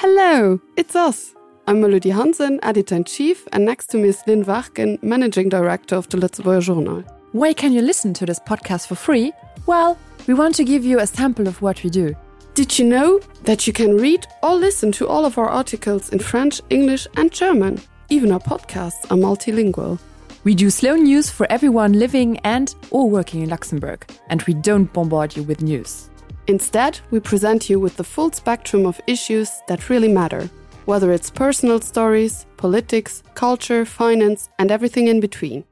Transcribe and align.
Hello, 0.00 0.60
it's 0.76 0.94
us. 0.94 1.34
I'm 1.66 1.80
Melody 1.80 2.10
Hansen, 2.10 2.60
editor 2.62 2.94
in 2.94 3.02
chief, 3.02 3.48
and 3.52 3.64
next 3.64 3.86
to 3.86 3.96
me 3.96 4.10
is 4.10 4.22
Lynn 4.28 4.44
Wachken, 4.44 5.02
managing 5.02 5.48
director 5.48 5.96
of 5.96 6.08
the 6.08 6.18
Lëtzebuerger 6.18 6.62
Journal. 6.62 7.02
Why 7.32 7.52
can 7.52 7.72
you 7.72 7.82
listen 7.82 8.14
to 8.14 8.24
this 8.24 8.38
podcast 8.38 8.86
for 8.86 8.94
free? 8.94 9.32
Well, 9.66 9.98
we 10.28 10.34
want 10.34 10.54
to 10.54 10.62
give 10.62 10.84
you 10.84 11.00
a 11.00 11.06
sample 11.08 11.48
of 11.48 11.60
what 11.62 11.82
we 11.82 11.90
do. 11.90 12.14
Did 12.54 12.78
you 12.78 12.84
know 12.84 13.18
that 13.42 13.66
you 13.66 13.72
can 13.72 13.96
read 13.96 14.24
or 14.40 14.54
listen 14.54 14.92
to 14.92 15.08
all 15.08 15.24
of 15.24 15.36
our 15.36 15.48
articles 15.48 16.10
in 16.10 16.20
French, 16.20 16.60
English, 16.70 17.08
and 17.16 17.32
German? 17.32 17.80
Even 18.08 18.30
our 18.30 18.38
podcasts 18.38 19.04
are 19.10 19.18
multilingual. 19.18 19.98
We 20.44 20.54
do 20.54 20.70
slow 20.70 20.94
news 20.94 21.28
for 21.28 21.44
everyone 21.50 21.94
living 21.94 22.38
and 22.44 22.72
or 22.92 23.10
working 23.10 23.42
in 23.42 23.48
Luxembourg, 23.48 24.08
and 24.28 24.42
we 24.42 24.54
don't 24.54 24.92
bombard 24.92 25.36
you 25.36 25.42
with 25.42 25.60
news. 25.60 26.08
Instead, 26.48 26.98
we 27.10 27.20
present 27.20 27.68
you 27.68 27.78
with 27.78 27.98
the 27.98 28.04
full 28.04 28.32
spectrum 28.32 28.86
of 28.86 28.98
issues 29.06 29.60
that 29.68 29.90
really 29.90 30.08
matter, 30.08 30.48
whether 30.86 31.12
it's 31.12 31.28
personal 31.28 31.78
stories, 31.78 32.46
politics, 32.56 33.22
culture, 33.34 33.84
finance, 33.84 34.48
and 34.58 34.70
everything 34.70 35.08
in 35.08 35.20
between. 35.20 35.64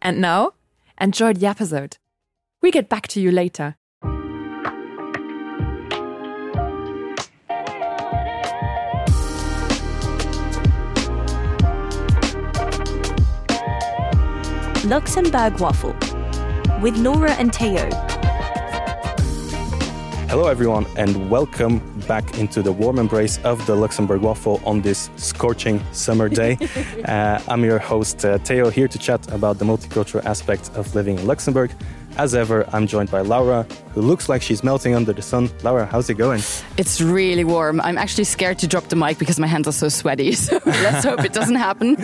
And 0.00 0.20
now, 0.20 0.52
enjoy 1.00 1.32
the 1.32 1.46
episode. 1.46 1.96
We 2.62 2.70
get 2.70 2.88
back 2.88 3.08
to 3.08 3.20
you 3.20 3.32
later. 3.32 3.74
Luxembourg 14.84 15.58
Waffle 15.58 15.96
with 16.80 16.96
Nora 16.96 17.32
and 17.32 17.52
Teo. 17.52 18.11
Hello, 20.32 20.46
everyone, 20.46 20.86
and 20.96 21.28
welcome 21.28 21.78
back 22.08 22.38
into 22.38 22.62
the 22.62 22.72
warm 22.72 22.98
embrace 22.98 23.38
of 23.44 23.66
the 23.66 23.76
Luxembourg 23.76 24.22
Waffle 24.22 24.62
on 24.64 24.80
this 24.80 25.10
scorching 25.16 25.84
summer 25.92 26.30
day. 26.30 26.56
uh, 27.04 27.38
I'm 27.46 27.62
your 27.62 27.78
host, 27.78 28.24
uh, 28.24 28.38
Teo, 28.38 28.70
here 28.70 28.88
to 28.88 28.98
chat 28.98 29.30
about 29.30 29.58
the 29.58 29.66
multicultural 29.66 30.24
aspect 30.24 30.70
of 30.74 30.94
living 30.94 31.18
in 31.18 31.26
Luxembourg. 31.26 31.70
As 32.16 32.34
ever, 32.34 32.66
I'm 32.72 32.86
joined 32.86 33.10
by 33.10 33.20
Laura, 33.20 33.64
who 33.92 34.00
looks 34.00 34.30
like 34.30 34.40
she's 34.40 34.64
melting 34.64 34.94
under 34.94 35.12
the 35.12 35.20
sun. 35.20 35.50
Laura, 35.62 35.84
how's 35.84 36.08
it 36.08 36.14
going? 36.14 36.40
It's 36.78 36.98
really 37.02 37.44
warm. 37.44 37.78
I'm 37.82 37.98
actually 37.98 38.24
scared 38.24 38.58
to 38.60 38.66
drop 38.66 38.88
the 38.88 38.96
mic 38.96 39.18
because 39.18 39.38
my 39.38 39.46
hands 39.46 39.68
are 39.68 39.72
so 39.72 39.90
sweaty. 39.90 40.32
So 40.42 40.60
let's 40.64 41.04
hope 41.04 41.26
it 41.26 41.34
doesn't 41.34 41.56
happen. 41.56 41.96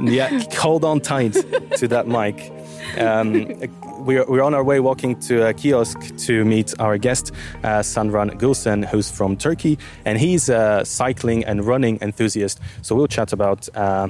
yeah, 0.06 0.40
hold 0.52 0.84
on 0.84 1.00
tight 1.00 1.32
to 1.78 1.88
that 1.88 2.06
mic. 2.06 2.52
Um, 2.96 3.60
we're, 4.02 4.24
we're 4.26 4.42
on 4.42 4.54
our 4.54 4.64
way 4.64 4.80
walking 4.80 5.18
to 5.20 5.48
a 5.48 5.54
Kyosk 5.54 6.24
to 6.26 6.44
meet 6.44 6.74
our 6.80 6.98
guest, 6.98 7.32
uh, 7.62 7.80
Sanran 7.80 8.38
Gulsen, 8.38 8.84
who's 8.84 9.10
from 9.10 9.36
Turkey, 9.36 9.78
and 10.04 10.18
he's 10.18 10.48
a 10.48 10.84
cycling 10.84 11.44
and 11.44 11.64
running 11.64 11.98
enthusiast. 12.00 12.60
So 12.82 12.94
we'll 12.94 13.06
chat 13.06 13.32
about 13.32 13.68
uh, 13.74 14.08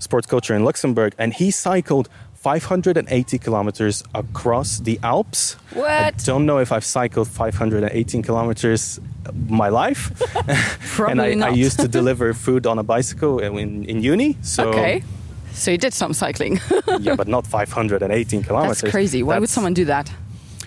sports 0.00 0.26
culture 0.26 0.54
in 0.54 0.64
Luxembourg. 0.64 1.14
And 1.18 1.32
he 1.32 1.50
cycled 1.50 2.08
580 2.34 3.38
kilometers 3.38 4.02
across 4.14 4.78
the 4.80 4.98
Alps. 5.02 5.54
What? 5.72 5.90
I 5.90 6.10
don't 6.10 6.46
know 6.46 6.58
if 6.58 6.70
I've 6.70 6.84
cycled 6.84 7.28
518 7.28 8.22
kilometers 8.22 9.00
my 9.48 9.68
life. 9.68 10.10
and 11.00 11.20
I, 11.20 11.34
not. 11.34 11.50
I 11.50 11.52
used 11.54 11.80
to 11.80 11.88
deliver 11.88 12.32
food 12.34 12.66
on 12.66 12.78
a 12.78 12.82
bicycle 12.82 13.40
in, 13.40 13.84
in 13.84 14.02
uni. 14.02 14.36
So 14.42 14.68
okay. 14.68 15.02
So 15.58 15.70
you 15.70 15.78
did 15.78 15.92
some 15.92 16.12
cycling. 16.14 16.60
yeah, 17.00 17.16
but 17.16 17.28
not 17.28 17.46
518 17.46 18.42
kilometers. 18.44 18.80
That's 18.80 18.90
crazy. 18.90 19.22
Why 19.22 19.34
That's 19.34 19.40
would 19.40 19.50
someone 19.50 19.74
do 19.74 19.84
that? 19.86 20.10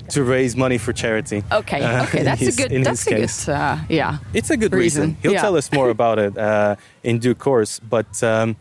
To 0.10 0.24
raise 0.24 0.58
money 0.58 0.78
for 0.78 0.92
charity. 0.94 1.44
Okay, 1.52 1.82
Uh, 1.82 2.04
okay, 2.04 2.24
that's 2.24 2.42
his- 2.42 2.60
a 2.60 2.68
good. 2.68 2.84
That's 2.84 3.08
a 3.08 3.10
case. 3.10 3.46
good. 3.46 3.54
Uh, 3.56 3.78
yeah. 3.90 4.18
It's 4.34 4.50
a 4.50 4.58
good 4.58 4.74
reason. 4.74 5.02
reason, 5.04 5.18
He'll 5.22 5.32
yeah. 5.34 5.42
tell 5.42 5.56
us 5.56 5.72
more 5.72 5.90
about 5.90 6.20
it 6.20 6.38
uh, 6.38 6.76
in 7.04 7.20
due 7.20 7.34
course. 7.36 7.80
But 7.80 8.22
um, 8.24 8.56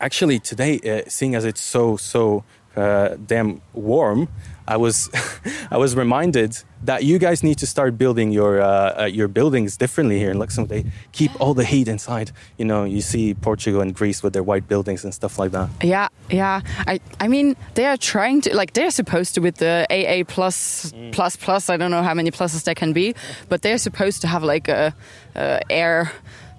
actually, 0.00 0.38
today, 0.38 0.78
uh, 0.80 1.08
seeing 1.08 1.34
as 1.34 1.44
it's 1.44 1.60
so 1.60 1.96
so 1.96 2.44
uh, 2.76 3.16
damn 3.26 3.60
warm, 3.72 4.28
I 4.66 4.76
was 4.76 5.10
I 5.70 5.76
was 5.76 5.94
reminded 5.96 6.56
that 6.84 7.04
you 7.04 7.18
guys 7.18 7.42
need 7.42 7.58
to 7.58 7.66
start 7.66 7.98
building 7.98 8.32
your 8.32 8.60
uh, 8.60 9.02
uh, 9.02 9.04
your 9.04 9.28
buildings 9.28 9.76
differently 9.76 10.18
here 10.18 10.30
in 10.30 10.38
Luxembourg. 10.38 10.70
They 10.70 10.90
keep 11.12 11.30
all 11.40 11.54
the 11.54 11.64
heat 11.64 11.88
inside. 11.88 12.32
You 12.58 12.64
know, 12.64 12.84
you 12.84 13.00
see 13.00 13.34
Portugal 13.34 13.80
and 13.80 13.94
Greece 13.94 14.22
with 14.22 14.32
their 14.32 14.42
white 14.42 14.68
buildings 14.68 15.04
and 15.04 15.12
stuff 15.12 15.38
like 15.38 15.52
that. 15.52 15.68
Yeah, 15.82 16.08
yeah. 16.30 16.60
I, 16.86 17.00
I 17.18 17.28
mean, 17.28 17.56
they 17.74 17.86
are 17.86 17.96
trying 17.96 18.40
to 18.42 18.54
like 18.56 18.72
they're 18.72 18.90
supposed 18.90 19.34
to 19.34 19.40
with 19.40 19.56
the 19.56 19.86
AA 19.90 20.24
plus 20.24 20.92
plus 21.12 21.36
plus. 21.36 21.68
I 21.70 21.76
don't 21.76 21.90
know 21.90 22.02
how 22.02 22.14
many 22.14 22.30
pluses 22.30 22.64
there 22.64 22.74
can 22.74 22.92
be, 22.92 23.14
but 23.48 23.62
they're 23.62 23.78
supposed 23.78 24.20
to 24.22 24.28
have 24.28 24.42
like 24.44 24.68
a, 24.68 24.94
a 25.34 25.60
air 25.70 26.12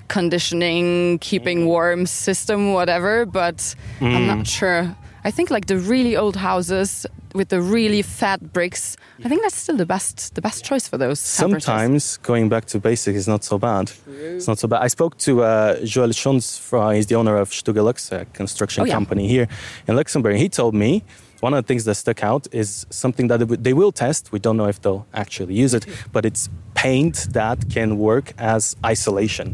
conditioning, 0.07 1.19
keeping 1.19 1.65
warm 1.65 2.05
system, 2.05 2.73
whatever. 2.73 3.25
But 3.25 3.75
I'm 4.01 4.27
not 4.27 4.47
sure. 4.47 4.95
I 5.23 5.31
think 5.31 5.49
like 5.51 5.67
the 5.67 5.77
really 5.77 6.15
old 6.17 6.35
houses 6.35 7.05
with 7.35 7.49
the 7.49 7.61
really 7.61 8.01
fat 8.01 8.39
bricks. 8.53 8.97
I 9.23 9.29
think 9.29 9.41
that's 9.43 9.55
still 9.55 9.77
the 9.77 9.85
best 9.85 10.33
the 10.35 10.41
best 10.41 10.65
choice 10.65 10.87
for 10.89 10.97
those. 10.97 11.19
Sometimes 11.19 12.17
going 12.17 12.49
back 12.49 12.65
to 12.65 12.79
basics 12.79 13.17
is 13.17 13.27
not 13.27 13.43
so 13.43 13.57
bad. 13.57 13.91
It's 14.07 14.47
not 14.47 14.57
so 14.59 14.67
bad. 14.67 14.81
I 14.81 14.87
spoke 14.89 15.17
to 15.19 15.31
uh, 15.43 15.75
Joel 15.85 16.09
Schons, 16.13 16.59
from, 16.59 16.95
he's 16.95 17.05
the 17.07 17.15
owner 17.15 17.37
of 17.37 17.49
Stugelux, 17.51 18.11
a 18.11 18.25
construction 18.33 18.81
Oh, 18.83 18.85
yeah. 18.85 18.93
company 18.93 19.27
here 19.27 19.47
in 19.87 19.95
Luxembourg. 19.95 20.35
He 20.37 20.49
told 20.49 20.73
me 20.73 21.03
one 21.41 21.53
of 21.53 21.63
the 21.63 21.67
things 21.67 21.85
that 21.85 21.95
stuck 21.95 22.23
out 22.23 22.47
is 22.51 22.85
something 22.89 23.27
that 23.29 23.37
they 23.39 23.55
they 23.67 23.73
will 23.73 23.91
test. 23.91 24.31
We 24.31 24.39
don't 24.39 24.57
know 24.57 24.67
if 24.69 24.79
they'll 24.81 25.05
actually 25.13 25.53
use 25.63 25.73
it, 25.77 25.85
but 26.11 26.25
it's 26.25 26.49
paint 26.73 27.27
that 27.33 27.57
can 27.69 27.97
work 27.97 28.33
as 28.37 28.75
isolation, 28.85 29.47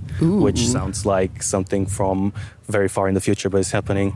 which 0.46 0.60
sounds 0.68 1.06
like 1.06 1.44
something 1.44 1.86
from 1.98 2.32
very 2.70 2.88
far 2.90 3.08
in 3.10 3.14
the 3.16 3.22
future, 3.22 3.50
but 3.50 3.60
it's 3.60 3.72
happening 3.72 4.14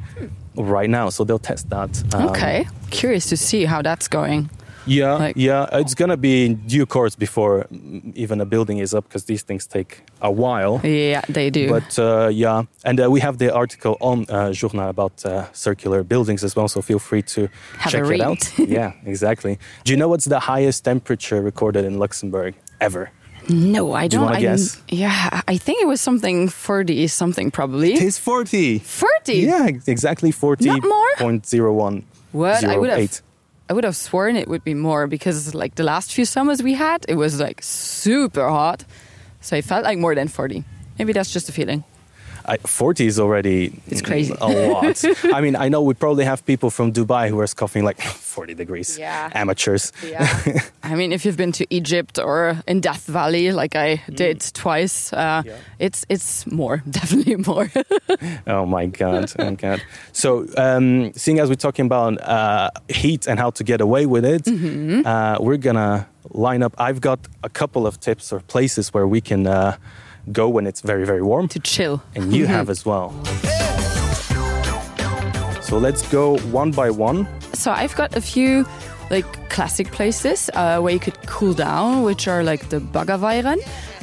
right 0.55 0.89
now. 0.89 1.09
So 1.09 1.23
they'll 1.23 1.39
test 1.39 1.69
that. 1.69 2.03
um, 2.13 2.29
Okay, 2.29 2.67
curious 2.89 3.27
to 3.29 3.37
see 3.37 3.65
how 3.65 3.81
that's 3.81 4.07
going. 4.07 4.49
yeah, 4.87 5.13
Like- 5.13 5.35
yeah, 5.37 5.79
it's 5.79 5.93
gonna 5.93 6.17
be 6.17 6.45
in 6.45 6.55
due 6.67 6.85
course 6.87 7.15
before 7.15 7.67
even 8.15 8.41
a 8.41 8.45
building 8.45 8.79
is 8.79 8.93
up 8.95 9.03
because 9.07 9.25
these 9.25 9.43
things 9.43 9.67
take 9.67 10.01
a 10.21 10.31
while. 10.31 10.81
Yeah, 10.83 11.21
they 11.29 11.49
do. 11.51 11.69
But 11.69 11.99
uh, 11.99 12.29
yeah, 12.33 12.63
and 12.83 12.99
uh, 12.99 13.09
we 13.11 13.19
have 13.21 13.37
the 13.37 13.53
article 13.53 13.95
on 14.01 14.25
uh, 14.29 14.51
Journal 14.53 14.89
about 14.89 15.23
uh, 15.25 15.45
circular 15.53 16.03
buildings 16.03 16.43
as 16.43 16.55
well, 16.55 16.67
so 16.67 16.81
feel 16.81 16.99
free 16.99 17.21
to 17.35 17.41
Have 17.77 17.93
a 17.93 17.97
check 17.97 18.11
it 18.11 18.21
out. 18.21 18.59
yeah, 18.69 18.93
exactly. 19.05 19.59
Do 19.83 19.91
you 19.93 19.97
know 19.97 20.07
what's 20.09 20.25
the 20.25 20.39
highest 20.39 20.83
temperature 20.83 21.41
recorded 21.43 21.85
in 21.85 21.99
Luxembourg 21.99 22.55
ever? 22.79 23.11
No, 23.51 23.93
I 23.93 24.07
Do 24.07 24.17
don't. 24.17 24.25
wanna 24.25 24.37
I, 24.37 24.41
guess? 24.41 24.81
Yeah, 24.89 25.41
I 25.47 25.57
think 25.57 25.81
it 25.81 25.87
was 25.87 26.01
something 26.01 26.47
40 26.49 27.07
something 27.07 27.51
probably. 27.51 27.93
It 27.93 28.01
is 28.01 28.17
40. 28.17 28.79
40? 28.79 29.33
Yeah, 29.33 29.67
exactly 29.87 30.31
40. 30.31 30.65
Not 30.65 30.83
more? 30.83 31.07
Point 31.17 31.45
zero 31.45 31.73
one. 31.73 32.03
What? 32.31 32.63
I 32.63 32.77
would 32.77 32.89
have. 32.89 33.21
I 33.69 33.73
would 33.73 33.83
have 33.85 33.95
sworn 33.95 34.35
it 34.35 34.47
would 34.49 34.63
be 34.65 34.73
more 34.73 35.07
because 35.07 35.55
like 35.55 35.75
the 35.75 35.83
last 35.83 36.11
few 36.11 36.25
summers 36.25 36.61
we 36.61 36.73
had, 36.73 37.05
it 37.07 37.15
was 37.15 37.39
like 37.39 37.61
super 37.63 38.49
hot. 38.49 38.83
So 39.39 39.55
it 39.55 39.63
felt 39.65 39.83
like 39.85 39.97
more 39.97 40.13
than 40.13 40.27
40. 40.27 40.63
Maybe 40.99 41.13
that's 41.13 41.31
just 41.31 41.47
a 41.49 41.51
feeling. 41.51 41.83
I, 42.45 42.57
40 42.57 43.05
is 43.07 43.19
already 43.19 43.73
It's 43.87 44.01
crazy. 44.01 44.33
a 44.41 44.47
lot. 44.47 45.03
I 45.33 45.41
mean, 45.41 45.55
I 45.55 45.69
know 45.69 45.81
we 45.81 45.93
probably 45.93 46.25
have 46.25 46.45
people 46.45 46.69
from 46.69 46.91
Dubai 46.93 47.29
who 47.29 47.39
are 47.39 47.47
scoffing 47.47 47.83
like 47.83 48.01
40 48.35 48.53
degrees. 48.55 48.97
Yeah. 48.97 49.29
Amateurs. 49.33 49.91
Yeah. 50.05 50.27
I 50.83 50.95
mean, 50.95 51.11
if 51.11 51.25
you've 51.25 51.37
been 51.37 51.51
to 51.53 51.65
Egypt 51.69 52.19
or 52.19 52.57
in 52.67 52.81
Death 52.81 53.05
Valley, 53.07 53.51
like 53.51 53.75
I 53.75 54.01
did 54.13 54.41
twice, 54.53 55.13
uh, 55.13 55.43
it's 55.79 56.05
it's 56.09 56.45
more, 56.47 56.81
definitely 56.89 57.35
more. 57.37 57.69
Oh 58.47 58.65
my 58.65 58.85
god! 58.87 59.31
Oh 59.39 59.45
my 59.45 59.55
god! 59.55 59.81
So, 60.13 60.45
um, 60.57 61.13
seeing 61.13 61.39
as 61.39 61.49
we're 61.49 61.55
talking 61.55 61.85
about 61.85 62.19
uh, 62.21 62.69
heat 62.89 63.27
and 63.27 63.39
how 63.39 63.51
to 63.51 63.63
get 63.63 63.81
away 63.81 64.05
with 64.05 64.25
it, 64.25 64.43
Mm-hmm. 64.45 65.05
uh, 65.05 65.37
we're 65.39 65.57
gonna 65.57 66.07
line 66.33 66.63
up. 66.63 66.73
I've 66.77 66.99
got 67.01 67.19
a 67.43 67.49
couple 67.49 67.85
of 67.87 67.99
tips 67.99 68.31
or 68.33 68.39
places 68.41 68.93
where 68.93 69.07
we 69.07 69.21
can 69.21 69.47
uh, 69.47 69.77
go 70.31 70.49
when 70.49 70.67
it's 70.67 70.81
very 70.81 71.05
very 71.05 71.21
warm, 71.21 71.47
to 71.49 71.59
chill. 71.59 72.01
and 72.15 72.33
you 72.33 72.47
have 72.47 72.69
as 72.69 72.85
well. 72.85 73.13
So 75.61 75.77
let's 75.77 76.01
go 76.09 76.37
one 76.51 76.71
by 76.71 76.89
one. 76.89 77.27
So 77.53 77.71
I've 77.71 77.95
got 77.95 78.15
a 78.17 78.21
few 78.21 78.65
like 79.09 79.49
classic 79.49 79.91
places 79.91 80.49
uh, 80.53 80.79
where 80.79 80.93
you 80.93 80.99
could 80.99 81.17
cool 81.27 81.53
down, 81.53 82.03
which 82.03 82.27
are 82.27 82.43
like 82.43 82.69
the 82.69 82.79
Baggerweieren. 82.79 83.59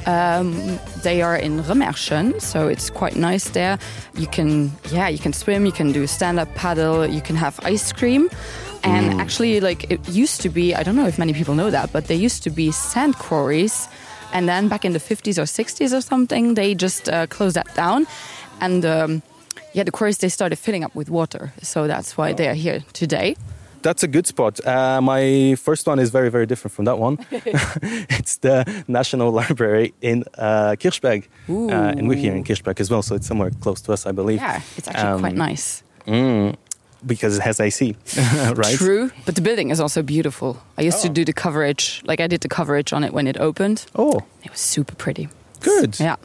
Um, 0.06 0.78
they 1.02 1.20
are 1.20 1.37
in 1.37 1.62
Remerschen, 1.62 2.40
so 2.40 2.69
it's 2.69 2.88
quite 2.88 3.16
nice 3.16 3.50
there. 3.50 3.78
You 4.14 4.26
can, 4.26 4.72
yeah, 4.90 5.08
you 5.08 5.19
can 5.19 5.32
swim, 5.32 5.66
you 5.66 5.72
can 5.72 5.93
do 5.93 6.06
stand-up 6.06 6.54
paddle, 6.54 7.06
you 7.06 7.20
can 7.20 7.37
have 7.37 7.60
ice 7.62 7.93
cream. 7.93 8.31
And 8.84 9.20
actually, 9.20 9.60
like 9.60 9.90
it 9.90 10.08
used 10.08 10.40
to 10.43 10.48
be, 10.48 10.75
I 10.75 10.82
don't 10.82 10.96
know 10.96 11.06
if 11.06 11.19
many 11.19 11.34
people 11.34 11.54
know 11.54 11.70
that, 11.70 11.93
but 11.93 12.06
there 12.06 12.16
used 12.16 12.43
to 12.44 12.50
be 12.50 12.70
sand 12.70 13.16
quarries. 13.16 13.88
And 14.32 14.48
then 14.48 14.69
back 14.69 14.84
in 14.84 14.92
the 14.92 15.00
50s 15.00 15.38
or 15.38 15.46
60s 15.46 15.92
or 15.96 16.00
something, 16.00 16.54
they 16.54 16.75
just 16.75 17.08
uh, 17.08 17.26
closed 17.26 17.56
that 17.56 17.75
down. 17.75 18.06
And 18.60 18.84
um, 18.84 19.22
yeah, 19.72 19.84
the 19.84 19.90
quarries, 19.90 20.19
they 20.19 20.28
started 20.28 20.56
filling 20.56 20.84
up 20.84 20.94
with 20.94 21.08
water. 21.10 21.52
So 21.62 21.86
that's 21.86 22.16
why 22.16 22.32
they 22.34 22.48
are 22.48 22.54
here 22.54 22.82
today. 22.92 23.36
that's 23.82 24.02
a 24.02 24.08
good 24.08 24.26
spot. 24.26 24.58
Uh, 24.66 25.00
my 25.00 25.54
first 25.56 25.86
one 25.86 25.98
is 26.02 26.10
very, 26.10 26.30
very 26.30 26.46
different 26.46 26.75
from 26.75 26.84
that 26.86 26.98
one. 26.98 27.16
it's 28.10 28.38
the 28.38 28.64
National 28.88 29.30
Library 29.30 29.92
in 30.00 30.25
uh, 30.36 30.74
Kirchberg. 30.78 31.22
Uh, 31.48 31.96
and 31.96 32.08
we're 32.08 32.19
here 32.19 32.34
in 32.34 32.44
Kirchberg 32.44 32.81
as 32.81 32.90
well, 32.90 33.02
so 33.02 33.14
it's 33.14 33.26
somewhere 33.26 33.50
close 33.60 33.81
to 33.82 33.92
us, 33.92 34.04
I 34.06 34.12
believe. 34.12 34.40
Yeah, 34.40 34.60
it's 34.76 34.88
actually 34.88 35.12
Um, 35.14 35.20
quite 35.20 35.36
nice. 35.36 35.82
Mm, 36.06 36.56
because 37.06 37.36
it 37.38 37.42
has 37.42 37.60
AC, 37.60 37.94
right? 38.54 38.76
True, 38.76 39.10
but 39.26 39.34
the 39.34 39.40
building 39.42 39.70
is 39.70 39.80
also 39.80 40.02
beautiful. 40.02 40.60
I 40.76 40.82
used 40.82 41.02
to 41.02 41.08
do 41.08 41.24
the 41.24 41.32
coverage, 41.32 42.02
like 42.04 42.20
I 42.20 42.26
did 42.26 42.40
the 42.40 42.48
coverage 42.48 42.92
on 42.92 43.04
it 43.04 43.12
when 43.12 43.26
it 43.26 43.38
opened. 43.38 43.86
Oh, 43.94 44.20
It 44.44 44.50
was 44.50 44.60
super 44.60 44.94
pretty. 44.94 45.28
good. 45.60 45.98
Yeah. 46.00 46.16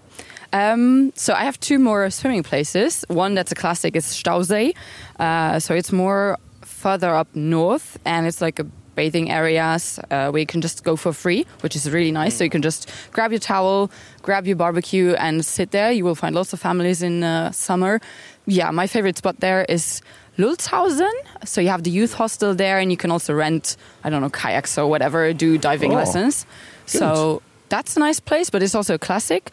Um, 0.51 1.11
so 1.15 1.33
I 1.33 1.43
have 1.45 1.59
two 1.59 1.79
more 1.79 2.09
swimming 2.11 2.43
places. 2.43 3.03
One 3.07 3.33
that's 3.33 3.51
a 3.51 3.55
classic 3.55 3.95
is 3.95 4.05
Stausee. 4.05 4.75
Uh, 5.19 5.59
so 5.59 5.73
it's 5.73 5.91
more 5.91 6.37
further 6.61 7.15
up 7.15 7.27
north, 7.35 7.97
and 8.05 8.27
it's 8.27 8.39
like 8.41 8.59
a 8.59 8.65
bathing 8.95 9.31
areas 9.31 9.99
uh, 10.11 10.29
where 10.29 10.39
you 10.39 10.45
can 10.45 10.61
just 10.61 10.83
go 10.83 10.95
for 10.95 11.11
free, 11.13 11.47
which 11.61 11.75
is 11.75 11.89
really 11.89 12.11
nice. 12.11 12.35
So 12.37 12.43
you 12.43 12.51
can 12.51 12.61
just 12.61 12.87
grab 13.11 13.31
your 13.31 13.39
towel, 13.39 13.89
grab 14.21 14.45
your 14.45 14.55
barbecue, 14.55 15.13
and 15.15 15.43
sit 15.43 15.71
there. 15.71 15.91
You 15.91 16.03
will 16.05 16.13
find 16.15 16.35
lots 16.35 16.53
of 16.53 16.59
families 16.59 17.01
in 17.01 17.23
uh, 17.23 17.51
summer. 17.51 17.99
Yeah, 18.45 18.69
my 18.69 18.85
favorite 18.85 19.17
spot 19.17 19.39
there 19.39 19.65
is 19.67 20.01
Lultzhausen. 20.37 21.11
So 21.45 21.61
you 21.61 21.69
have 21.69 21.83
the 21.83 21.91
youth 21.91 22.13
hostel 22.13 22.55
there, 22.55 22.79
and 22.79 22.91
you 22.91 22.97
can 22.97 23.11
also 23.11 23.33
rent, 23.33 23.77
I 24.03 24.09
don't 24.09 24.21
know, 24.21 24.29
kayaks 24.29 24.77
or 24.77 24.87
whatever, 24.87 25.33
do 25.33 25.57
diving 25.57 25.91
Oh, 25.93 25.97
lessons. 25.97 26.45
So 26.85 27.41
that's 27.69 27.95
a 27.97 27.99
nice 27.99 28.19
place, 28.19 28.49
but 28.49 28.61
it's 28.63 28.75
also 28.75 28.95
a 28.95 28.99
classic. 28.99 29.51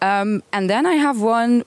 Um, 0.00 0.42
and 0.52 0.68
then 0.68 0.84
I 0.86 0.94
have 0.94 1.20
one 1.20 1.64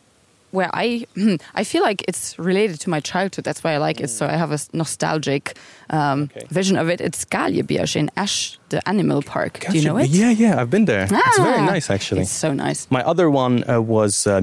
where 0.52 0.70
I 0.74 1.06
I 1.56 1.64
feel 1.66 1.82
like 1.84 2.04
it's 2.08 2.38
related 2.40 2.80
to 2.82 2.90
my 2.90 3.02
childhood. 3.02 3.44
That's 3.46 3.62
why 3.64 3.74
I 3.74 3.78
like 3.78 4.00
it. 4.00 4.10
So 4.10 4.26
I 4.26 4.38
have 4.38 4.52
a 4.54 4.60
nostalgic 4.74 5.58
um, 5.90 6.24
Okay. 6.24 6.46
vision 6.50 6.78
of 6.78 6.90
it. 6.90 7.02
It's 7.02 7.26
Gaalgebierg 7.26 7.96
in 7.96 8.10
Esch, 8.16 8.58
the 8.70 8.80
animal 8.88 9.22
park. 9.22 9.66
Do 9.70 9.78
you 9.78 9.84
know 9.86 9.98
it? 9.98 10.10
Yeah, 10.10 10.30
yeah, 10.32 10.62
I've 10.62 10.70
been 10.70 10.86
there. 10.86 11.04
It's 11.12 11.38
very 11.38 11.60
Ah, 11.60 11.66
nice, 11.74 11.90
actually. 11.90 12.22
It's 12.22 12.32
so 12.32 12.54
nice. 12.54 12.88
My 12.90 13.04
other 13.04 13.30
one 13.30 13.64
uh, 13.70 13.82
was 13.82 14.28
uh, 14.28 14.40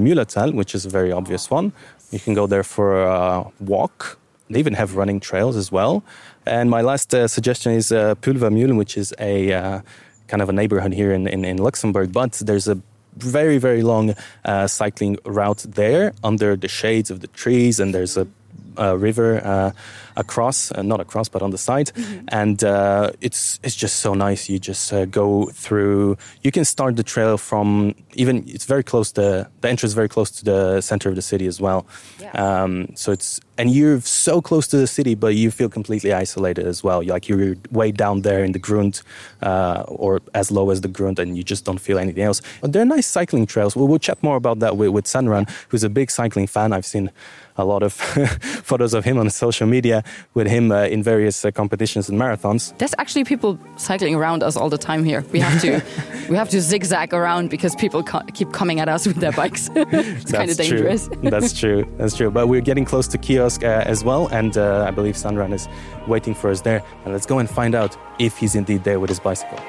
which 0.53 0.75
is 0.75 0.85
a 0.85 0.89
very 0.89 1.11
obvious 1.11 1.49
one. 1.51 1.71
You 2.13 2.19
can 2.19 2.35
go 2.35 2.45
there 2.45 2.63
for 2.63 3.01
a 3.01 3.45
walk. 3.59 4.19
They 4.47 4.59
even 4.59 4.75
have 4.75 4.95
running 4.95 5.19
trails 5.19 5.55
as 5.55 5.71
well. 5.71 6.03
And 6.45 6.69
my 6.69 6.81
last 6.81 7.11
uh, 7.13 7.27
suggestion 7.27 7.71
is 7.71 7.91
uh, 7.91 8.13
Pulvermühlen, 8.21 8.77
which 8.77 8.97
is 8.97 9.15
a 9.17 9.51
uh, 9.51 9.81
kind 10.27 10.41
of 10.43 10.47
a 10.47 10.53
neighborhood 10.53 10.93
here 10.93 11.11
in, 11.11 11.27
in, 11.27 11.43
in 11.43 11.57
Luxembourg. 11.57 12.11
But 12.13 12.33
there's 12.33 12.67
a 12.67 12.79
very, 13.17 13.57
very 13.57 13.81
long 13.81 14.13
uh, 14.45 14.67
cycling 14.67 15.17
route 15.25 15.65
there 15.67 16.13
under 16.23 16.55
the 16.55 16.67
shades 16.67 17.09
of 17.09 17.21
the 17.21 17.27
trees, 17.27 17.79
and 17.79 17.95
there's 17.95 18.15
a 18.15 18.27
uh, 18.77 18.95
river 18.95 19.41
uh, 19.43 19.71
across, 20.15 20.71
uh, 20.71 20.81
not 20.81 20.99
across, 20.99 21.29
but 21.29 21.41
on 21.41 21.51
the 21.51 21.57
side, 21.57 21.91
and 22.29 22.63
uh, 22.63 23.11
it's 23.21 23.59
it's 23.63 23.75
just 23.75 23.99
so 23.99 24.13
nice. 24.13 24.49
You 24.49 24.59
just 24.59 24.91
uh, 24.93 25.05
go 25.05 25.47
through. 25.53 26.17
You 26.41 26.51
can 26.51 26.65
start 26.65 26.95
the 26.95 27.03
trail 27.03 27.37
from 27.37 27.95
even. 28.13 28.43
It's 28.47 28.65
very 28.65 28.83
close. 28.83 29.11
to 29.13 29.49
the 29.61 29.67
entrance 29.67 29.91
is 29.91 29.93
very 29.93 30.09
close 30.09 30.31
to 30.31 30.45
the 30.45 30.81
center 30.81 31.09
of 31.09 31.15
the 31.15 31.21
city 31.21 31.47
as 31.47 31.59
well. 31.59 31.85
Um, 32.33 32.95
so 32.95 33.11
it's 33.11 33.39
and 33.57 33.69
you're 33.71 34.01
so 34.01 34.41
close 34.41 34.67
to 34.67 34.77
the 34.77 34.87
city, 34.87 35.15
but 35.15 35.35
you 35.35 35.51
feel 35.51 35.69
completely 35.69 36.11
isolated 36.11 36.65
as 36.65 36.83
well. 36.83 37.03
You 37.03 37.11
Like 37.11 37.29
you're 37.29 37.55
way 37.71 37.91
down 37.91 38.21
there 38.21 38.43
in 38.43 38.51
the 38.51 38.59
Grund, 38.59 39.01
uh, 39.41 39.83
or 39.87 40.21
as 40.33 40.49
low 40.49 40.71
as 40.71 40.81
the 40.81 40.87
Grund, 40.87 41.19
and 41.19 41.37
you 41.37 41.43
just 41.43 41.63
don't 41.65 41.79
feel 41.79 41.99
anything 41.99 42.23
else. 42.23 42.41
But 42.61 42.73
they're 42.73 42.85
nice 42.85 43.05
cycling 43.05 43.45
trails. 43.45 43.75
We'll, 43.75 43.87
we'll 43.87 43.99
chat 43.99 44.21
more 44.23 44.37
about 44.37 44.59
that 44.59 44.77
with, 44.77 44.89
with 44.89 45.05
Sanran, 45.05 45.47
who's 45.69 45.83
a 45.83 45.89
big 45.89 46.09
cycling 46.09 46.47
fan. 46.47 46.73
I've 46.73 46.85
seen 46.85 47.11
a 47.57 47.65
lot 47.65 47.83
of 47.83 47.93
photos 48.63 48.93
of 48.93 49.05
him 49.05 49.17
on 49.17 49.29
social 49.29 49.67
media 49.67 50.02
with 50.33 50.47
him 50.47 50.71
uh, 50.71 50.83
in 50.83 51.03
various 51.03 51.45
uh, 51.45 51.51
competitions 51.51 52.09
and 52.09 52.19
marathons. 52.19 52.77
There's 52.77 52.95
actually 52.97 53.23
people 53.23 53.59
cycling 53.77 54.15
around 54.15 54.43
us 54.43 54.55
all 54.55 54.69
the 54.69 54.77
time 54.77 55.03
here. 55.03 55.23
We 55.31 55.39
have 55.39 55.61
to 55.61 55.81
we 56.29 56.35
have 56.35 56.49
to 56.49 56.61
zigzag 56.61 57.13
around 57.13 57.49
because 57.49 57.75
people 57.75 58.03
keep 58.33 58.51
coming 58.51 58.79
at 58.79 58.89
us 58.89 59.05
with 59.07 59.17
their 59.17 59.31
bikes. 59.31 59.69
it's 59.75 60.31
kind 60.31 60.49
of 60.49 60.57
dangerous. 60.57 61.07
True. 61.07 61.17
That's 61.29 61.59
true. 61.59 61.85
That's 61.97 62.15
true. 62.15 62.31
But 62.31 62.47
we're 62.47 62.61
getting 62.61 62.85
close 62.85 63.07
to 63.09 63.17
Kyosk 63.17 63.63
uh, 63.63 63.83
as 63.85 64.03
well, 64.03 64.27
and 64.27 64.57
uh, 64.57 64.85
I 64.87 64.91
believe 64.91 65.15
Sanran 65.15 65.53
is 65.53 65.67
waiting 66.07 66.33
for 66.33 66.49
us 66.49 66.61
there. 66.61 66.83
And 67.03 67.13
let's 67.13 67.25
go 67.25 67.39
and 67.39 67.49
find 67.49 67.75
out 67.75 67.97
if 68.19 68.37
he's 68.37 68.55
indeed 68.55 68.83
there 68.83 68.99
with 68.99 69.09
his 69.09 69.19
bicycle. 69.19 69.59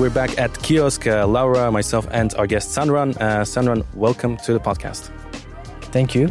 We're 0.00 0.08
back 0.08 0.38
at 0.38 0.50
Kyosk. 0.62 1.06
Uh, 1.06 1.26
Laura, 1.26 1.70
myself, 1.70 2.06
and 2.10 2.32
our 2.34 2.46
guest 2.46 2.74
Sanran. 2.74 3.14
Uh, 3.20 3.44
Sanran, 3.44 3.84
welcome 3.94 4.38
to 4.38 4.54
the 4.54 4.58
podcast. 4.58 5.10
Thank 5.92 6.14
you. 6.14 6.28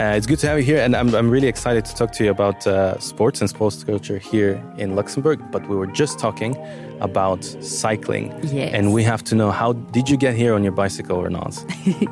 Uh, 0.00 0.16
it's 0.16 0.26
good 0.26 0.40
to 0.40 0.48
have 0.48 0.58
you 0.58 0.64
here, 0.64 0.78
and 0.78 0.96
I'm, 0.96 1.14
I'm 1.14 1.30
really 1.30 1.46
excited 1.46 1.84
to 1.84 1.94
talk 1.94 2.10
to 2.14 2.24
you 2.24 2.30
about 2.32 2.66
uh, 2.66 2.98
sports 2.98 3.40
and 3.40 3.48
sports 3.48 3.84
culture 3.84 4.18
here 4.18 4.60
in 4.76 4.96
Luxembourg. 4.96 5.38
But 5.52 5.68
we 5.68 5.76
were 5.76 5.86
just 5.86 6.18
talking 6.18 6.56
about 7.00 7.44
cycling, 7.60 8.32
Yes. 8.42 8.74
and 8.74 8.92
we 8.92 9.04
have 9.04 9.22
to 9.24 9.36
know 9.36 9.52
how 9.52 9.74
did 9.74 10.08
you 10.08 10.16
get 10.16 10.34
here 10.34 10.54
on 10.54 10.64
your 10.64 10.72
bicycle 10.72 11.16
or 11.16 11.30
not? 11.30 11.54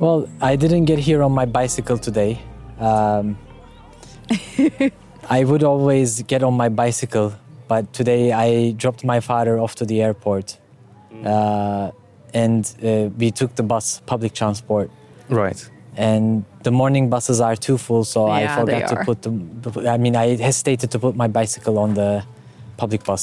Well, 0.00 0.28
I 0.40 0.56
didn't 0.56 0.86
get 0.86 0.98
here 0.98 1.22
on 1.22 1.30
my 1.30 1.44
bicycle 1.46 1.96
today. 1.96 2.40
Um, 2.80 3.38
I 5.30 5.44
would 5.44 5.62
always 5.62 6.22
get 6.24 6.42
on 6.42 6.54
my 6.54 6.68
bicycle, 6.68 7.34
but 7.72 7.82
today 8.00 8.22
I 8.46 8.48
dropped 8.82 9.02
my 9.14 9.20
father 9.30 9.54
off 9.62 9.72
to 9.80 9.84
the 9.90 9.98
airport, 10.06 10.46
uh, 11.24 11.90
and 12.42 12.62
uh, 12.82 13.08
we 13.22 13.28
took 13.40 13.50
the 13.60 13.62
bus, 13.72 13.86
public 14.12 14.32
transport. 14.40 14.88
right. 15.42 15.60
And 15.96 16.44
the 16.66 16.70
morning 16.70 17.04
buses 17.14 17.38
are 17.48 17.56
too 17.66 17.76
full, 17.86 18.04
so 18.04 18.18
I 18.26 18.40
Yeah, 18.40 18.64
they 18.64 18.72
forgot 18.72 18.88
to 18.92 18.96
are. 18.98 19.04
put 19.08 19.18
the. 19.24 19.30
I 19.94 19.98
mean, 20.04 20.14
I 20.24 20.26
hesitated 20.48 20.88
to 20.94 20.98
put 20.98 21.14
my 21.24 21.28
bicycle 21.38 21.76
on 21.84 21.90
the 22.00 22.10
public 22.82 23.02
bus, 23.04 23.22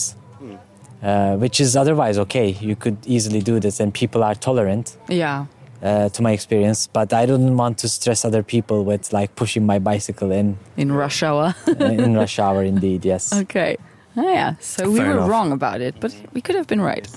uh, 1.02 1.36
which 1.44 1.58
is 1.66 1.76
otherwise 1.76 2.16
okay. 2.26 2.48
You 2.70 2.76
could 2.84 2.98
easily 3.16 3.42
do 3.52 3.56
this, 3.66 3.80
and 3.82 3.90
people 4.02 4.22
are 4.30 4.36
tolerant. 4.48 4.86
Yeah. 5.24 5.46
uh, 5.82 6.10
to 6.16 6.20
my 6.28 6.32
experience, 6.40 6.80
but 6.98 7.08
I 7.22 7.24
didn't 7.30 7.56
want 7.64 7.76
to 7.84 7.88
stress 7.88 8.20
other 8.26 8.44
people 8.44 8.78
with 8.92 9.04
like 9.20 9.30
pushing 9.42 9.64
my 9.74 9.80
bicycle 9.92 10.30
in 10.40 10.58
In 10.78 10.90
rush 11.04 11.24
hour. 11.24 11.46
in 12.08 12.14
rush 12.22 12.38
hour. 12.46 12.62
Indeed, 12.74 13.02
yes. 13.06 13.24
okay. 13.44 13.72
Oh, 14.20 14.30
yeah. 14.30 14.56
So 14.60 14.90
we 14.92 15.00
were 15.00 15.12
enough. 15.12 15.30
wrong 15.30 15.52
about 15.54 15.80
it, 15.80 15.96
but 16.00 16.14
we 16.34 16.42
could 16.42 16.56
have 16.56 16.68
been 16.68 16.82
right. 16.82 17.08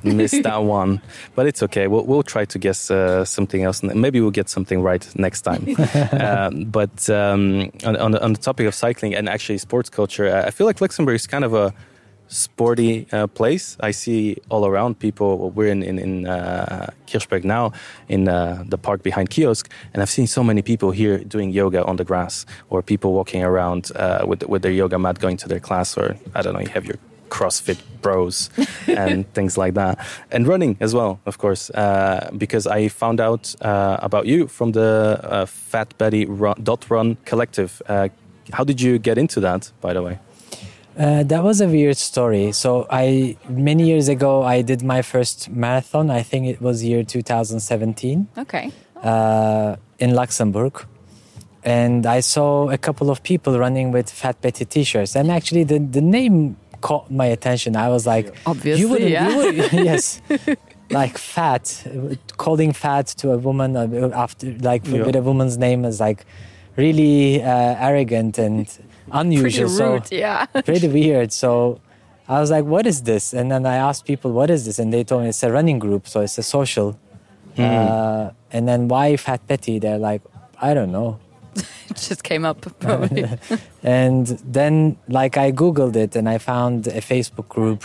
Missed 0.02 0.42
that 0.44 0.62
one, 0.62 1.00
but 1.34 1.46
it's 1.46 1.62
okay. 1.62 1.88
We'll, 1.88 2.04
we'll 2.04 2.22
try 2.22 2.44
to 2.44 2.58
guess 2.58 2.90
uh, 2.90 3.24
something 3.24 3.62
else, 3.64 3.82
and 3.82 4.00
maybe 4.00 4.20
we'll 4.20 4.30
get 4.30 4.48
something 4.48 4.80
right 4.80 5.04
next 5.16 5.42
time. 5.42 5.66
um, 6.12 6.64
but 6.64 7.10
um, 7.10 7.70
on, 7.84 7.96
on, 7.96 8.10
the, 8.12 8.22
on 8.22 8.32
the 8.32 8.38
topic 8.38 8.66
of 8.66 8.74
cycling 8.74 9.14
and 9.14 9.28
actually 9.28 9.58
sports 9.58 9.90
culture, 9.90 10.44
I 10.46 10.50
feel 10.50 10.66
like 10.66 10.80
Luxembourg 10.80 11.16
is 11.16 11.26
kind 11.26 11.44
of 11.44 11.52
a 11.52 11.74
sporty 12.28 13.06
uh, 13.12 13.26
place. 13.26 13.76
I 13.80 13.90
see 13.90 14.36
all 14.48 14.66
around 14.66 14.98
people. 14.98 15.50
We're 15.50 15.68
in 15.68 15.82
in, 15.82 15.98
in 15.98 16.26
uh, 16.26 16.90
Kirchberg 17.06 17.44
now, 17.44 17.72
in 18.08 18.28
uh, 18.28 18.64
the 18.66 18.78
park 18.78 19.02
behind 19.02 19.30
Kyosk, 19.30 19.68
and 19.92 20.02
I've 20.02 20.10
seen 20.10 20.26
so 20.26 20.42
many 20.42 20.62
people 20.62 20.90
here 20.90 21.18
doing 21.18 21.50
yoga 21.50 21.84
on 21.84 21.96
the 21.96 22.04
grass, 22.04 22.46
or 22.70 22.82
people 22.82 23.12
walking 23.12 23.42
around 23.42 23.90
uh, 23.96 24.24
with 24.26 24.42
with 24.44 24.62
their 24.62 24.72
yoga 24.72 24.98
mat, 24.98 25.18
going 25.18 25.36
to 25.38 25.48
their 25.48 25.60
class, 25.60 25.96
or 25.96 26.16
I 26.34 26.42
don't 26.42 26.54
know, 26.54 26.60
you 26.60 26.68
have 26.68 26.86
your 26.86 26.98
CrossFit 27.30 27.78
bros 28.00 28.50
and 28.86 29.30
things 29.34 29.58
like 29.58 29.74
that, 29.74 29.98
and 30.30 30.46
running 30.46 30.76
as 30.80 30.94
well, 30.94 31.20
of 31.26 31.38
course, 31.38 31.70
uh, 31.70 32.30
because 32.36 32.66
I 32.66 32.88
found 32.88 33.20
out 33.20 33.54
uh, 33.62 33.98
about 34.02 34.26
you 34.26 34.46
from 34.48 34.72
the 34.72 35.20
uh, 35.22 35.46
Fat 35.46 35.96
Betty 35.98 36.26
run, 36.26 36.56
Dot 36.62 36.90
Run 36.90 37.16
Collective. 37.24 37.82
Uh, 37.86 38.08
how 38.52 38.64
did 38.64 38.80
you 38.80 38.98
get 38.98 39.18
into 39.18 39.40
that, 39.40 39.72
by 39.80 39.92
the 39.92 40.02
way? 40.02 40.18
Uh, 40.98 41.22
that 41.22 41.44
was 41.44 41.60
a 41.60 41.68
weird 41.68 41.96
story. 41.96 42.50
So 42.52 42.86
I 42.90 43.36
many 43.48 43.86
years 43.86 44.08
ago 44.08 44.42
I 44.42 44.62
did 44.62 44.82
my 44.82 45.00
first 45.02 45.48
marathon. 45.48 46.10
I 46.10 46.22
think 46.22 46.46
it 46.48 46.60
was 46.60 46.82
year 46.82 47.04
2017 47.04 48.26
Okay. 48.36 48.72
uh, 49.02 49.76
in 50.00 50.14
Luxembourg. 50.14 50.84
And 51.64 52.04
I 52.06 52.20
saw 52.20 52.68
a 52.70 52.78
couple 52.78 53.10
of 53.10 53.22
people 53.22 53.58
running 53.58 53.92
with 53.92 54.10
Fat 54.10 54.40
Betty 54.40 54.64
t-shirts, 54.64 55.14
and 55.16 55.30
actually 55.30 55.64
the, 55.64 55.78
the 55.78 56.00
name 56.00 56.56
caught 56.80 57.10
my 57.10 57.26
attention. 57.26 57.76
I 57.76 57.88
was 57.90 58.06
like, 58.06 58.34
Obviously, 58.46 58.80
you 58.80 58.88
wouldn't, 58.88 59.10
yeah. 59.10 59.28
you 59.28 59.36
would, 59.36 59.72
yes, 59.72 60.20
like 60.90 61.18
fat, 61.18 61.84
calling 62.38 62.72
fat 62.72 63.06
to 63.18 63.32
a 63.32 63.38
woman 63.38 63.76
uh, 63.76 64.10
after 64.14 64.52
like 64.58 64.86
Yeah. 64.86 65.02
with 65.04 65.16
a 65.16 65.22
woman's 65.22 65.58
name 65.58 65.84
is 65.84 66.00
like 66.00 66.24
really 66.76 67.42
uh, 67.42 67.48
arrogant 67.88 68.38
and 68.38 68.66
Pretty 69.10 69.62
unusual. 69.62 69.68
So 69.68 70.02
yeah. 70.10 70.46
pretty 70.64 70.88
weird. 70.88 71.32
So 71.32 71.80
I 72.28 72.40
was 72.40 72.50
like, 72.50 72.64
what 72.64 72.86
is 72.86 73.02
this? 73.02 73.32
And 73.32 73.50
then 73.50 73.64
I 73.66 73.76
asked 73.76 74.04
people, 74.04 74.32
what 74.32 74.50
is 74.50 74.66
this? 74.66 74.78
And 74.78 74.92
they 74.92 75.04
told 75.04 75.22
me 75.22 75.28
it's 75.28 75.42
a 75.42 75.50
running 75.50 75.78
group, 75.78 76.06
so 76.06 76.20
it's 76.20 76.38
a 76.38 76.42
social. 76.42 76.98
Uh, 77.56 78.30
and 78.52 78.68
then 78.68 78.86
why 78.86 79.16
Fat 79.16 79.44
Betty? 79.48 79.78
They're 79.80 79.98
like, 79.98 80.22
I 80.60 80.74
don't 80.74 80.92
know. 80.92 81.18
It 81.90 81.96
just 81.96 82.22
came 82.22 82.44
up 82.44 82.60
probably. 82.78 83.24
And 83.82 84.26
then, 84.44 84.98
like, 85.08 85.36
I 85.38 85.52
Googled 85.52 85.96
it 85.96 86.14
and 86.16 86.28
I 86.28 86.38
found 86.38 86.86
a 86.86 87.00
Facebook 87.00 87.48
group. 87.48 87.82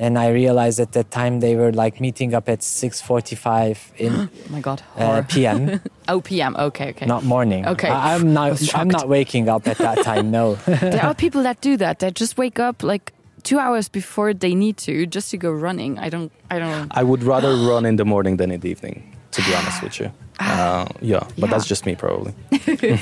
And 0.00 0.18
I 0.18 0.28
realized 0.30 0.80
at 0.80 0.92
that 0.92 1.10
time 1.10 1.40
they 1.40 1.54
were 1.56 1.72
like 1.72 2.00
meeting 2.00 2.34
up 2.34 2.48
at 2.48 2.60
6:45 2.60 3.78
in 3.98 4.12
Oh 4.16 4.28
my 4.48 4.60
god. 4.60 4.82
uh, 4.96 5.04
horror. 5.04 5.22
p.m. 5.28 5.80
oh, 6.08 6.20
PM. 6.20 6.56
Okay, 6.56 6.88
okay. 6.90 7.06
not 7.06 7.22
morning. 7.24 7.66
Okay. 7.66 7.88
I, 7.88 8.14
am 8.14 8.36
I 8.36 8.50
was 8.50 8.62
not. 8.72 8.74
I'm 8.80 8.88
not 8.88 9.08
waking 9.08 9.48
up 9.48 9.68
at 9.68 9.78
that 9.78 10.02
time. 10.02 10.30
No. 10.30 10.54
there 10.66 11.04
are 11.04 11.14
people 11.14 11.42
that 11.42 11.60
do 11.60 11.76
that. 11.76 11.98
They 11.98 12.10
just 12.10 12.38
wake 12.38 12.58
up 12.58 12.82
like 12.82 13.12
two 13.42 13.58
hours 13.58 13.88
before 13.88 14.34
they 14.34 14.54
need 14.54 14.76
to 14.78 15.06
just 15.06 15.30
to 15.30 15.36
go 15.36 15.50
running. 15.52 15.98
I 15.98 16.08
don't. 16.08 16.32
I 16.50 16.58
don't. 16.58 16.90
I 17.00 17.02
would 17.02 17.22
rather 17.22 17.54
run 17.70 17.84
in 17.86 17.96
the 17.96 18.04
morning 18.04 18.38
than 18.38 18.50
in 18.50 18.60
the 18.60 18.70
evening, 18.70 19.02
to 19.32 19.42
be 19.42 19.54
honest 19.54 19.82
with 19.82 20.00
you. 20.00 20.10
Uh, 20.40 20.86
yeah, 21.02 21.20
but 21.36 21.36
Yeah. 21.36 21.46
that's 21.52 21.66
just 21.68 21.84
me 21.84 21.94
probably. 21.94 22.32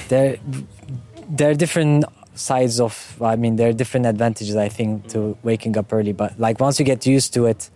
there, 0.08 0.38
there 1.30 1.50
are 1.50 1.54
different 1.54 2.04
sides 2.38 2.80
of. 2.80 3.16
I 3.20 3.36
mean, 3.36 3.56
there 3.56 3.68
are 3.68 3.72
different 3.72 4.06
advantages. 4.06 4.56
I 4.56 4.68
think 4.68 5.08
to 5.08 5.36
waking 5.42 5.76
up 5.76 5.92
early, 5.92 6.12
but 6.12 6.38
like 6.38 6.60
once 6.60 6.78
you 6.78 6.84
get 6.84 7.06
used 7.06 7.34
to 7.34 7.46
it, 7.46 7.70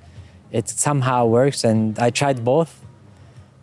it 0.50 0.69
somehow 0.69 1.26
works. 1.26 1.64
And 1.64 1.99
I 1.99 2.11
tried 2.11 2.45
both. 2.45 2.82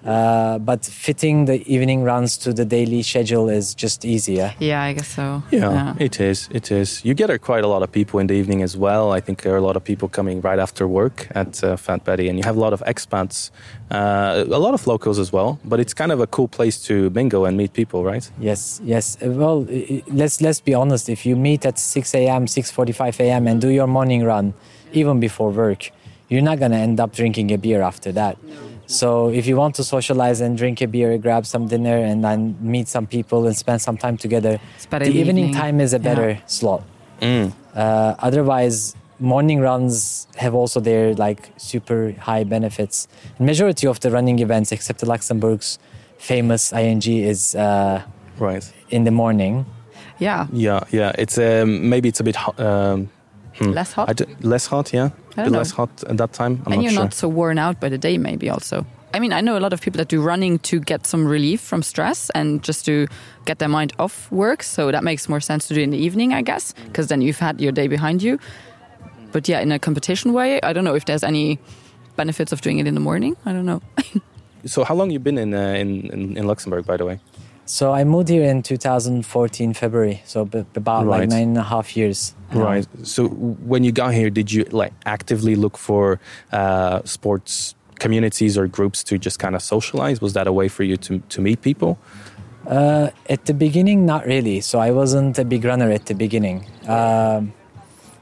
Uh, 0.06 0.58
but 0.60 0.86
fitting 0.86 1.46
the 1.46 1.62
evening 1.68 2.03
runs 2.03 2.38
to 2.38 2.53
the 2.53 2.63
daily 2.63 3.01
schedule 3.03 3.50
is 3.50 3.75
just 3.75 4.06
easier. 4.06 4.53
Yeah, 4.60 4.82
I 4.82 4.94
guess 4.94 5.08
so. 5.10 5.44
Yeah, 5.51 5.94
it 6.00 6.20
is. 6.22 6.48
It 6.51 6.72
is. 6.72 7.03
You 7.03 7.13
get 7.13 7.29
quite 7.41 7.63
a 7.65 7.68
lot 7.68 7.84
of 7.84 7.91
people 7.91 8.20
in 8.22 8.27
the 8.27 8.34
evening 8.36 8.63
as 8.63 8.77
well. 8.77 9.12
I 9.12 9.20
think 9.20 9.41
there 9.41 9.53
are 9.53 9.58
a 9.58 9.62
lot 9.62 9.75
of 9.75 9.84
people 9.84 10.08
coming 10.08 10.39
right 10.41 10.58
after 10.60 10.88
work 10.88 11.27
at 11.36 11.62
uh, 11.63 11.75
Fat 11.75 12.06
Betty, 12.06 12.29
and 12.29 12.38
you 12.38 12.44
have 12.46 12.56
a 12.56 12.60
lot 12.62 12.72
of 12.72 12.82
expats, 12.88 13.51
uh, 13.91 14.46
a 14.50 14.58
lot 14.60 14.74
of 14.74 14.88
locals 14.88 15.20
as 15.20 15.34
well. 15.34 15.60
But 15.65 15.79
it's 15.82 15.94
kind 15.94 16.12
of 16.13 16.22
a 16.22 16.27
cool 16.27 16.48
place 16.48 16.82
to 16.88 17.10
mingle 17.10 17.46
and 17.46 17.58
meet 17.58 17.74
people, 17.74 18.06
right? 18.06 18.29
Yes, 18.39 18.79
yes. 18.86 19.18
Uh, 19.22 19.32
Well, 19.32 19.65
i- 19.70 19.86
i- 19.96 20.03
let's 20.08 20.39
let's 20.41 20.62
be 20.62 20.74
honest. 20.74 21.10
If 21.10 21.25
you 21.25 21.36
meet 21.36 21.65
at 21.65 21.77
6 21.77 22.15
a.m., 22.15 22.48
6:45 22.48 23.20
a.m., 23.20 23.48
and 23.48 23.60
do 23.62 23.68
your 23.70 23.88
morning 23.88 24.24
run, 24.24 24.53
even 24.94 25.20
before 25.20 25.51
work, 25.51 25.91
you're 26.29 26.41
not 26.51 26.58
gonna 26.60 26.77
end 26.77 27.00
up 27.00 27.12
drinking 27.15 27.51
a 27.51 27.58
beer 27.58 27.82
after 27.82 28.13
that. 28.13 28.38
So 28.89 29.29
if 29.29 29.46
you 29.46 29.55
want 29.55 29.75
to 29.75 29.84
socialize 29.84 30.41
and 30.41 30.58
drink 30.58 30.81
a 30.81 30.88
beer, 30.88 31.15
grab 31.19 31.46
some 31.46 31.67
dinner, 31.67 31.96
and 31.98 32.24
then 32.24 32.58
meet 32.60 32.88
some 32.88 33.05
people 33.05 33.46
and 33.46 33.55
spend 33.55 33.81
some 33.84 33.98
time 33.98 34.17
together, 34.17 34.60
the 34.89 35.05
evening 35.05 35.38
evening. 35.38 35.53
time 35.53 35.79
is 35.79 35.93
a 35.93 36.00
better 36.00 36.29
Yeah. 36.31 36.46
slot. 36.48 36.81
Uh, 37.22 38.15
otherwise, 38.27 38.96
morning 39.19 39.60
runs 39.60 40.25
have 40.38 40.55
also 40.55 40.79
their 40.79 41.13
like 41.13 41.51
super 41.58 42.15
high 42.19 42.43
benefits. 42.43 43.08
Majority 43.38 43.86
of 43.86 44.00
the 44.00 44.10
running 44.10 44.39
events, 44.39 44.72
except 44.72 45.00
the 45.01 45.05
Luxembourg's 45.05 45.77
famous 46.17 46.74
ING, 46.74 47.03
is 47.05 47.53
uh, 47.55 48.01
Right. 48.39 48.65
in 48.89 49.03
the 49.03 49.12
morning. 49.12 49.65
Yeah. 50.17 50.48
Yeah, 50.51 50.79
yeah. 50.91 51.12
It's 51.17 51.38
um, 51.38 51.89
maybe 51.89 52.10
it's 52.10 52.19
a 52.19 52.24
bit 52.24 52.36
ho- 52.36 52.55
um, 53.62 53.74
Less 53.74 53.94
hot. 53.94 54.10
I 54.10 54.13
d- 54.13 54.25
less 54.42 54.68
hot. 54.68 54.94
Yeah, 54.94 55.04
I 55.04 55.08
a 55.08 55.10
don't 55.10 55.46
bit 55.46 55.51
know. 55.51 55.58
less 55.60 55.72
hot 55.72 55.89
at 56.08 56.18
that 56.18 56.34
time. 56.34 56.62
I'm 56.66 56.74
and 56.74 56.75
not 56.75 56.84
you're 56.84 56.92
sure. 56.94 57.04
not 57.04 57.13
so 57.13 57.28
worn 57.28 57.58
out 57.58 57.80
by 57.80 57.89
the 57.89 57.98
day, 57.98 58.18
maybe 58.18 58.50
also. 58.50 58.86
I 59.13 59.20
mean, 59.20 59.34
I 59.34 59.42
know 59.42 59.58
a 59.58 59.60
lot 59.60 59.74
of 59.74 59.82
people 59.82 59.98
that 59.98 60.08
do 60.08 60.22
running 60.22 60.60
to 60.60 60.80
get 60.80 61.08
some 61.08 61.25
relief 61.25 61.62
from 61.62 61.82
stress 61.82 62.30
and 62.36 62.62
just 62.62 62.86
to 62.86 63.08
get 63.46 63.58
their 63.58 63.68
mind 63.70 63.92
off 63.98 64.32
work. 64.32 64.62
So 64.63 64.92
that 64.92 65.04
makes 65.04 65.28
more 65.28 65.39
sense 65.42 65.68
to 65.70 65.74
do 65.74 65.82
in 65.82 65.89
the 65.89 65.98
evening, 65.98 66.32
I 66.34 66.44
guess, 66.44 66.74
because 66.86 67.08
then 67.08 67.22
you've 67.22 67.39
had 67.39 67.60
your 67.60 67.72
day 67.72 67.88
behind 67.88 68.22
you. 68.22 68.38
But 69.32 69.48
yeah, 69.50 69.62
in 69.62 69.72
a 69.72 69.80
competition 69.80 70.32
way, 70.34 70.60
I 70.62 70.74
don't 70.74 70.84
know 70.84 70.96
if 70.96 71.06
there's 71.06 71.24
any 71.24 71.58
benefits 72.16 72.51
of 72.51 72.62
doing 72.62 72.78
it 72.80 72.86
in 72.88 72.94
the 72.94 73.00
morning. 73.01 73.36
I 73.46 73.51
don't 73.54 73.66
know. 73.66 73.82
So 74.66 74.84
how 74.84 74.94
long 74.94 75.10
you 75.10 75.20
been 75.20 75.38
in, 75.38 75.54
uh, 75.54 75.60
in 75.82 76.10
in 76.12 76.36
in 76.38 76.46
Luxembourg, 76.46 76.86
by 76.86 76.98
the 76.98 77.06
way? 77.06 77.20
So 77.66 77.94
I 77.94 78.04
moved 78.04 78.28
here 78.28 78.44
in 78.44 78.62
2014 78.62 79.74
February, 79.74 80.22
so 80.25 80.44
b- 80.44 80.66
about 80.75 81.08
like 81.08 81.30
nine 81.30 81.48
and 81.50 81.58
a 81.58 81.63
half 81.63 81.96
years. 81.96 82.36
Right. 82.53 82.88
So 83.03 83.27
when 83.27 83.84
you 83.84 83.91
got 83.91 84.13
here, 84.13 84.29
did 84.29 84.51
you 84.51 84.63
like 84.72 84.94
actively 85.06 85.56
look 85.56 85.77
for 85.77 86.20
uh, 86.51 87.01
sports 87.03 87.75
communities 88.00 88.58
or 88.58 88.68
groups 88.68 89.03
to 89.03 89.18
just 89.18 89.39
kind 89.39 89.56
of 89.56 89.62
socialize? 89.62 90.22
Was 90.22 90.34
that 90.34 90.48
a 90.48 90.51
way 90.51 90.68
for 90.68 90.84
you 90.84 90.98
to 90.98 91.20
to 91.20 91.41
meet 91.41 91.62
people? 91.62 92.00
Uh, 92.68 93.10
at 93.29 93.46
the 93.46 93.53
beginning, 93.53 94.06
not 94.06 94.25
really. 94.25 94.62
So 94.62 94.79
I 94.79 94.91
wasn't 94.91 95.39
a 95.39 95.46
big 95.46 95.65
runner 95.65 95.91
at 95.91 96.06
the 96.06 96.13
beginning. 96.13 96.68
Um, 96.88 97.53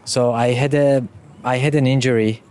so 0.06 0.32
I 0.32 0.54
had 0.54 0.74
a 0.74 1.08
I 1.44 1.58
had 1.58 1.76
an 1.76 1.88
injury. 1.88 2.44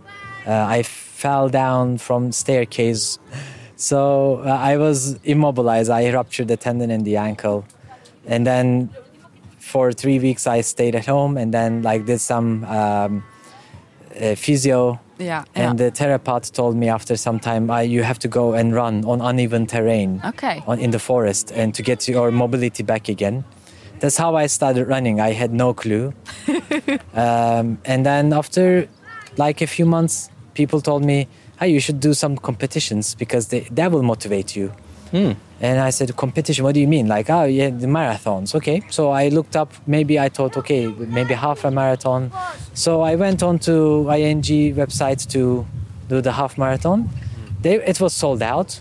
Uh, 0.45 0.65
I 0.77 0.83
fell 0.83 1.49
down 1.49 1.97
from 1.97 2.31
staircase. 2.31 3.19
So 3.75 4.41
uh, 4.45 4.49
I 4.49 4.77
was 4.77 5.19
immobilized. 5.23 5.89
I 5.89 6.11
ruptured 6.11 6.47
the 6.47 6.57
tendon 6.57 6.89
in 6.89 7.03
the 7.03 7.17
ankle, 7.17 7.65
and 8.25 8.45
then 8.45 8.89
for 9.67 9.91
three 9.91 10.19
weeks 10.19 10.47
I 10.47 10.61
stayed 10.61 10.95
at 10.95 11.05
home, 11.05 11.37
and 11.41 11.53
then 11.53 11.81
like 11.83 12.05
did 12.05 12.19
some 12.21 12.63
um, 12.65 13.23
uh, 14.21 14.35
physio 14.35 14.99
Yeah. 15.19 15.43
and 15.55 15.77
the 15.79 15.91
therapist 15.91 16.53
told 16.55 16.75
me 16.75 16.87
after 16.89 17.17
some 17.17 17.39
time, 17.39 17.69
uh, 17.69 17.79
you 17.81 18.03
have 18.03 18.19
to 18.19 18.27
go 18.27 18.53
and 18.53 18.73
run 18.73 19.03
on 19.05 19.19
uneven 19.21 19.65
terrain 19.67 20.21
Okay. 20.25 20.63
on, 20.67 20.79
in 20.79 20.91
the 20.91 20.99
forest 20.99 21.51
and 21.51 21.73
to 21.75 21.81
get 21.83 22.07
your 22.07 22.31
mobility 22.31 22.83
back 22.83 23.09
again. 23.09 23.43
That's 23.99 24.17
how 24.17 24.35
I 24.43 24.47
started 24.47 24.87
running. 24.87 25.19
I 25.19 25.33
had 25.33 25.51
no 25.51 25.73
clue. 25.73 26.13
um, 27.13 27.77
and 27.85 28.05
then 28.05 28.31
after 28.33 28.87
like 29.37 29.61
a 29.61 29.67
few 29.67 29.85
months, 29.85 30.29
people 30.53 30.81
told 30.81 31.03
me, 31.03 31.27
hey, 31.59 31.69
you 31.69 31.79
should 31.79 31.99
do 31.99 32.13
some 32.13 32.37
competitions 32.37 33.15
because 33.15 33.47
they, 33.47 33.61
that 33.71 33.91
will 33.91 34.03
motivate 34.03 34.55
you. 34.55 34.71
And 35.59 35.79
I 35.79 35.89
said, 35.89 36.15
competition, 36.15 36.63
what 36.63 36.75
do 36.75 36.79
you 36.79 36.87
mean? 36.87 37.07
Like, 37.07 37.29
oh, 37.29 37.45
yeah, 37.45 37.69
the 37.69 37.87
marathons. 37.87 38.53
Okay. 38.53 38.81
So 38.89 39.09
I 39.09 39.29
looked 39.29 39.55
up, 39.55 39.73
maybe 39.87 40.19
I 40.19 40.29
thought, 40.29 40.55
okay, 40.57 40.87
maybe 40.87 41.33
half 41.33 41.65
a 41.65 41.71
marathon. 41.71 42.31
So 42.73 43.01
I 43.01 43.15
went 43.15 43.41
on 43.41 43.57
to 43.59 44.07
ING 44.11 44.43
website 44.75 45.27
to 45.31 45.65
do 46.09 46.21
the 46.21 46.31
half 46.31 46.57
marathon. 46.57 47.09
They, 47.61 47.75
it 47.75 47.99
was 47.99 48.13
sold 48.13 48.43
out. 48.43 48.79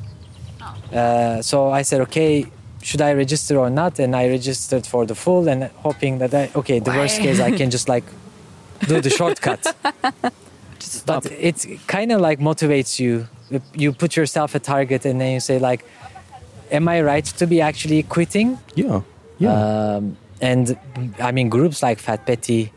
Uh, 0.92 1.40
so 1.42 1.70
I 1.70 1.82
said, 1.82 2.02
okay, 2.02 2.46
should 2.82 3.00
I 3.00 3.12
register 3.14 3.58
or 3.58 3.70
not? 3.70 3.98
And 3.98 4.14
I 4.14 4.28
registered 4.28 4.86
for 4.86 5.06
the 5.06 5.14
full 5.14 5.48
and 5.48 5.64
hoping 5.76 6.18
that 6.18 6.34
I, 6.34 6.50
okay, 6.54 6.78
the 6.78 6.90
worst 6.90 7.20
case, 7.20 7.40
I 7.40 7.50
can 7.50 7.70
just 7.70 7.88
like 7.88 8.04
do 8.86 9.00
the 9.00 9.10
shortcut. 9.18 9.74
But 11.04 11.26
it 11.32 11.66
kind 11.86 12.12
of 12.12 12.20
like 12.20 12.38
motivates 12.38 13.00
you. 13.00 13.28
You 13.74 13.92
put 13.92 14.14
yourself 14.14 14.54
a 14.54 14.58
target 14.58 15.04
and 15.04 15.20
then 15.20 15.32
you 15.34 15.40
say 15.40 15.58
like, 15.58 15.84
am 16.70 16.88
I 16.88 17.02
right 17.02 17.24
to 17.24 17.46
be 17.46 17.60
actually 17.60 18.02
quitting? 18.02 18.58
Yeah. 18.74 19.02
Yeah. 19.38 19.96
Um, 19.96 20.16
and 20.40 20.78
I 21.20 21.32
mean, 21.32 21.48
groups 21.48 21.82
like 21.82 21.98
Fat 21.98 22.26
Betty 22.26 22.72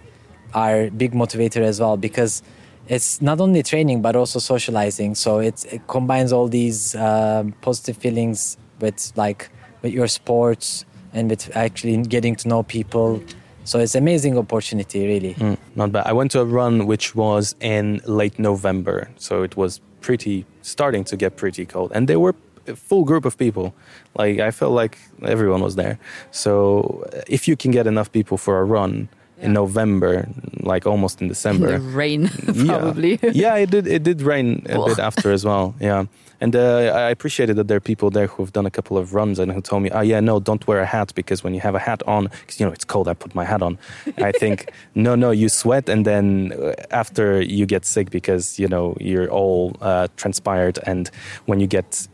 are 0.53 0.89
big 0.89 1.13
motivator 1.13 1.61
as 1.61 1.79
well 1.79 1.97
because 1.97 2.41
it's 2.87 3.21
not 3.21 3.39
only 3.39 3.63
training 3.63 4.01
but 4.01 4.15
also 4.15 4.39
socializing. 4.39 5.15
So 5.15 5.39
it, 5.39 5.65
it 5.71 5.87
combines 5.87 6.33
all 6.33 6.47
these 6.47 6.95
um, 6.95 7.53
positive 7.61 7.97
feelings 7.97 8.57
with 8.79 9.11
like 9.15 9.49
with 9.81 9.93
your 9.93 10.07
sports 10.07 10.85
and 11.13 11.29
with 11.29 11.55
actually 11.55 11.97
getting 12.03 12.35
to 12.37 12.47
know 12.47 12.63
people. 12.63 13.21
So 13.63 13.79
it's 13.79 13.93
amazing 13.93 14.37
opportunity, 14.37 15.05
really. 15.05 15.33
Mm, 15.35 15.57
not 15.75 15.91
bad. 15.91 16.07
I 16.07 16.13
went 16.13 16.31
to 16.31 16.39
a 16.39 16.45
run 16.45 16.87
which 16.87 17.13
was 17.13 17.55
in 17.59 18.01
late 18.05 18.39
November, 18.39 19.09
so 19.17 19.43
it 19.43 19.55
was 19.55 19.79
pretty 20.01 20.45
starting 20.61 21.03
to 21.03 21.17
get 21.17 21.35
pretty 21.35 21.65
cold, 21.65 21.91
and 21.93 22.07
there 22.07 22.19
were 22.19 22.33
full 22.75 23.03
group 23.03 23.25
of 23.25 23.37
people. 23.37 23.73
Like 24.15 24.39
I 24.39 24.51
felt 24.51 24.73
like 24.73 24.97
everyone 25.23 25.61
was 25.61 25.75
there. 25.75 25.99
So 26.31 27.07
if 27.27 27.47
you 27.47 27.55
can 27.55 27.71
get 27.71 27.87
enough 27.87 28.11
people 28.11 28.37
for 28.37 28.59
a 28.59 28.63
run 28.63 29.09
in 29.41 29.53
November, 29.53 30.27
like 30.61 30.85
almost 30.85 31.21
in 31.21 31.25
In 31.25 31.29
December, 31.29 31.79
the 31.79 31.79
rain, 31.97 32.27
probably. 32.67 33.19
Yeah, 33.21 33.31
yeah 33.43 33.55
it 33.55 33.69
did. 33.71 33.87
It 33.87 34.03
did 34.03 34.21
rain 34.21 34.65
a 34.69 34.85
bit 34.85 34.99
after 34.99 35.31
as 35.31 35.45
well. 35.45 35.75
Yeah, 35.79 36.05
and 36.41 36.55
uh, 36.55 36.91
I 37.07 37.09
appreciated 37.09 37.55
that 37.57 37.67
there 37.67 37.77
are 37.77 37.81
people 37.81 38.09
there 38.09 38.27
who 38.27 38.43
have 38.43 38.53
done 38.53 38.65
a 38.65 38.71
couple 38.71 38.97
of 38.97 39.13
runs 39.13 39.39
and 39.39 39.51
who 39.51 39.61
told 39.61 39.83
me, 39.83 39.89
"Oh 39.91 40.01
yeah, 40.01 40.19
no, 40.19 40.39
don't 40.39 40.65
wear 40.67 40.79
a 40.81 40.85
hat 40.85 41.13
because 41.15 41.43
when 41.43 41.53
you 41.53 41.61
have 41.61 41.75
a 41.75 41.79
hat 41.79 42.01
on, 42.07 42.25
because 42.25 42.59
you 42.59 42.65
know 42.65 42.71
it's 42.71 42.85
cold, 42.85 43.07
I 43.07 43.13
put 43.13 43.35
my 43.35 43.45
hat 43.45 43.61
on." 43.61 43.77
I 44.17 44.31
think, 44.31 44.71
no, 44.95 45.15
no, 45.15 45.31
you 45.31 45.49
sweat 45.49 45.89
and 45.89 46.05
then 46.05 46.53
uh, 46.53 46.73
after 46.91 47.41
you 47.41 47.65
get 47.65 47.85
sick 47.85 48.09
because 48.09 48.59
you 48.59 48.67
know 48.67 48.95
you're 48.99 49.29
all 49.29 49.75
uh, 49.81 50.07
transpired, 50.17 50.79
and 50.85 51.09
when 51.45 51.59
you 51.59 51.67
get 51.67 52.07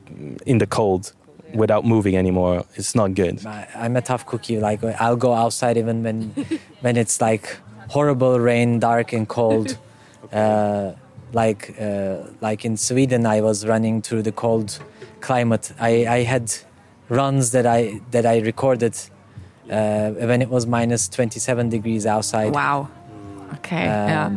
in 0.45 0.59
the 0.59 0.67
cold 0.67 1.13
without 1.55 1.85
moving 1.85 2.15
anymore, 2.15 2.65
it's 2.75 2.95
not 2.95 3.15
good. 3.15 3.45
I, 3.45 3.67
I'm 3.75 3.95
a 3.95 4.01
tough 4.01 4.25
cookie. 4.25 4.59
Like 4.59 4.83
I'll 4.83 5.15
go 5.15 5.33
outside 5.33 5.77
even 5.77 6.03
when 6.03 6.19
when 6.81 6.97
it's 6.97 7.21
like 7.21 7.57
horrible 7.89 8.39
rain, 8.39 8.79
dark 8.79 9.13
and 9.13 9.27
cold. 9.27 9.77
Uh, 10.33 10.95
like 11.33 11.79
uh, 11.79 12.17
like 12.41 12.65
in 12.65 12.75
Sweden, 12.77 13.25
I 13.25 13.39
was 13.41 13.65
running 13.65 14.01
through 14.01 14.23
the 14.23 14.31
cold 14.31 14.79
climate. 15.21 15.71
I, 15.79 16.07
I 16.07 16.23
had 16.23 16.51
runs 17.09 17.51
that 17.51 17.65
I 17.65 18.01
that 18.11 18.25
I 18.25 18.39
recorded 18.39 18.97
uh, 19.69 20.09
when 20.11 20.41
it 20.41 20.49
was 20.49 20.65
minus 20.65 21.07
27 21.07 21.69
degrees 21.69 22.05
outside. 22.05 22.53
Wow. 22.53 22.89
Okay. 23.53 23.85
yeah. 23.85 24.31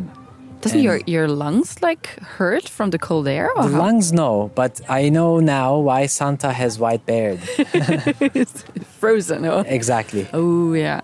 Doesn't 0.60 0.78
and- 0.78 0.84
your 0.84 1.00
your 1.06 1.28
lungs 1.28 1.80
like 1.82 2.06
hurt 2.38 2.68
from 2.68 2.90
the 2.90 2.98
cold 2.98 3.26
air? 3.28 3.50
Or 3.56 3.62
The 3.64 3.72
how? 3.74 3.78
lungs, 3.78 4.12
no, 4.12 4.50
but 4.54 4.80
I 4.88 5.08
know 5.08 5.40
now 5.40 5.78
why 5.78 6.06
Santa 6.06 6.52
has 6.52 6.78
white 6.78 7.04
beard. 7.06 7.38
it's 8.34 8.64
frozen? 9.00 9.46
Or? 9.46 9.64
exactly. 9.66 10.26
Oh 10.32 10.72
yeah. 10.74 11.00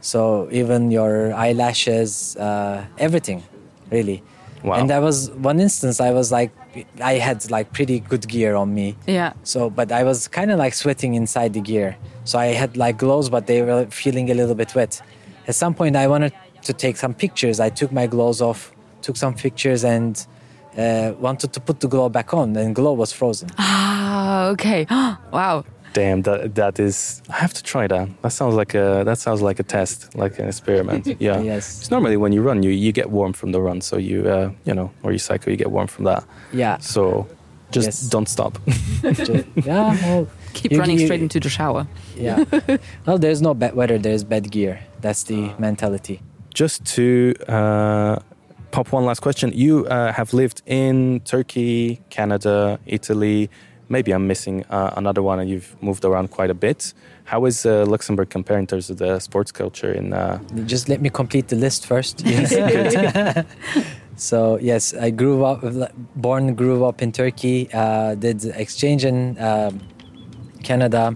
So 0.00 0.48
even 0.50 0.90
your 0.90 1.34
eyelashes, 1.34 2.36
uh, 2.36 2.84
everything, 2.98 3.42
really. 3.90 4.22
Wow. 4.64 4.74
And 4.78 4.88
there 4.90 5.00
was 5.00 5.30
one 5.32 5.60
instance 5.60 6.00
I 6.00 6.10
was 6.12 6.30
like, 6.32 6.50
I 7.02 7.14
had 7.14 7.50
like 7.50 7.72
pretty 7.72 8.00
good 8.00 8.26
gear 8.28 8.54
on 8.56 8.74
me. 8.74 8.94
Yeah. 9.06 9.32
So, 9.42 9.70
but 9.70 9.90
I 9.92 10.02
was 10.04 10.28
kind 10.28 10.50
of 10.50 10.58
like 10.58 10.74
sweating 10.74 11.14
inside 11.14 11.52
the 11.54 11.60
gear. 11.60 11.96
So 12.24 12.38
I 12.38 12.46
had 12.46 12.76
like 12.76 12.96
gloves, 12.98 13.28
but 13.30 13.46
they 13.46 13.62
were 13.62 13.86
feeling 13.90 14.30
a 14.30 14.34
little 14.34 14.54
bit 14.54 14.74
wet. 14.74 15.00
At 15.48 15.54
some 15.54 15.74
point, 15.74 15.96
I 15.96 16.06
wanted 16.06 16.32
to 16.62 16.72
take 16.72 16.96
some 16.96 17.14
pictures. 17.14 17.60
I 17.60 17.70
took 17.70 17.92
my 17.92 18.06
gloves 18.06 18.40
off, 18.40 18.72
took 19.02 19.16
some 19.16 19.34
pictures, 19.34 19.84
and 19.84 20.24
uh, 20.76 21.12
wanted 21.18 21.52
to 21.54 21.60
put 21.60 21.80
the 21.80 21.88
glove 21.88 22.12
back 22.12 22.32
on. 22.34 22.56
And 22.56 22.74
glove 22.74 22.98
was 22.98 23.12
frozen. 23.12 23.50
Ah, 23.58 24.46
okay. 24.48 24.86
wow. 25.32 25.64
Damn, 25.92 26.22
that 26.22 26.54
that 26.54 26.78
is. 26.78 27.20
I 27.28 27.36
have 27.38 27.52
to 27.54 27.62
try 27.64 27.88
that. 27.88 28.08
That 28.22 28.32
sounds 28.32 28.54
like 28.54 28.74
a 28.74 29.02
that 29.04 29.18
sounds 29.18 29.42
like 29.42 29.58
a 29.58 29.64
test, 29.64 30.14
like 30.14 30.38
an 30.38 30.46
experiment. 30.46 31.06
Yeah. 31.18 31.40
Yes. 31.40 31.78
Because 31.78 31.90
normally 31.90 32.16
when 32.16 32.32
you 32.32 32.42
run, 32.42 32.62
you 32.62 32.70
you 32.70 32.92
get 32.92 33.10
warm 33.10 33.32
from 33.32 33.50
the 33.52 33.60
run, 33.60 33.80
so 33.80 33.96
you 33.96 34.28
uh, 34.28 34.50
you 34.64 34.72
know, 34.74 34.90
or 35.02 35.10
you 35.10 35.18
cycle, 35.18 35.50
you 35.50 35.56
get 35.56 35.70
warm 35.72 35.88
from 35.88 36.04
that. 36.04 36.22
Yeah. 36.52 36.78
So 36.78 37.26
just 37.72 37.86
Yes. 37.86 38.00
don't 38.10 38.28
stop. 38.28 38.58
Ju- 39.02 39.44
yeah. 39.56 39.96
Well, 40.02 40.26
Keep 40.52 40.72
You- 40.72 40.78
running 40.80 40.98
you- 40.98 41.06
straight 41.06 41.22
into 41.22 41.40
the 41.40 41.48
shower. 41.48 41.86
yeah. 42.16 42.44
well, 43.06 43.18
there's 43.18 43.40
no 43.42 43.54
bad 43.54 43.74
weather. 43.74 43.98
There's 43.98 44.22
bad 44.24 44.50
gear. 44.50 44.78
That's 45.00 45.24
the 45.24 45.50
mentality. 45.58 46.20
Just 46.60 46.84
to 46.84 47.34
uh, 47.48 48.18
pop 48.70 48.92
one 48.92 49.06
last 49.06 49.20
question. 49.20 49.50
You 49.54 49.86
uh, 49.86 50.12
have 50.12 50.34
lived 50.34 50.60
in 50.66 51.20
Turkey, 51.20 52.02
Canada, 52.10 52.78
Italy. 52.84 53.48
Maybe 53.88 54.12
I'm 54.12 54.26
missing 54.26 54.66
uh, 54.68 54.92
another 54.94 55.22
one, 55.22 55.40
and 55.40 55.48
you've 55.48 55.74
moved 55.80 56.04
around 56.04 56.30
quite 56.30 56.50
a 56.50 56.54
bit. 56.66 56.92
How 57.24 57.46
is 57.46 57.64
uh, 57.64 57.86
Luxembourg 57.86 58.28
compared 58.28 58.60
in 58.60 58.66
terms 58.66 58.90
of 58.90 58.98
the 58.98 59.20
sports 59.20 59.50
culture? 59.50 59.90
In 59.90 60.12
uh, 60.12 60.38
Just 60.66 60.90
let 60.90 61.00
me 61.00 61.08
complete 61.08 61.48
the 61.48 61.56
list 61.56 61.86
first. 61.86 62.20
so 64.16 64.58
yes, 64.60 64.92
I 64.92 65.08
grew 65.08 65.46
up, 65.46 65.64
born, 66.14 66.54
grew 66.54 66.84
up 66.84 67.00
in 67.00 67.10
Turkey. 67.10 67.70
Uh, 67.72 68.14
did 68.16 68.44
exchange 68.44 69.06
in 69.06 69.38
um 69.38 69.80
Canada. 70.62 71.14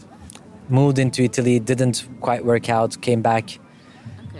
Moved 0.70 0.98
into 0.98 1.22
Italy. 1.22 1.60
Didn't 1.60 2.08
quite 2.22 2.42
work 2.46 2.70
out. 2.70 2.90
Came 3.02 3.20
back. 3.20 3.58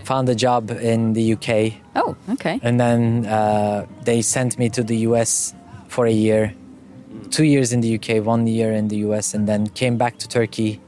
Found 0.04 0.28
a 0.28 0.34
job 0.34 0.70
in 0.70 1.14
the 1.14 1.32
UK, 1.32 1.80
Oh, 1.96 2.14
okay. 2.32 2.60
and 2.62 2.78
then 2.78 3.24
uh, 3.26 3.86
they 4.04 4.20
sent 4.22 4.58
me 4.58 4.68
to 4.70 4.82
the 4.82 4.96
US 5.08 5.54
for 5.88 6.06
a 6.06 6.12
year. 6.12 6.52
Two 7.30 7.44
years 7.44 7.72
in 7.72 7.80
the 7.80 7.94
UK, 7.98 8.22
one 8.24 8.46
year 8.46 8.72
in 8.72 8.88
the 8.88 8.96
US, 9.08 9.34
and 9.34 9.48
then 9.48 9.66
came 9.68 9.96
back 9.96 10.18
to 10.18 10.28
Turkey. 10.28 10.78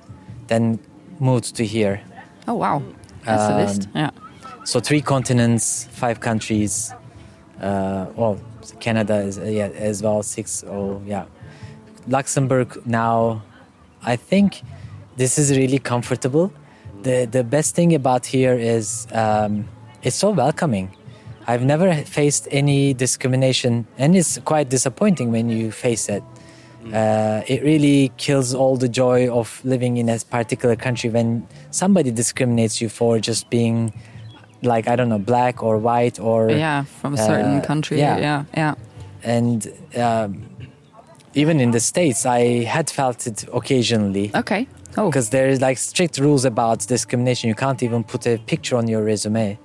Then 0.49 0.79
moved 1.19 1.57
to 1.57 1.65
here. 1.65 2.01
Oh, 2.47 2.55
wow. 2.55 2.83
That's 3.25 3.47
the 3.49 3.55
Um, 3.55 3.61
list. 3.67 3.89
Yeah. 3.95 4.11
So 4.65 4.81
three 4.81 5.01
continents, 5.01 5.89
five 5.93 6.21
countries. 6.21 6.93
Uh, 7.61 8.07
well, 8.17 8.39
Canada 8.81 9.17
is 9.21 9.39
uh, 9.39 9.45
yeah 9.45 9.69
as 9.91 10.03
well 10.03 10.23
six. 10.23 10.63
Oh 10.69 11.01
yeah, 11.07 11.25
Luxembourg 12.09 12.69
now. 12.85 13.43
I 14.03 14.17
think 14.17 14.63
this 15.17 15.39
is 15.39 15.57
really 15.57 15.79
comfortable. 15.79 16.51
The 17.03 17.27
the 17.31 17.45
best 17.45 17.75
thing 17.75 17.95
about 17.95 18.27
here 18.27 18.55
is 18.55 19.07
um, 19.13 19.69
it's 20.03 20.17
so 20.17 20.31
welcoming. 20.31 20.91
I've 21.47 21.65
never 21.65 21.95
faced 22.05 22.49
any 22.51 22.93
discrimination, 22.95 23.87
and 23.99 24.17
it's 24.17 24.39
quite 24.45 24.69
disappointing 24.69 25.31
when 25.31 25.49
you 25.49 25.71
face 25.71 26.09
it. 26.09 26.23
Uh, 26.93 27.43
it 27.49 27.63
really 27.65 28.13
kills 28.17 28.55
all 28.55 28.77
the 28.77 28.89
joy 28.89 29.29
of 29.29 29.61
living 29.65 29.97
in 29.97 30.09
a 30.09 30.19
particular 30.31 30.77
country 30.77 31.11
when 31.11 31.45
somebody 31.71 32.13
discriminates 32.13 32.81
you 32.81 32.89
for 32.89 33.19
just 33.19 33.51
being 33.51 33.93
like 34.63 34.87
I 34.89 34.95
don't 34.95 35.09
know 35.09 35.19
black 35.19 35.63
or 35.65 35.79
white 35.79 36.21
or 36.21 36.49
Yeah, 36.51 36.85
from 37.01 37.15
a 37.15 37.17
certain 37.17 37.59
uh, 37.59 37.65
country. 37.67 37.99
yeah. 37.99 38.19
Yeah, 38.19 38.45
yeah. 38.57 38.75
and 39.25 39.67
um, 39.97 40.47
even 41.35 41.59
in 41.61 41.73
the 41.73 41.81
states 41.81 42.25
I 42.25 42.63
had 42.65 42.89
felt 42.89 43.27
it 43.27 43.45
occasionally 43.53 44.31
Okay. 44.35 44.67
Oh, 44.97 45.11
because 45.11 45.31
there 45.31 45.49
is 45.49 45.61
like 45.61 45.79
strict 45.79 46.19
rules 46.19 46.45
about 46.45 46.87
discrimination. 46.87 47.49
You 47.49 47.55
can't 47.55 47.83
even 47.83 48.03
put 48.05 48.27
a 48.27 48.39
picture 48.39 48.77
on 48.77 48.89
your 48.89 49.03
resume 49.03 49.59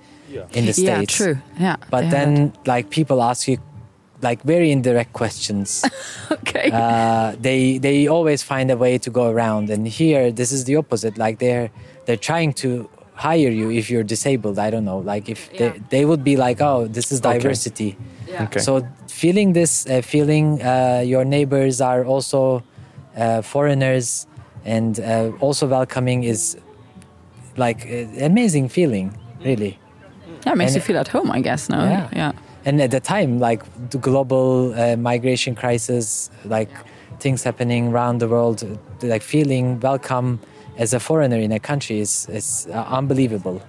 in 0.52 0.66
the 0.66 0.72
states. 0.72 0.78
yeah, 0.78 1.04
true. 1.04 1.38
Yeah. 1.58 1.76
But 1.90 2.10
they 2.10 2.16
have 2.18 2.26
then 2.36 2.52
like 2.66 2.90
people 2.90 3.22
ask 3.22 3.48
you 3.48 3.58
like 4.22 4.42
very 4.42 4.70
indirect 4.70 5.12
questions. 5.12 5.84
okay. 6.30 6.70
uh, 6.72 7.34
they 7.40 7.78
they 7.78 8.06
always 8.08 8.42
find 8.42 8.70
a 8.70 8.76
way 8.76 8.98
to 8.98 9.10
go 9.10 9.30
around. 9.30 9.70
And 9.70 9.86
here, 9.86 10.30
this 10.30 10.52
is 10.52 10.64
the 10.64 10.76
opposite. 10.76 11.18
Like 11.18 11.38
they're 11.38 11.70
they're 12.06 12.16
trying 12.30 12.52
to 12.54 12.88
hire 13.14 13.50
you 13.50 13.70
if 13.70 13.90
you're 13.90 14.04
disabled. 14.04 14.58
I 14.58 14.70
don't 14.70 14.84
know. 14.84 14.98
Like 14.98 15.28
if 15.28 15.50
Yeah. 15.52 15.58
they 15.58 15.78
they 15.88 16.04
would 16.04 16.22
be 16.24 16.36
like, 16.36 16.60
oh, 16.60 16.86
this 16.86 17.12
is 17.12 17.20
diversity. 17.20 17.90
Okay. 17.90 17.96
diversity. 17.96 18.32
yeah. 18.32 18.44
Okay. 18.44 18.60
So 18.60 18.86
feeling 19.08 19.52
this, 19.52 19.86
uh, 19.86 20.02
feeling 20.02 20.62
uh, 20.62 21.02
your 21.04 21.24
neighbors 21.24 21.80
are 21.80 22.04
also 22.04 22.62
uh, 23.16 23.42
foreigners 23.42 24.26
and 24.64 24.98
uh, 25.00 25.32
also 25.40 25.66
welcoming 25.66 26.24
is 26.24 26.56
like 27.56 27.86
uh, 27.86 28.24
amazing 28.24 28.68
feeling, 28.68 29.16
really. 29.44 29.78
Yeah, 30.46 30.52
it 30.52 30.56
makes 30.56 30.72
and- 30.72 30.76
you 30.76 30.80
feel 30.82 30.98
at 30.98 31.08
home, 31.08 31.30
I 31.30 31.40
guess. 31.40 31.68
No. 31.68 31.78
Yeah. 31.82 32.08
Yeah. 32.12 32.32
And 32.64 32.80
at 32.80 32.90
the 32.92 33.00
time, 33.00 33.40
like 33.40 33.62
the 33.90 33.98
global 33.98 34.72
uh, 34.74 34.96
migration 34.96 35.54
crisis, 35.54 36.30
like 36.44 36.70
things 37.18 37.42
happening 37.42 37.88
around 37.88 38.18
the 38.18 38.28
world, 38.28 38.62
like 39.02 39.22
feeling 39.22 39.80
welcome 39.80 40.38
as 40.78 40.94
a 40.94 41.00
foreigner 41.00 41.38
in 41.38 41.52
a 41.52 41.58
country 41.58 41.98
is, 42.00 42.28
is 42.30 42.66
uh, 42.72 42.84
unbelievable, 42.88 43.60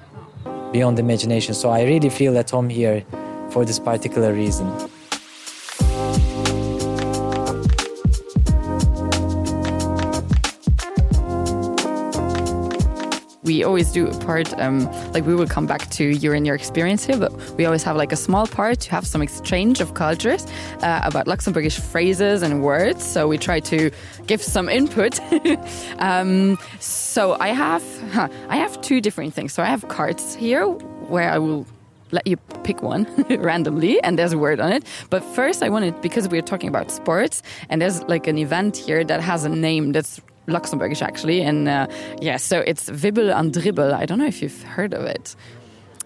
beyond 0.72 1.00
imagination. 1.00 1.54
So 1.56 1.70
I 1.70 1.84
really 1.84 2.10
feel 2.10 2.38
at 2.38 2.50
home 2.52 2.70
here 2.70 3.04
for 3.50 3.66
this 3.66 3.80
particular 3.80 4.32
reason. 4.34 4.72
We 13.54 13.64
always 13.64 13.92
do 13.92 14.08
a 14.08 14.18
part 14.20 14.48
um, 14.60 14.80
like 15.14 15.26
we 15.26 15.36
will 15.36 15.48
come 15.48 15.68
back 15.68 15.88
to 15.92 16.04
you 16.06 16.34
and 16.34 16.44
your 16.48 16.56
experience 16.56 17.06
here 17.06 17.18
but 17.18 17.32
we 17.58 17.66
always 17.66 17.84
have 17.84 17.96
like 17.96 18.12
a 18.12 18.16
small 18.16 18.48
part 18.48 18.80
to 18.80 18.90
have 18.90 19.06
some 19.06 19.22
exchange 19.22 19.80
of 19.80 19.94
cultures 19.94 20.48
uh, 20.82 21.02
about 21.04 21.28
luxembourgish 21.28 21.80
phrases 21.80 22.42
and 22.42 22.64
words. 22.64 23.04
So 23.04 23.28
we 23.28 23.38
try 23.38 23.60
to 23.72 23.92
give 24.28 24.42
some 24.42 24.68
input. 24.70 25.20
Um, 26.00 26.58
so 26.80 27.38
i 27.40 27.50
have 27.50 27.84
huh, 28.12 28.28
i 28.50 28.58
have 28.58 28.74
two 28.82 29.00
different 29.02 29.34
things. 29.34 29.54
So 29.54 29.62
i 29.64 29.66
have 29.66 29.88
cards 29.88 30.36
here 30.36 30.66
where 31.14 31.30
i 31.30 31.38
will 31.38 31.66
let 32.12 32.26
you 32.28 32.38
pick 32.64 32.82
one 32.82 33.04
randomly 33.50 34.02
and 34.04 34.18
there's 34.18 34.34
a 34.34 34.38
word 34.38 34.60
on 34.60 34.72
it. 34.72 34.84
But 35.10 35.24
first 35.24 35.64
i 35.64 35.70
wanted 35.70 36.02
because 36.02 36.28
we're 36.28 36.48
talking 36.54 36.70
about 36.70 36.92
sports 36.92 37.44
and 37.70 37.82
there's 37.82 38.02
like 38.14 38.26
an 38.28 38.38
event 38.38 38.78
here 38.78 39.04
that 39.04 39.20
has 39.22 39.46
a 39.46 39.50
name 39.50 39.92
that's 39.92 40.22
Luxembourgish 40.48 41.02
actually 41.02 41.42
and 41.42 41.68
uh, 41.68 41.88
yeah 42.22 42.38
so 42.38 42.60
it's 42.60 42.90
Wibbel 42.90 43.34
and 43.34 43.54
Dribble 43.54 43.94
I 43.94 44.06
don't 44.06 44.20
know 44.20 44.26
if 44.26 44.42
you've 44.42 44.64
heard 44.64 44.94
of 44.94 45.04
it 45.06 45.36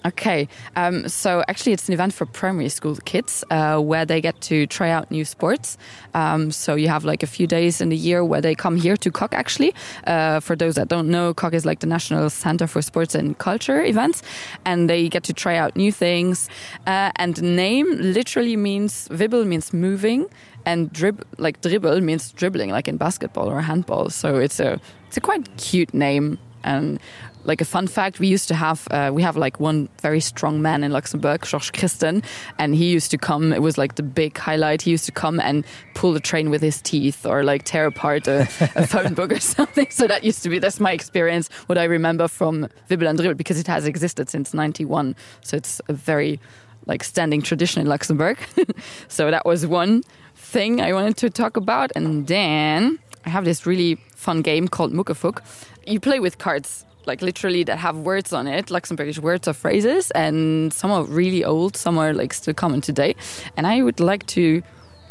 okay 0.08 0.48
um, 0.76 1.08
so 1.08 1.44
actually 1.48 1.74
it's 1.74 1.88
an 1.88 1.94
event 1.94 2.14
for 2.14 2.26
primary 2.26 2.70
school 2.70 2.96
kids 3.06 3.44
uh, 3.52 3.80
where 3.80 4.06
they 4.06 4.22
get 4.22 4.40
to 4.42 4.66
try 4.68 4.90
out 4.90 5.10
new 5.12 5.26
sports. 5.26 5.78
Um, 6.14 6.52
so 6.52 6.76
you 6.76 6.88
have 6.88 7.04
like 7.06 7.24
a 7.24 7.28
few 7.28 7.48
days 7.48 7.82
in 7.82 7.90
the 7.90 7.98
year 7.98 8.24
where 8.24 8.42
they 8.42 8.56
come 8.56 8.76
here 8.78 8.98
to 8.98 9.12
Coque 9.12 9.34
actually. 9.34 9.74
Uh, 10.06 10.40
for 10.40 10.56
those 10.56 10.76
that 10.76 10.88
don't 10.88 11.10
know 11.10 11.34
Coque 11.34 11.54
is 11.54 11.66
like 11.66 11.80
the 11.80 11.88
national 11.88 12.30
center 12.30 12.68
for 12.68 12.82
sports 12.82 13.16
and 13.16 13.38
culture 13.38 13.84
events 13.84 14.24
and 14.66 14.90
they 14.90 15.10
get 15.10 15.24
to 15.24 15.34
try 15.34 15.56
out 15.56 15.76
new 15.76 15.92
things. 15.92 16.50
Uh, 16.86 17.12
and 17.16 17.36
the 17.36 17.42
name 17.42 17.88
literally 18.00 18.56
means 18.56 19.08
Wibbel 19.10 19.46
means 19.46 19.74
moving 19.74 20.28
and 20.66 20.92
drib 20.92 21.22
like 21.38 21.62
dribble 21.62 22.02
means 22.02 22.32
dribbling 22.34 22.70
like 22.70 22.88
in 22.88 22.98
basketball 22.98 23.50
or 23.50 23.62
handball. 23.62 24.10
So 24.10 24.36
it's 24.36 24.60
a 24.60 24.80
it's 25.08 25.18
a 25.18 25.22
quite 25.22 25.46
cute 25.58 25.94
name 25.94 26.38
and 26.64 27.00
like 27.48 27.62
a 27.62 27.66
fun 27.66 27.88
fact 27.88 28.20
we 28.20 28.28
used 28.28 28.48
to 28.50 28.54
have 28.54 28.88
uh, 28.92 29.10
we 29.12 29.24
have 29.24 29.38
like 29.38 29.60
one 29.60 29.90
very 30.02 30.20
strong 30.20 30.62
man 30.62 30.84
in 30.84 30.92
Luxembourg 30.92 31.44
Georges 31.44 31.72
Christen 31.72 32.22
and 32.60 32.76
he 32.76 32.92
used 32.92 33.10
to 33.12 33.18
come 33.18 33.54
it 33.54 33.62
was 33.62 33.78
like 33.78 33.96
the 33.96 34.04
big 34.04 34.38
highlight. 34.38 34.84
He 34.84 34.92
used 34.92 35.06
to 35.06 35.12
come 35.12 35.40
and 35.40 35.66
pull 35.96 36.14
the 36.14 36.20
train 36.20 36.50
with 36.50 36.62
his 36.62 36.82
teeth 36.82 37.26
or 37.26 37.44
like 37.44 37.64
tear 37.64 37.88
apart 37.88 38.28
a, 38.28 38.42
a 38.76 38.86
phone 38.94 39.14
book 39.14 39.32
or 39.32 39.40
something. 39.40 39.88
So 39.90 40.08
that 40.08 40.24
used 40.24 40.44
to 40.44 40.50
be 40.50 40.60
that's 40.60 40.80
my 40.80 40.92
experience 40.92 41.50
what 41.68 41.78
I 41.78 41.86
remember 41.86 42.28
from 42.28 42.68
Wibbel 42.90 43.10
and 43.10 43.38
because 43.38 43.60
it 43.60 43.68
has 43.68 43.88
existed 43.88 44.30
since 44.30 44.54
91 44.54 45.16
so 45.42 45.58
it's 45.58 45.82
a 45.88 45.94
very 45.94 46.40
like 46.86 47.04
standing 47.04 47.42
tradition 47.42 47.82
in 47.82 47.88
Luxembourg. 47.88 48.38
So 49.08 49.32
that 49.32 49.46
was 49.46 49.66
one 49.66 50.04
thing 50.36 50.82
I 50.82 50.94
wanted 50.94 51.18
to 51.18 51.30
talk 51.30 51.58
about. 51.58 51.92
And 51.96 52.28
then 52.28 53.00
I 53.26 53.30
have 53.30 53.46
this 53.46 53.66
really 53.66 53.96
fun 54.16 54.42
game 54.42 54.68
called 54.68 54.94
Muckefuk. 54.94 55.42
You 55.86 56.00
play 56.00 56.20
with 56.20 56.38
cards 56.38 56.86
like 57.08 57.22
literally 57.22 57.64
that 57.64 57.78
have 57.78 57.98
words 57.98 58.34
on 58.34 58.48
it, 58.48 58.68
Luxembourgish 58.68 59.20
words 59.20 59.48
or 59.48 59.54
phrases, 59.54 60.12
and 60.12 60.74
some 60.74 60.92
are 60.92 61.04
really 61.04 61.44
old, 61.44 61.76
some 61.76 61.98
are 61.98 62.14
like 62.14 62.34
still 62.34 62.54
common 62.54 62.82
today. 62.82 63.16
And 63.56 63.66
I 63.66 63.82
would 63.82 64.00
like 64.00 64.26
to 64.28 64.62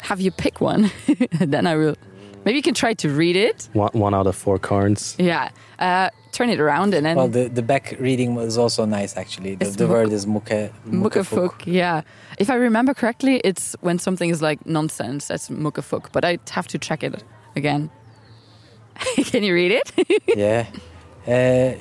have 0.01 0.21
you 0.21 0.31
pick 0.31 0.61
one. 0.61 0.91
then 1.39 1.67
I 1.67 1.75
will 1.75 1.95
maybe 2.45 2.57
you 2.57 2.63
can 2.63 2.73
try 2.73 2.93
to 2.93 3.09
read 3.09 3.35
it. 3.35 3.69
one, 3.73 3.91
one 3.93 4.13
out 4.13 4.27
of 4.27 4.35
four 4.35 4.59
cards. 4.59 5.15
Yeah. 5.19 5.49
Uh, 5.79 6.09
turn 6.31 6.49
it 6.49 6.59
around 6.59 6.93
and 6.93 7.05
then 7.05 7.17
Well, 7.17 7.27
the, 7.27 7.47
the 7.49 7.61
back 7.61 7.95
reading 7.99 8.35
was 8.35 8.57
also 8.57 8.85
nice, 8.85 9.17
actually. 9.17 9.55
The, 9.55 9.65
the 9.65 9.87
word 9.87 10.11
is 10.11 10.25
muke, 10.25 10.71
Muckefuk. 10.85 11.63
Yeah. 11.65 12.01
If 12.37 12.49
I 12.49 12.55
remember 12.55 12.93
correctly, 12.93 13.41
it's 13.43 13.75
when 13.81 13.99
something 13.99 14.29
is 14.29 14.41
like 14.41 14.65
nonsense. 14.65 15.27
That's 15.27 15.49
muckefuk. 15.49 16.11
But 16.11 16.23
I 16.23 16.37
have 16.51 16.67
to 16.67 16.77
check 16.77 17.03
it 17.03 17.23
again. 17.55 17.89
Can 19.15 19.43
you 19.43 19.53
read 19.53 19.71
it? 19.71 19.91
yeah. 20.27 20.67
Uh, 21.27 21.73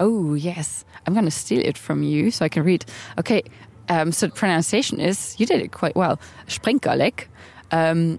oh, 0.00 0.34
yes. 0.34 0.84
I'm 1.06 1.14
going 1.14 1.24
to 1.24 1.30
steal 1.30 1.64
it 1.64 1.78
from 1.78 2.02
you 2.02 2.30
so 2.30 2.44
I 2.44 2.48
can 2.48 2.64
read. 2.64 2.84
Okay. 3.18 3.42
Um, 3.88 4.12
so 4.12 4.26
the 4.26 4.32
pronunciation 4.32 5.00
is, 5.00 5.34
you 5.38 5.46
did 5.46 5.60
it 5.62 5.72
quite 5.72 5.96
well. 5.96 6.18
Sprenkalek. 6.46 7.26
Um, 7.70 8.18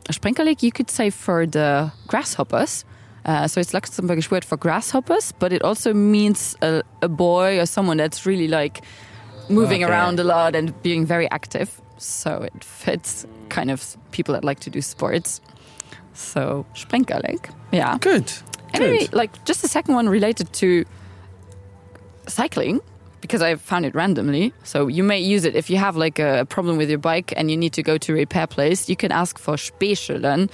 you 0.61 0.71
could 0.71 0.89
say 0.89 1.09
for 1.09 1.45
the 1.45 1.91
grasshoppers. 2.07 2.85
Uh, 3.25 3.47
so 3.47 3.59
it's 3.59 3.73
Luxembourgish 3.73 4.31
word 4.31 4.45
for 4.45 4.57
grasshoppers, 4.57 5.33
but 5.33 5.51
it 5.53 5.61
also 5.61 5.93
means 5.93 6.55
a, 6.61 6.81
a 7.01 7.09
boy 7.09 7.59
or 7.59 7.65
someone 7.65 7.97
that's 7.97 8.25
really 8.25 8.47
like 8.47 8.81
moving 9.49 9.83
Okay. 9.83 9.91
around 9.91 10.19
a 10.19 10.23
lot 10.23 10.55
and 10.55 10.81
being 10.81 11.05
very 11.05 11.29
active. 11.29 11.81
So 11.97 12.41
it 12.41 12.63
fits 12.63 13.27
kind 13.49 13.69
of 13.69 13.97
people 14.11 14.33
that 14.33 14.43
like 14.43 14.59
to 14.61 14.69
do 14.69 14.81
sports. 14.81 15.41
So 16.13 16.65
Sprenkalek, 16.73 17.51
yeah. 17.71 17.97
Good. 17.99 18.31
Good. 18.73 19.13
like 19.13 19.43
just 19.45 19.61
the 19.61 19.67
second 19.67 19.95
one 19.95 20.07
related 20.09 20.51
to 20.53 20.85
cycling 22.27 22.81
because 23.21 23.41
I 23.41 23.55
found 23.55 23.85
it 23.85 23.93
randomly. 23.95 24.53
So 24.63 24.87
you 24.87 25.03
may 25.03 25.19
use 25.19 25.43
it 25.45 25.55
if 25.55 25.69
you 25.69 25.77
have 25.77 25.97
like 25.97 26.19
a 26.19 26.45
problem 26.49 26.77
with 26.77 26.89
your 26.89 26.99
bike 26.99 27.33
and 27.35 27.51
you 27.51 27.57
need 27.57 27.73
to 27.73 27.83
go 27.83 27.97
to 27.97 28.13
a 28.13 28.15
repair 28.15 28.47
place. 28.47 28.89
You 28.89 28.95
can 28.95 29.11
ask 29.11 29.37
for 29.37 29.55
Spechelen, 29.55 30.49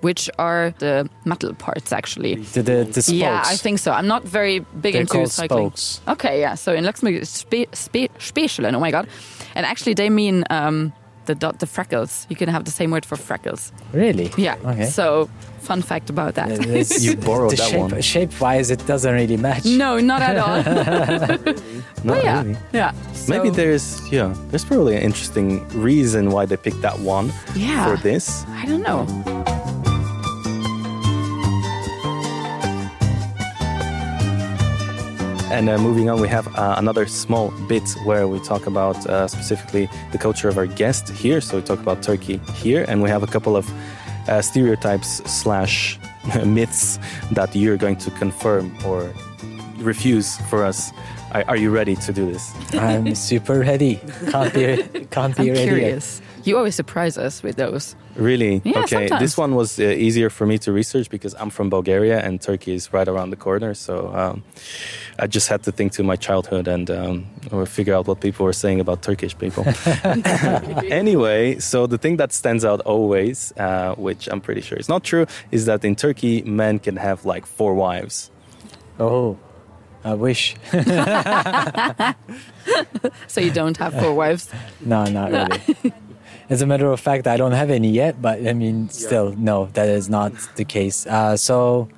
which 0.00 0.28
are 0.38 0.74
the 0.78 1.08
metal 1.24 1.54
parts 1.54 1.92
actually. 1.92 2.36
The, 2.36 2.62
the, 2.62 2.84
the 2.84 3.02
spokes. 3.02 3.12
Yeah, 3.12 3.42
I 3.44 3.56
think 3.56 3.78
so. 3.78 3.92
I'm 3.92 4.06
not 4.06 4.24
very 4.24 4.60
big 4.80 4.92
They're 4.92 5.02
into 5.02 5.26
cycling. 5.28 5.70
spokes. 5.70 6.00
Okay, 6.08 6.40
yeah. 6.40 6.54
So 6.56 6.74
in 6.74 6.84
Luxembourg, 6.84 7.16
it's 7.22 7.30
spe, 7.30 7.66
spe, 7.72 8.10
Spechelen. 8.18 8.74
Oh 8.74 8.80
my 8.80 8.90
god! 8.90 9.08
And 9.54 9.64
actually, 9.64 9.94
they 9.94 10.10
mean 10.10 10.44
um, 10.50 10.92
the 11.26 11.34
dot, 11.34 11.58
the 11.60 11.66
freckles. 11.66 12.26
You 12.28 12.36
can 12.36 12.48
have 12.48 12.64
the 12.64 12.70
same 12.70 12.90
word 12.90 13.06
for 13.06 13.16
freckles. 13.16 13.72
Really? 13.92 14.30
Yeah. 14.36 14.56
Okay. 14.64 14.86
So 14.86 15.28
fun 15.60 15.82
fact 15.82 16.10
about 16.10 16.34
that. 16.34 16.48
Yeah, 16.66 16.84
you 17.10 17.16
borrowed 17.16 17.52
the 17.52 17.56
that 17.56 17.70
shape, 17.70 17.80
one. 17.80 18.00
Shape-wise, 18.00 18.70
it 18.70 18.84
doesn't 18.86 19.12
really 19.14 19.36
match. 19.36 19.64
No, 19.64 19.98
not 20.00 20.22
at 20.22 20.36
all. 20.38 21.54
No, 22.02 22.14
But 22.14 22.24
yeah, 22.24 22.42
really. 22.42 22.56
yeah. 22.72 22.92
Maybe 23.28 23.50
there's 23.50 24.00
yeah, 24.10 24.34
there's 24.48 24.64
probably 24.64 24.96
an 24.96 25.02
interesting 25.02 25.68
reason 25.78 26.30
why 26.30 26.46
they 26.46 26.56
picked 26.56 26.80
that 26.80 26.98
one 26.98 27.30
Yeah. 27.54 27.84
for 27.94 28.02
this. 28.02 28.42
I 28.48 28.64
don't 28.64 28.82
know. 28.82 29.04
And 35.52 35.68
uh, 35.68 35.78
moving 35.78 36.08
on, 36.08 36.20
we 36.20 36.28
have 36.28 36.46
uh, 36.56 36.76
another 36.78 37.06
small 37.06 37.50
bit 37.68 37.82
where 38.04 38.28
we 38.28 38.38
talk 38.38 38.66
about 38.68 39.04
uh, 39.06 39.26
specifically 39.26 39.90
the 40.12 40.18
culture 40.18 40.48
of 40.48 40.56
our 40.56 40.66
guest 40.66 41.08
here. 41.08 41.40
So 41.40 41.56
we 41.56 41.62
talk 41.62 41.80
about 41.80 42.02
Turkey 42.04 42.36
here, 42.54 42.84
and 42.88 43.02
we 43.02 43.10
have 43.10 43.24
a 43.24 43.26
couple 43.26 43.56
of 43.56 43.68
uh, 44.30 44.40
stereotypes 44.40 45.22
slash 45.30 45.98
myths 46.44 46.98
that 47.32 47.54
you're 47.54 47.76
going 47.76 47.96
to 47.96 48.10
confirm 48.12 48.74
or 48.84 49.12
refuse 49.78 50.38
for 50.48 50.64
us. 50.64 50.92
Are, 51.32 51.44
are 51.48 51.56
you 51.56 51.70
ready 51.70 51.96
to 51.96 52.12
do 52.12 52.30
this? 52.32 52.52
I'm 52.74 53.14
super 53.30 53.60
ready. 53.60 54.00
Can't 54.30 54.54
be, 54.54 55.06
can't 55.10 55.36
be 55.36 55.50
I'm 55.50 55.56
ready. 55.56 55.64
curious. 55.64 56.22
You 56.44 56.56
always 56.56 56.74
surprise 56.74 57.18
us 57.18 57.42
with 57.42 57.56
those. 57.56 57.94
Really? 58.16 58.62
Yeah, 58.64 58.80
okay. 58.80 59.08
sometimes. 59.08 59.20
This 59.20 59.36
one 59.36 59.54
was 59.54 59.78
uh, 59.78 59.82
easier 59.84 60.30
for 60.30 60.46
me 60.46 60.58
to 60.58 60.72
research 60.72 61.10
because 61.10 61.34
I'm 61.34 61.50
from 61.50 61.68
Bulgaria 61.70 62.20
and 62.20 62.40
Turkey 62.40 62.74
is 62.74 62.92
right 62.92 63.06
around 63.06 63.30
the 63.30 63.36
corner. 63.36 63.74
So 63.74 64.12
um, 64.14 64.42
I 65.20 65.26
just 65.26 65.48
had 65.48 65.62
to 65.64 65.72
think 65.72 65.92
to 65.92 66.02
my 66.02 66.16
childhood 66.16 66.66
and 66.66 66.90
um, 66.90 67.26
or 67.52 67.66
figure 67.66 67.94
out 67.94 68.06
what 68.06 68.20
people 68.20 68.44
were 68.46 68.54
saying 68.54 68.80
about 68.80 69.02
Turkish 69.02 69.36
people. 69.36 69.64
anyway, 70.90 71.58
so 71.58 71.86
the 71.86 71.98
thing 71.98 72.16
that 72.16 72.32
stands 72.32 72.64
out 72.64 72.80
always, 72.80 73.52
uh, 73.58 73.94
which 73.96 74.28
I'm 74.28 74.40
pretty 74.40 74.62
sure 74.62 74.78
is 74.78 74.88
not 74.88 75.04
true, 75.04 75.26
is 75.50 75.66
that 75.66 75.84
in 75.84 75.94
Turkey, 75.94 76.42
men 76.42 76.78
can 76.78 76.96
have 76.96 77.24
like 77.26 77.44
four 77.44 77.74
wives. 77.74 78.30
Oh, 78.98 79.36
I 80.04 80.14
wish. 80.14 80.56
So 83.26 83.40
you 83.40 83.50
don't 83.50 83.76
have 83.78 83.94
four 83.94 84.14
wives. 84.14 84.50
no, 84.80 85.04
not 85.04 85.30
really. 85.30 85.92
As 86.48 86.62
a 86.62 86.66
matter 86.66 86.90
of 86.90 86.98
fact, 86.98 87.26
I 87.26 87.36
don't 87.36 87.52
have 87.52 87.70
any 87.70 87.90
yet, 87.90 88.20
but 88.20 88.46
I 88.46 88.52
mean, 88.52 88.88
still, 88.88 89.32
no, 89.36 89.66
that 89.74 89.88
is 89.88 90.08
not 90.08 90.32
the 90.56 90.64
case. 90.64 91.06
Uh, 91.06 91.36
so, 91.36 91.88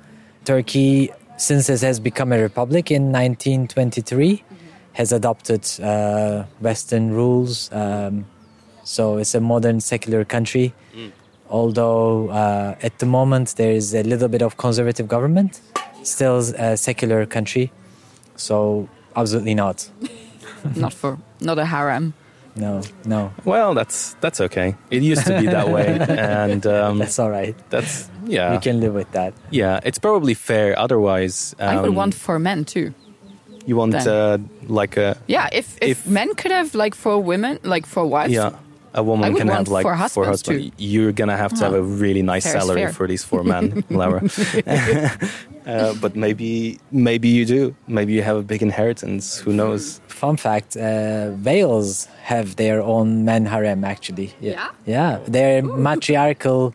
Turkey, 0.45 1.09
since 1.43 1.69
it 1.69 1.81
has 1.81 1.99
become 1.99 2.31
a 2.31 2.39
republic 2.41 2.89
in 2.89 3.11
1923, 3.11 4.43
has 4.93 5.11
adopted 5.11 5.67
uh, 5.81 6.43
Western 6.61 7.11
rules. 7.11 7.69
Um, 7.73 8.25
so, 8.85 9.17
it's 9.17 9.35
a 9.35 9.41
modern 9.41 9.81
secular 9.81 10.23
country. 10.23 10.73
Although 11.49 12.29
uh, 12.29 12.75
at 12.81 12.97
the 12.99 13.05
moment 13.05 13.55
there 13.57 13.73
is 13.73 13.93
a 13.93 14.03
little 14.03 14.29
bit 14.29 14.41
of 14.41 14.57
conservative 14.57 15.07
government, 15.07 15.61
still 16.03 16.37
a 16.37 16.77
secular 16.77 17.25
country. 17.25 17.71
So, 18.35 18.87
absolutely 19.15 19.53
not. 19.53 19.89
not 20.75 20.93
for 20.93 21.19
not 21.41 21.59
a 21.59 21.65
harem. 21.65 22.13
No, 22.55 22.81
no, 23.05 23.31
Well, 23.45 23.73
that's 23.73 24.15
that's 24.21 24.39
okay. 24.41 24.75
It 24.91 25.01
used 25.01 25.25
to 25.25 25.39
be 25.41 25.47
that 25.47 25.69
way, 25.69 25.97
and 26.09 26.65
um, 26.67 26.99
that's 26.99 27.17
all 27.17 27.31
right. 27.31 27.55
that's 27.71 28.09
yeah, 28.27 28.53
You 28.53 28.59
can 28.59 28.79
live 28.79 28.93
with 28.93 29.11
that. 29.13 29.33
yeah. 29.49 29.79
It's 29.83 29.97
probably 29.99 30.33
fair. 30.35 30.77
Otherwise, 30.77 31.55
I 31.59 31.75
would 31.81 31.89
um, 31.89 31.95
want 31.95 32.13
for 32.13 32.37
men 32.39 32.63
too. 32.65 32.93
You 33.65 33.75
want 33.77 33.95
uh, 33.95 34.37
like 34.67 34.97
a 34.97 35.17
Yeah, 35.27 35.49
if, 35.51 35.77
if 35.81 35.89
If- 35.89 36.07
men 36.07 36.35
could 36.35 36.51
have 36.51 36.75
like 36.75 36.93
four 36.95 37.17
women, 37.23 37.57
like 37.63 37.85
four 37.87 38.05
wives. 38.05 38.33
yeah, 38.33 38.51
A 38.93 39.01
woman 39.01 39.33
can 39.35 39.47
have 39.47 39.67
like 39.67 39.83
four 39.83 39.95
four 39.97 40.25
husbands, 40.25 40.41
husbands. 40.45 40.65
too. 40.69 40.71
You're 40.77 41.11
gonna 41.13 41.37
have 41.37 41.53
to 41.57 41.63
have 41.63 41.73
Oh. 41.73 41.79
a 41.79 41.81
really 41.81 42.21
nice 42.21 42.43
Fair 42.43 42.59
salary 42.61 42.81
fair. 42.83 42.93
for 42.93 43.07
these 43.07 43.23
four 43.25 43.43
men, 43.43 43.83
Laura. 43.89 44.21
uh, 45.65 45.93
but 46.01 46.15
maybe 46.15 46.79
maybe 46.91 47.27
you 47.27 47.45
do. 47.45 47.75
Maybe 47.87 48.13
you 48.13 48.23
have 48.23 48.37
a 48.37 48.43
big 48.43 48.61
inheritance. 48.61 49.37
Who 49.39 49.53
knows? 49.53 50.01
Fun 50.07 50.37
fact: 50.37 50.75
uh, 50.77 51.31
whales 51.43 52.07
have 52.23 52.55
their 52.55 52.81
own 52.81 53.25
men 53.25 53.45
harem. 53.45 53.83
Actually, 53.83 54.33
yeah, 54.39 54.71
yeah, 54.85 55.19
they're 55.27 55.61
matriarchal 55.61 56.73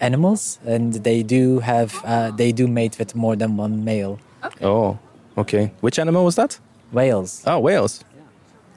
animals, 0.00 0.58
and 0.66 0.94
they 0.94 1.22
do 1.22 1.60
have 1.60 2.00
uh, 2.04 2.30
they 2.30 2.52
do 2.52 2.66
mate 2.66 2.98
with 2.98 3.14
more 3.14 3.36
than 3.36 3.56
one 3.56 3.84
male. 3.84 4.18
Oh, 4.62 4.98
okay. 5.36 5.72
Which 5.80 5.98
animal 5.98 6.24
was 6.24 6.36
that? 6.36 6.58
Whales. 6.92 7.42
Oh, 7.46 7.58
whales. 7.58 8.04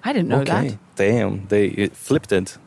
I 0.04 0.12
didn't 0.14 0.28
know 0.28 0.42
okay. 0.42 0.70
that. 0.70 0.78
Damn, 0.96 1.48
they 1.48 1.68
it 1.68 1.96
flipped 1.96 2.32
it 2.32 2.58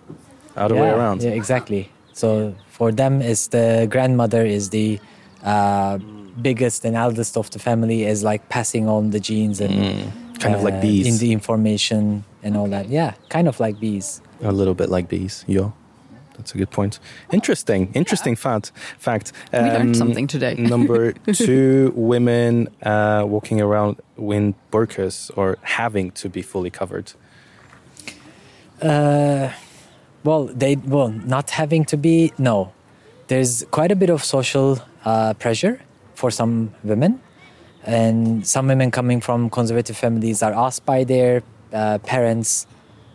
other 0.56 0.74
way 0.74 0.90
around. 0.90 1.22
Yeah, 1.22 1.30
exactly. 1.30 1.90
So 2.12 2.54
for 2.68 2.92
them, 2.92 3.20
is 3.20 3.48
the 3.48 3.86
grandmother 3.90 4.44
is 4.44 4.70
the 4.70 4.98
uh, 5.44 5.98
biggest 6.42 6.84
and 6.84 6.96
eldest 6.96 7.36
of 7.36 7.50
the 7.50 7.58
family, 7.58 8.04
is 8.04 8.22
like 8.22 8.48
passing 8.48 8.88
on 8.88 9.10
the 9.10 9.20
genes 9.20 9.60
and 9.60 9.74
Mm, 9.74 10.40
kind 10.40 10.54
of 10.54 10.62
like 10.62 10.74
uh, 10.74 10.80
bees. 10.80 11.06
in 11.06 11.18
the 11.18 11.32
information 11.32 12.24
and 12.42 12.56
all 12.56 12.68
that. 12.68 12.88
Yeah, 12.88 13.14
kind 13.28 13.48
of 13.48 13.58
like 13.60 13.78
bees. 13.80 14.20
A 14.42 14.52
little 14.52 14.74
bit 14.74 14.88
like 14.90 15.08
bees. 15.08 15.44
Yeah. 15.48 15.70
That's 16.36 16.54
a 16.54 16.58
good 16.58 16.70
point. 16.70 17.00
Interesting, 17.32 17.90
interesting 17.94 18.36
fact. 18.36 18.70
Fact. 18.98 19.32
We 19.54 19.58
learned 19.60 19.88
Um, 19.88 19.94
something 19.94 20.26
today. 20.26 20.54
number 20.58 21.12
two, 21.32 21.92
women 21.96 22.68
uh, 22.82 23.24
walking 23.26 23.62
around 23.62 23.96
in 24.18 24.54
burqas 24.70 25.30
or 25.36 25.56
having 25.62 26.10
to 26.20 26.28
be 26.28 26.42
fully 26.42 26.68
covered. 26.70 27.12
Uh, 28.82 29.50
well, 30.24 30.44
they 30.46 30.76
well 30.76 31.08
not 31.08 31.50
having 31.50 31.84
to 31.86 31.96
be 31.96 32.32
no. 32.38 32.72
There's 33.28 33.64
quite 33.70 33.90
a 33.90 33.96
bit 33.96 34.10
of 34.10 34.22
social 34.22 34.78
uh, 35.04 35.32
pressure 35.34 35.80
for 36.16 36.30
some 36.30 36.74
women, 36.82 37.20
and 37.84 38.44
some 38.46 38.66
women 38.66 38.90
coming 38.90 39.20
from 39.20 39.48
conservative 39.50 39.96
families 39.96 40.42
are 40.42 40.52
asked 40.52 40.84
by 40.84 41.04
their 41.04 41.42
uh, 41.72 41.98
parents 41.98 42.66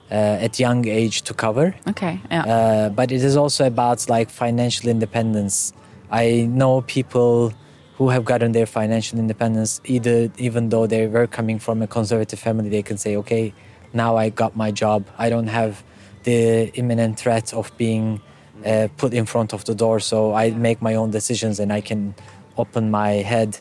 uh, 0.09 0.45
at 0.45 0.59
young 0.59 0.87
age 0.87 1.23
to 1.23 1.33
cover. 1.33 1.75
Okay, 1.87 2.21
yeah. 2.29 2.45
Uh, 2.45 2.89
but 2.89 3.11
it 3.11 3.23
is 3.23 3.35
also 3.35 3.65
about 3.65 4.07
like 4.09 4.29
financial 4.29 4.89
independence. 4.89 5.73
I 6.09 6.47
know 6.49 6.81
people 6.81 7.53
who 8.01 8.09
have 8.09 8.25
gotten 8.25 8.51
their 8.51 8.65
financial 8.65 9.19
independence 9.19 9.79
either 9.85 10.31
even 10.37 10.69
though 10.69 10.87
they 10.87 11.05
were 11.07 11.27
coming 11.27 11.59
from 11.59 11.83
a 11.83 11.87
conservative 11.87 12.39
family 12.39 12.67
they 12.67 12.81
can 12.81 12.97
say 12.97 13.15
okay 13.15 13.53
now 13.93 14.17
I 14.17 14.29
got 14.29 14.55
my 14.55 14.71
job 14.71 15.05
I 15.19 15.29
don't 15.29 15.47
have 15.47 15.83
the 16.23 16.71
imminent 16.73 17.19
threat 17.19 17.53
of 17.53 17.71
being 17.77 18.19
uh, 18.65 18.87
put 18.97 19.13
in 19.13 19.25
front 19.27 19.53
of 19.53 19.65
the 19.65 19.75
door 19.75 19.99
so 19.99 20.33
I 20.33 20.49
make 20.49 20.81
my 20.81 20.95
own 20.95 21.11
decisions 21.11 21.59
and 21.59 21.71
I 21.71 21.81
can 21.81 22.15
open 22.57 22.91
my 22.91 23.11
head 23.31 23.59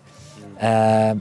uh, 0.61 1.14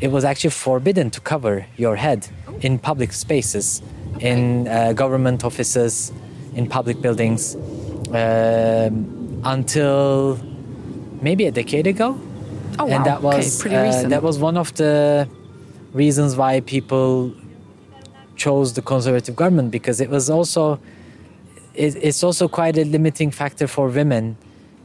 it 0.00 0.08
was 0.10 0.24
actually 0.24 0.50
forbidden 0.50 1.10
to 1.10 1.20
cover 1.20 1.66
your 1.76 1.96
head 1.96 2.28
in 2.60 2.78
public 2.78 3.12
spaces, 3.12 3.82
in 4.20 4.68
uh, 4.68 4.92
government 4.92 5.44
offices, 5.44 6.12
in 6.54 6.68
public 6.68 7.00
buildings, 7.00 7.56
um, 8.12 9.40
until 9.44 10.38
maybe 11.20 11.46
a 11.46 11.50
decade 11.50 11.86
ago. 11.86 12.18
Oh, 12.78 12.86
and 12.88 13.04
wow. 13.04 13.04
that 13.04 13.18
Okay, 13.24 13.36
was 13.36 13.60
pretty 13.60 13.76
uh, 13.76 13.84
recent. 13.84 14.10
that 14.10 14.22
was 14.22 14.38
one 14.38 14.56
of 14.56 14.74
the 14.74 15.28
reasons 15.92 16.36
why 16.36 16.60
people 16.60 17.32
chose 18.36 18.72
the 18.74 18.82
conservative 18.82 19.36
government 19.36 19.70
because 19.70 20.00
it 20.00 20.10
was 20.10 20.28
also 20.28 20.80
it, 21.74 21.94
it's 22.02 22.24
also 22.24 22.48
quite 22.48 22.76
a 22.76 22.84
limiting 22.84 23.30
factor 23.30 23.68
for 23.68 23.88
women 23.88 24.36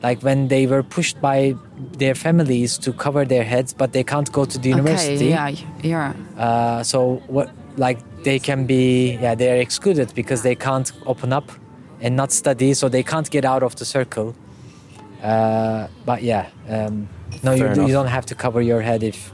like 0.01 0.21
when 0.21 0.47
they 0.47 0.65
were 0.67 0.81
pushed 0.83 1.19
by 1.21 1.55
their 1.97 2.15
families 2.15 2.77
to 2.77 2.93
cover 2.93 3.25
their 3.25 3.43
heads 3.43 3.73
but 3.73 3.91
they 3.91 4.03
can't 4.03 4.31
go 4.31 4.45
to 4.45 4.57
the 4.57 4.69
university 4.69 5.33
Okay, 5.33 5.55
yeah, 5.83 6.13
yeah. 6.37 6.43
uh, 6.45 6.83
so 6.83 7.21
what 7.27 7.49
like 7.77 7.99
they 8.23 8.39
can 8.39 8.65
be 8.65 9.17
yeah 9.21 9.35
they're 9.35 9.57
excluded 9.61 10.13
because 10.15 10.41
they 10.41 10.55
can't 10.55 10.91
open 11.05 11.31
up 11.33 11.51
and 12.01 12.15
not 12.15 12.31
study 12.31 12.73
so 12.73 12.87
they 12.89 13.03
can't 13.03 13.29
get 13.29 13.43
out 13.45 13.63
of 13.63 13.75
the 13.75 13.85
circle 13.85 14.35
uh, 15.23 15.87
but 16.05 16.23
yeah 16.23 16.47
um, 16.69 17.07
no 17.43 17.51
you, 17.53 17.57
do- 17.59 17.63
you 17.63 17.71
enough. 17.73 17.91
don't 17.91 18.07
have 18.07 18.25
to 18.25 18.35
cover 18.35 18.61
your 18.61 18.81
head 18.81 19.03
if 19.03 19.31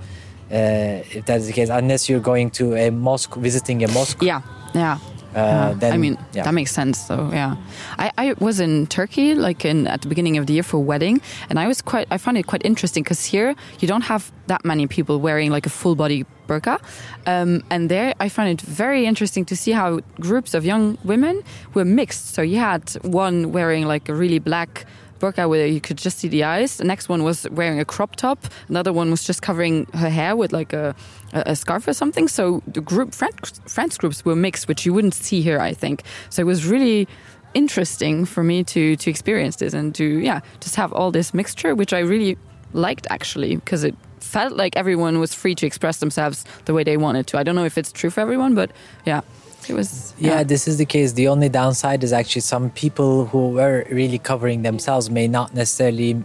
uh, 0.52 1.02
if 1.18 1.26
that's 1.26 1.48
the 1.48 1.54
case 1.54 1.70
unless 1.70 2.08
you're 2.10 2.20
going 2.20 2.50
to 2.52 2.76
a 2.76 2.90
mosque 2.92 3.36
visiting 3.36 3.84
a 3.84 3.88
mosque 3.90 4.22
Yeah, 4.22 4.42
yeah. 4.74 5.00
Uh, 5.36 5.40
Yeah. 5.40 5.74
then 5.78 5.94
I 5.94 5.98
mean, 5.98 6.18
yeah. 6.34 6.44
that 6.44 6.54
makes 6.54 6.72
sense, 6.72 7.04
though. 7.08 7.30
Yeah, 7.32 7.56
I, 8.00 8.12
I 8.18 8.34
was 8.40 8.60
in 8.60 8.88
Turkey, 8.88 9.36
like 9.36 9.66
in 9.66 9.88
at 9.88 10.02
the 10.02 10.08
beginning 10.08 10.38
of 10.38 10.46
the 10.48 10.54
year 10.54 10.64
for 10.64 10.78
a 10.78 10.86
wedding, 10.92 11.22
and 11.50 11.60
I 11.60 11.68
was 11.68 11.82
quite. 11.82 12.08
I 12.12 12.18
found 12.18 12.38
it 12.38 12.48
quite 12.48 12.66
interesting 12.66 13.04
because 13.04 13.26
here 13.26 13.56
you 13.80 13.88
don't 13.88 14.04
have 14.04 14.32
that 14.48 14.64
many 14.64 14.88
people 14.88 15.20
wearing 15.20 15.52
like 15.52 15.66
a 15.66 15.70
full 15.70 15.96
body 15.96 16.26
burqa, 16.48 16.80
um, 17.26 17.62
and 17.70 17.90
there 17.90 18.14
I 18.20 18.30
found 18.30 18.50
it 18.50 18.62
very 18.62 19.06
interesting 19.06 19.46
to 19.46 19.56
see 19.56 19.72
how 19.74 20.00
groups 20.20 20.54
of 20.54 20.64
young 20.66 20.98
women 21.04 21.44
were 21.74 21.86
mixed. 21.86 22.34
So 22.36 22.42
you 22.42 22.58
had 22.60 22.90
one 23.04 23.52
wearing 23.52 23.86
like 23.88 24.10
a 24.10 24.14
really 24.14 24.40
black 24.40 24.86
burqa 25.20 25.50
where 25.50 25.68
you 25.68 25.82
could 25.82 25.98
just 25.98 26.20
see 26.20 26.28
the 26.28 26.44
eyes. 26.44 26.78
The 26.78 26.84
next 26.84 27.10
one 27.10 27.24
was 27.24 27.48
wearing 27.50 27.80
a 27.80 27.86
crop 27.86 28.16
top. 28.16 28.46
Another 28.68 28.94
one 28.94 29.12
was 29.12 29.24
just 29.24 29.42
covering 29.42 29.86
her 29.94 30.10
hair 30.10 30.36
with 30.36 30.54
like 30.54 30.74
a, 30.74 30.96
a, 31.34 31.56
scarf 31.56 31.88
or 31.88 31.94
something. 31.94 32.28
So 32.28 32.62
the 32.68 32.82
group 32.82 33.14
friends 33.14 33.98
groups 33.98 34.26
were 34.26 34.36
mixed, 34.36 34.68
which 34.68 34.86
you 34.86 34.94
wouldn't 34.94 35.14
see 35.14 35.42
here, 35.42 35.60
I 35.60 35.74
think. 35.74 36.04
So 36.30 36.42
it 36.42 36.46
was 36.46 36.66
really 36.66 37.08
interesting 37.54 38.26
for 38.26 38.44
me 38.44 38.64
to 38.66 38.98
to 38.98 39.10
experience 39.10 39.56
this 39.56 39.74
and 39.74 39.96
to 39.96 40.04
yeah 40.04 40.42
just 40.60 40.76
have 40.76 40.92
all 40.94 41.12
this 41.12 41.34
mixture, 41.34 41.74
which 41.74 41.94
I 41.94 42.00
really 42.00 42.38
liked 42.74 43.08
actually 43.10 43.56
because 43.56 43.84
it 43.84 43.96
felt 44.20 44.54
like 44.54 44.76
everyone 44.76 45.20
was 45.20 45.34
free 45.34 45.56
to 45.56 45.66
express 45.66 46.00
themselves 46.00 46.44
the 46.66 46.74
way 46.74 46.84
they 46.84 46.98
wanted 46.98 47.28
to. 47.28 47.38
I 47.38 47.44
don't 47.44 47.56
know 47.56 47.66
if 47.66 47.78
it's 47.78 47.92
true 47.92 48.10
for 48.10 48.22
everyone, 48.22 48.56
but 48.56 48.72
yeah, 49.06 49.22
it 49.70 49.74
was 49.74 50.14
Yeah, 50.18 50.44
this 50.44 50.68
is 50.68 50.78
the 50.78 50.86
case. 50.86 51.14
The 51.14 51.28
only 51.28 51.50
downside 51.50 52.04
is 52.04 52.14
actually 52.14 52.42
some 52.42 52.70
people 52.72 53.26
who 53.26 53.50
were 53.50 53.86
really 53.90 54.20
covering 54.20 54.62
themselves 54.64 55.10
may 55.10 55.28
not 55.28 55.54
necessarily 55.54 56.24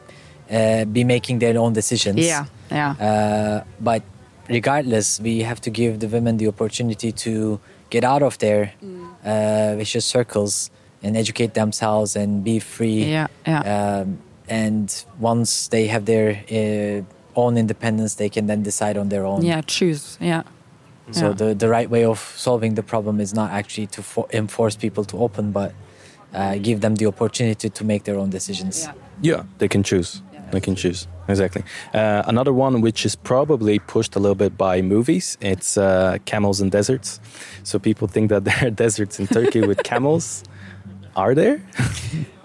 uh, 0.50 0.84
be 0.86 1.04
making 1.04 1.38
their 1.38 1.56
own 1.58 1.72
decisions. 1.72 2.18
yeah, 2.18 2.46
yeah. 2.70 2.90
Uh, 2.92 3.64
but 3.80 4.02
regardless, 4.48 5.20
we 5.20 5.40
have 5.42 5.60
to 5.62 5.70
give 5.70 6.00
the 6.00 6.08
women 6.08 6.36
the 6.36 6.48
opportunity 6.48 7.12
to 7.12 7.60
get 7.90 8.04
out 8.04 8.22
of 8.22 8.38
their 8.38 8.72
uh, 9.24 9.74
vicious 9.76 10.04
circles 10.04 10.70
and 11.02 11.16
educate 11.16 11.54
themselves 11.54 12.16
and 12.16 12.44
be 12.44 12.58
free. 12.58 13.04
Yeah, 13.04 13.26
yeah. 13.46 14.00
Um, 14.02 14.18
and 14.48 15.04
once 15.18 15.68
they 15.68 15.86
have 15.86 16.04
their 16.04 16.42
uh, 16.50 17.02
own 17.40 17.56
independence, 17.56 18.16
they 18.16 18.28
can 18.28 18.46
then 18.46 18.62
decide 18.62 18.96
on 18.96 19.08
their 19.08 19.24
own. 19.24 19.42
yeah, 19.42 19.60
choose. 19.62 20.18
Yeah. 20.20 20.42
So 21.12 21.28
Yeah. 21.28 21.32
the, 21.34 21.54
the 21.54 21.68
right 21.68 21.90
way 21.90 22.04
of 22.04 22.18
solving 22.36 22.74
the 22.74 22.82
problem 22.82 23.20
is 23.20 23.34
not 23.34 23.50
actually 23.50 23.86
to 23.88 24.02
fo- 24.02 24.28
enforce 24.32 24.76
people 24.76 25.04
to 25.04 25.18
open, 25.18 25.50
but 25.52 25.72
uh, 26.34 26.56
give 26.62 26.80
them 26.80 26.94
the 26.96 27.06
opportunity 27.06 27.68
to 27.70 27.84
make 27.84 28.04
their 28.04 28.16
own 28.18 28.30
decisions. 28.30 28.84
Yeah. 28.84 28.92
Yeah, 29.22 29.42
they 29.58 29.68
can 29.68 29.82
choose. 29.82 30.22
They 30.52 30.60
can 30.60 30.74
choose 30.74 31.06
exactly. 31.28 31.62
Uh, 31.94 32.22
another 32.26 32.52
one 32.52 32.80
which 32.80 33.04
is 33.06 33.14
probably 33.14 33.78
pushed 33.78 34.16
a 34.16 34.18
little 34.18 34.34
bit 34.34 34.56
by 34.58 34.82
movies. 34.82 35.38
It's 35.40 35.76
uh, 35.76 36.18
camels 36.24 36.60
and 36.60 36.72
deserts. 36.72 37.20
So 37.62 37.78
people 37.78 38.08
think 38.08 38.30
that 38.30 38.44
there 38.48 38.58
are 38.66 38.70
deserts 38.70 39.20
in 39.20 39.26
Turkey 39.28 39.60
with 39.60 39.82
camels. 39.84 40.42
Are 41.16 41.34
there? 41.34 41.60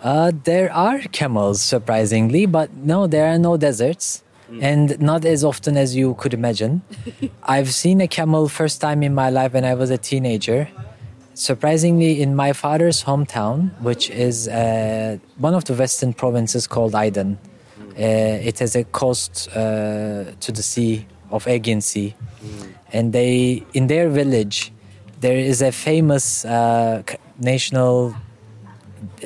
Uh, 0.04 0.32
there 0.43 0.71
are 0.73 0.99
camels, 1.12 1.62
surprisingly, 1.62 2.45
but 2.47 2.73
no, 2.75 3.08
there 3.08 3.28
are 3.32 3.38
no 3.39 3.58
deserts. 3.58 4.23
And 4.62 5.00
not 5.00 5.26
as 5.26 5.44
often 5.44 5.78
as 5.78 5.96
you 5.96 6.14
could 6.16 6.34
imagine. 6.34 6.82
I've 7.44 7.74
seen 7.74 8.02
a 8.02 8.08
camel 8.08 8.48
first 8.48 8.82
time 8.82 9.04
in 9.04 9.14
my 9.14 9.30
life 9.30 9.54
when 9.54 9.66
I 9.66 9.74
was 9.74 9.90
a 9.90 9.98
teenager. 9.98 10.68
Surprisingly, 11.34 12.22
in 12.22 12.36
my 12.36 12.54
father's 12.54 13.04
hometown, 13.04 13.70
which 13.82 14.10
is 14.10 14.48
uh, 14.48 15.18
one 15.38 15.54
of 15.54 15.66
the 15.66 15.74
western 15.74 16.14
provinces 16.14 16.68
called 16.68 16.94
Aydın, 16.94 17.38
uh, 17.98 18.50
it 18.50 18.60
has 18.60 18.76
a 18.76 18.84
coast 18.84 19.50
uh, 19.50 20.26
to 20.40 20.52
the 20.52 20.64
sea 20.64 21.06
of 21.32 21.48
Aegean 21.48 21.82
Sea, 21.82 22.16
and 22.94 23.12
they 23.12 23.64
in 23.74 23.88
their 23.88 24.10
village 24.10 24.72
there 25.22 25.38
is 25.38 25.62
a 25.62 25.72
famous 25.72 26.46
uh, 26.46 27.04
national 27.40 28.16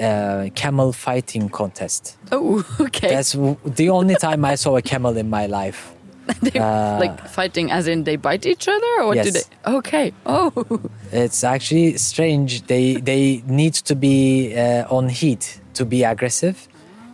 uh, 0.01 0.49
camel 0.55 0.91
fighting 0.93 1.49
contest. 1.49 2.17
Oh, 2.31 2.63
okay. 2.79 3.09
That's 3.09 3.33
w- 3.33 3.57
the 3.65 3.89
only 3.89 4.15
time 4.15 4.45
I 4.45 4.55
saw 4.55 4.77
a 4.77 4.81
camel 4.81 5.17
in 5.17 5.29
my 5.29 5.45
life. 5.47 5.91
They- 6.41 6.59
Uh, 6.59 6.99
like 6.99 7.27
fighting 7.27 7.71
as 7.71 7.87
in 7.87 8.03
they 8.03 8.15
bite 8.17 8.45
each 8.45 8.67
other 8.67 8.93
or 9.03 9.15
do 9.15 9.31
they 9.31 9.43
okay 9.65 10.13
oh 10.25 10.51
It's 11.11 11.43
actually 11.43 11.97
strange. 11.97 12.51
They 12.67 13.01
they 13.01 13.41
need 13.47 13.73
to 13.89 13.95
be 13.95 14.53
uh, 14.55 14.95
on 14.97 15.09
heat 15.09 15.59
to 15.73 15.85
be 15.85 16.03
aggressive, 16.05 16.55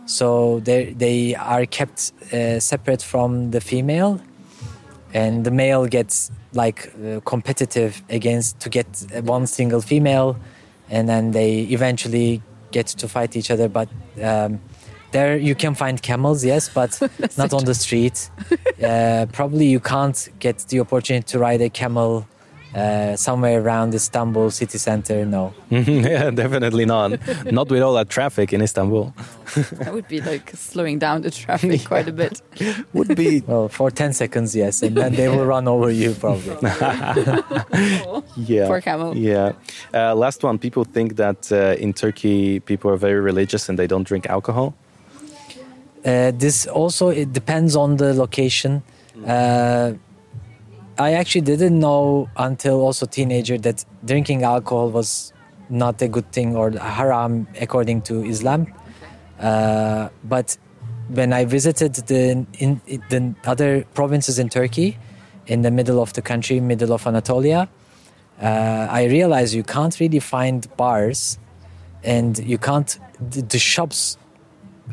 so 0.06 0.60
they 0.60 0.92
they 0.98 1.34
are 1.34 1.64
kept 1.66 2.12
uh, 2.32 2.60
separate 2.60 3.02
from 3.02 3.50
the 3.52 3.60
female, 3.60 4.18
and 5.14 5.44
the 5.44 5.50
male 5.50 5.86
gets 5.86 6.30
like 6.52 6.92
uh, 6.92 7.20
competitive 7.24 8.02
against 8.10 8.60
to 8.60 8.68
get 8.68 8.86
one 9.24 9.46
single 9.46 9.80
female, 9.80 10.36
and 10.90 11.08
then 11.08 11.30
they 11.32 11.60
eventually 11.70 12.42
get 12.70 12.86
to 12.86 13.08
fight 13.08 13.36
each 13.36 13.50
other. 13.50 13.68
But 13.68 13.88
um, 14.22 14.60
there 15.12 15.36
you 15.36 15.54
can 15.54 15.74
find 15.74 16.00
camels, 16.00 16.44
yes, 16.44 16.68
but 16.68 17.00
not 17.38 17.52
on 17.52 17.64
the 17.64 17.74
street. 17.74 18.30
uh, 18.84 19.26
probably 19.32 19.66
you 19.66 19.80
can't 19.80 20.28
get 20.38 20.58
the 20.68 20.80
opportunity 20.80 21.24
to 21.32 21.38
ride 21.38 21.60
a 21.60 21.70
camel 21.70 22.26
uh, 22.76 23.16
somewhere 23.16 23.60
around 23.62 23.94
Istanbul 23.94 24.50
city 24.50 24.78
center. 24.78 25.24
No. 25.24 25.54
yeah, 25.70 26.30
definitely 26.30 26.84
not. 26.84 27.10
not 27.50 27.70
with 27.70 27.82
all 27.82 27.94
that 27.94 28.08
traffic 28.10 28.52
in 28.52 28.60
Istanbul. 28.60 29.14
that 29.80 29.94
would 29.94 30.06
be 30.08 30.20
like 30.20 30.50
slowing 30.54 30.98
down 30.98 31.22
the 31.22 31.30
traffic 31.30 31.84
quite 31.92 32.08
a 32.08 32.12
bit 32.12 32.42
Would 32.92 33.16
be 33.16 33.42
Well, 33.46 33.68
for 33.68 33.90
10 33.90 34.12
seconds, 34.12 34.54
yes, 34.54 34.82
and 34.82 34.94
then 34.96 35.14
they 35.14 35.28
will 35.28 35.46
run 35.46 35.66
over 35.66 35.90
you 35.90 36.12
probably. 36.14 36.56
yeah. 38.36 38.66
Poor 38.66 38.80
camel. 38.80 39.16
Yeah. 39.16 39.52
Uh, 39.94 40.14
last 40.14 40.42
one. 40.44 40.58
People 40.58 40.84
think 40.84 41.16
that 41.16 41.50
uh, 41.50 41.80
in 41.82 41.92
Turkey 41.94 42.60
people 42.60 42.90
are 42.90 42.96
very 42.98 43.20
religious 43.20 43.68
and 43.68 43.78
they 43.78 43.86
don't 43.86 44.06
drink 44.06 44.26
alcohol. 44.26 44.74
Uh, 46.04 46.30
this 46.38 46.66
also 46.66 47.08
it 47.08 47.32
depends 47.32 47.74
on 47.74 47.96
the 47.96 48.12
location. 48.14 48.82
Uh, 49.26 49.92
I 50.98 51.12
actually 51.12 51.42
didn't 51.42 51.78
know 51.78 52.28
until 52.36 52.80
also 52.80 53.06
teenager 53.06 53.58
that 53.58 53.84
drinking 54.04 54.44
alcohol 54.44 54.90
was 54.90 55.32
not 55.68 56.00
a 56.00 56.08
good 56.08 56.30
thing 56.32 56.56
or 56.56 56.70
haram 56.70 57.46
according 57.60 58.02
to 58.02 58.24
Islam. 58.24 58.72
Uh, 59.38 60.08
but 60.24 60.56
when 61.08 61.32
I 61.32 61.44
visited 61.44 61.94
the 61.94 62.46
in, 62.58 62.80
the 62.86 63.34
other 63.44 63.84
provinces 63.94 64.38
in 64.38 64.48
Turkey, 64.48 64.96
in 65.46 65.62
the 65.62 65.70
middle 65.70 66.00
of 66.00 66.12
the 66.14 66.22
country, 66.22 66.60
middle 66.60 66.92
of 66.92 67.06
Anatolia, 67.06 67.68
uh, 68.40 68.44
I 68.90 69.04
realized 69.04 69.54
you 69.54 69.64
can't 69.64 69.98
really 70.00 70.20
find 70.20 70.66
bars, 70.76 71.38
and 72.02 72.38
you 72.38 72.58
can't 72.58 72.98
the, 73.20 73.42
the 73.42 73.58
shops 73.58 74.16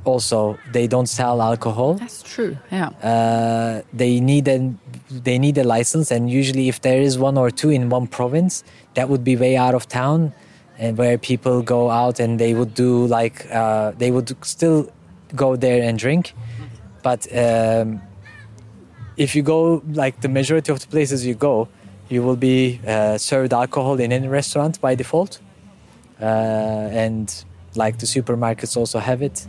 also 0.05 0.57
they 0.71 0.87
don't 0.87 1.07
sell 1.07 1.41
alcohol. 1.41 1.95
That's 1.95 2.23
true 2.23 2.57
yeah. 2.71 2.89
Uh, 3.01 3.81
they 3.93 4.19
need 4.19 4.47
a 4.47 4.73
they 5.09 5.37
need 5.39 5.57
a 5.57 5.63
license 5.63 6.11
and 6.11 6.29
usually 6.29 6.67
if 6.67 6.81
there 6.81 7.01
is 7.01 7.17
one 7.17 7.37
or 7.37 7.51
two 7.51 7.69
in 7.69 7.89
one 7.89 8.07
province 8.07 8.63
that 8.95 9.09
would 9.09 9.23
be 9.23 9.35
way 9.35 9.55
out 9.55 9.75
of 9.75 9.87
town 9.87 10.33
and 10.77 10.97
where 10.97 11.17
people 11.17 11.61
go 11.61 11.89
out 11.89 12.19
and 12.19 12.39
they 12.39 12.53
would 12.53 12.73
do 12.73 13.05
like 13.07 13.49
uh, 13.51 13.91
they 13.97 14.11
would 14.11 14.35
still 14.45 14.89
go 15.35 15.55
there 15.55 15.83
and 15.83 15.97
drink. 15.99 16.33
But 17.01 17.27
um, 17.35 18.01
if 19.17 19.35
you 19.35 19.43
go 19.43 19.83
like 19.93 20.21
the 20.21 20.29
majority 20.29 20.71
of 20.71 20.79
the 20.79 20.87
places 20.87 21.25
you 21.25 21.35
go 21.35 21.67
you 22.09 22.21
will 22.21 22.35
be 22.35 22.79
uh, 22.85 23.17
served 23.17 23.53
alcohol 23.53 23.99
in 23.99 24.11
any 24.11 24.27
restaurant 24.27 24.79
by 24.81 24.95
default. 24.95 25.39
Uh, 26.21 26.25
and 27.05 27.43
like 27.75 27.97
the 27.99 28.05
supermarkets 28.05 28.77
also 28.77 28.99
have 28.99 29.21
it 29.21 29.47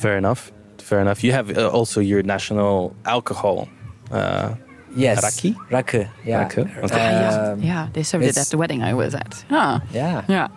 Fair 0.00 0.16
enough. 0.16 0.52
Fair 0.78 1.00
enough. 1.00 1.24
You 1.24 1.32
have 1.32 1.56
uh, 1.56 1.78
also 1.78 2.00
your 2.00 2.22
national 2.22 2.92
alcohol. 3.04 3.68
Uh, 4.10 4.54
yes 4.96 5.22
Raki? 5.22 5.54
rakı 5.70 6.08
yeah 6.26 6.42
Raki, 6.42 6.60
okay. 6.60 6.96
yeah, 6.98 7.52
Um, 7.52 7.62
yeah 7.62 7.88
they 7.92 8.02
served 8.02 8.24
it 8.26 8.36
at 8.36 8.50
the 8.50 8.56
wedding 8.58 8.82
i 8.82 8.92
was 8.94 9.14
at 9.14 9.44
huh 9.48 9.78
yeah 9.94 10.24
yeah 10.28 10.48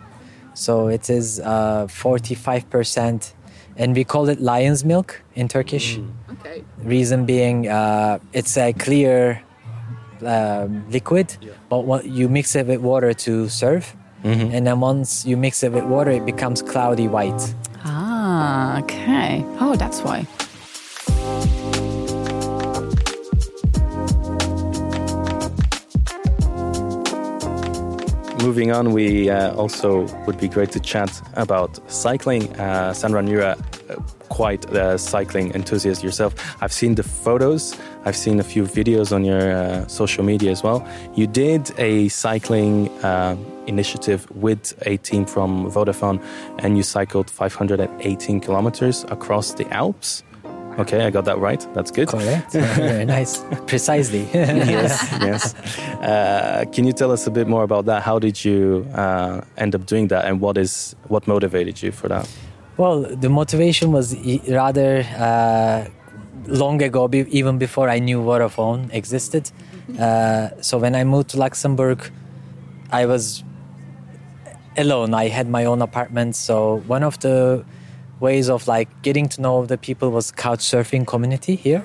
So 0.55 0.87
it 0.87 1.09
is 1.09 1.39
uh, 1.39 1.87
45% 1.87 3.33
and 3.77 3.95
we 3.95 4.03
call 4.03 4.29
it 4.29 4.39
lion's 4.39 4.83
milk 4.85 5.21
in 5.35 5.47
Turkish. 5.47 5.99
Okay. 6.31 6.63
Reason 6.83 7.25
being, 7.25 7.67
uh, 7.67 8.19
it's 8.33 8.55
a 8.57 8.71
clear 8.73 9.41
um, 10.25 10.83
liquid, 10.91 11.37
but 11.69 11.85
what, 11.85 12.05
you 12.05 12.29
mix 12.29 12.55
it 12.55 12.67
with 12.67 12.81
water 12.81 13.13
to 13.13 13.49
serve, 13.49 13.95
and 14.23 14.65
then 14.67 14.79
once 14.79 15.25
you 15.29 15.37
mix 15.37 15.63
it 15.63 15.71
with 15.73 15.83
water, 15.85 16.11
it 16.11 16.25
becomes 16.25 16.61
cloudy 16.61 17.07
white. 17.07 17.55
Okay. 18.33 19.45
Oh, 19.59 19.75
that's 19.77 20.01
why. 20.01 20.25
Moving 28.43 28.71
on, 28.71 28.91
we 28.91 29.29
uh, 29.29 29.53
also 29.53 30.07
would 30.25 30.39
be 30.39 30.47
great 30.47 30.71
to 30.71 30.79
chat 30.79 31.21
about 31.35 31.79
cycling. 31.91 32.51
Uh, 32.59 32.91
Sandra 32.93 33.21
Nura, 33.21 33.55
uh, 33.89 34.01
quite 34.29 34.65
a 34.71 34.97
cycling 34.97 35.53
enthusiast 35.53 36.03
yourself. 36.03 36.33
I've 36.61 36.73
seen 36.73 36.95
the 36.95 37.03
photos, 37.03 37.77
I've 38.05 38.17
seen 38.17 38.39
a 38.39 38.43
few 38.43 38.63
videos 38.63 39.13
on 39.15 39.23
your 39.23 39.51
uh, 39.51 39.87
social 39.87 40.23
media 40.23 40.49
as 40.49 40.63
well. 40.63 40.85
You 41.13 41.27
did 41.27 41.71
a 41.77 42.09
cycling 42.09 42.89
uh, 43.03 43.37
initiative 43.67 44.29
with 44.35 44.73
a 44.85 44.97
team 44.97 45.25
from 45.25 45.69
Vodafone 45.71 46.21
and 46.59 46.77
you 46.77 46.83
cycled 46.83 47.29
518 47.29 48.39
kilometers 48.39 49.05
across 49.09 49.53
the 49.53 49.67
Alps. 49.73 50.23
Okay, 50.79 51.05
I 51.05 51.11
got 51.11 51.25
that 51.25 51.37
right. 51.37 51.65
That's 51.75 51.91
good. 51.91 52.07
Correct. 52.07 52.51
Very 52.51 53.05
nice. 53.05 53.43
Precisely. 53.67 54.27
yes, 54.33 55.07
yes. 55.21 55.55
Uh, 56.01 56.65
can 56.71 56.85
you 56.85 56.93
tell 56.93 57.11
us 57.11 57.27
a 57.27 57.31
bit 57.31 57.47
more 57.47 57.63
about 57.63 57.85
that? 57.85 58.01
How 58.01 58.17
did 58.17 58.43
you 58.43 58.87
uh, 58.95 59.41
end 59.57 59.75
up 59.75 59.85
doing 59.85 60.07
that, 60.07 60.25
and 60.25 60.41
what 60.41 60.57
is 60.57 60.95
what 61.09 61.27
motivated 61.27 61.83
you 61.83 61.91
for 61.91 62.07
that? 62.07 62.27
Well, 62.77 63.01
the 63.01 63.29
motivation 63.29 63.91
was 63.91 64.15
rather 64.47 65.05
uh, 65.15 65.85
long 66.47 66.81
ago, 66.81 67.07
be- 67.07 67.27
even 67.29 67.59
before 67.59 67.87
I 67.87 67.99
knew 67.99 68.21
Vodafone 68.21 68.91
existed. 68.91 69.51
Uh, 69.99 70.49
so 70.61 70.79
when 70.79 70.95
I 70.95 71.03
moved 71.03 71.29
to 71.31 71.37
Luxembourg, 71.37 72.09
I 72.91 73.05
was 73.05 73.43
alone. 74.77 75.13
I 75.13 75.27
had 75.27 75.47
my 75.49 75.65
own 75.65 75.81
apartment. 75.81 76.35
So 76.35 76.81
one 76.87 77.03
of 77.03 77.19
the 77.19 77.63
ways 78.19 78.49
of 78.49 78.67
like 78.67 78.89
getting 79.01 79.27
to 79.27 79.41
know 79.41 79.65
the 79.65 79.77
people 79.77 80.09
was 80.11 80.31
couch 80.31 80.59
surfing 80.59 81.05
community 81.05 81.55
here. 81.55 81.83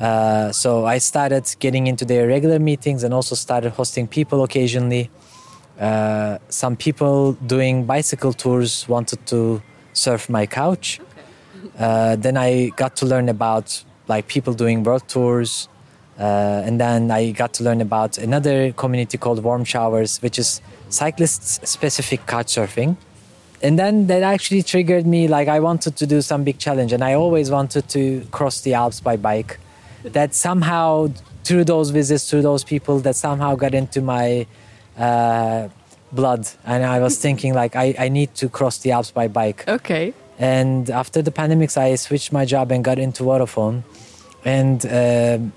Uh, 0.00 0.50
so 0.52 0.84
I 0.86 0.98
started 0.98 1.44
getting 1.60 1.86
into 1.86 2.04
their 2.04 2.26
regular 2.26 2.58
meetings 2.58 3.04
and 3.04 3.14
also 3.14 3.34
started 3.34 3.70
hosting 3.72 4.06
people 4.08 4.42
occasionally. 4.42 5.10
Uh, 5.78 6.38
some 6.48 6.74
people 6.76 7.34
doing 7.46 7.84
bicycle 7.84 8.32
tours 8.32 8.88
wanted 8.88 9.24
to 9.26 9.62
surf 9.92 10.28
my 10.28 10.46
couch. 10.46 11.00
Uh, 11.78 12.16
then 12.16 12.36
I 12.36 12.70
got 12.76 12.96
to 12.96 13.06
learn 13.06 13.28
about 13.28 13.84
like 14.08 14.26
people 14.26 14.54
doing 14.54 14.82
world 14.82 15.06
tours, 15.06 15.68
uh, 16.18 16.62
and 16.64 16.80
then 16.80 17.10
I 17.10 17.30
got 17.30 17.52
to 17.54 17.64
learn 17.64 17.80
about 17.80 18.18
another 18.18 18.72
community 18.72 19.18
called 19.18 19.42
Warm 19.42 19.64
Showers, 19.64 20.20
which 20.20 20.38
is 20.38 20.60
cyclists 20.88 21.60
specific 21.68 22.26
couch 22.26 22.48
surfing. 22.48 22.96
And 23.62 23.78
then 23.78 24.06
that 24.08 24.22
actually 24.22 24.62
triggered 24.62 25.06
me. 25.06 25.28
Like 25.28 25.48
I 25.48 25.60
wanted 25.60 25.96
to 25.96 26.06
do 26.06 26.20
some 26.22 26.44
big 26.44 26.58
challenge, 26.58 26.92
and 26.92 27.04
I 27.04 27.14
always 27.14 27.50
wanted 27.50 27.88
to 27.90 28.26
cross 28.30 28.60
the 28.62 28.74
Alps 28.74 29.00
by 29.00 29.16
bike. 29.16 29.58
That 30.04 30.34
somehow, 30.34 31.08
through 31.44 31.64
those 31.64 31.90
visits, 31.90 32.28
through 32.30 32.42
those 32.42 32.64
people, 32.64 33.00
that 33.00 33.16
somehow 33.16 33.56
got 33.56 33.74
into 33.74 34.00
my 34.00 34.46
uh, 34.96 35.68
blood, 36.12 36.48
and 36.64 36.84
I 36.84 37.00
was 37.00 37.18
thinking 37.18 37.54
like 37.54 37.76
I, 37.76 37.94
I 37.98 38.08
need 38.08 38.34
to 38.36 38.48
cross 38.48 38.78
the 38.78 38.92
Alps 38.92 39.10
by 39.10 39.28
bike. 39.28 39.66
Okay. 39.68 40.14
And 40.38 40.88
after 40.90 41.20
the 41.20 41.32
pandemics, 41.32 41.76
I 41.76 41.96
switched 41.96 42.32
my 42.32 42.44
job 42.44 42.70
and 42.70 42.84
got 42.84 42.98
into 42.98 43.24
Vodafone. 43.24 43.82
And 44.44 44.86
um 44.86 45.52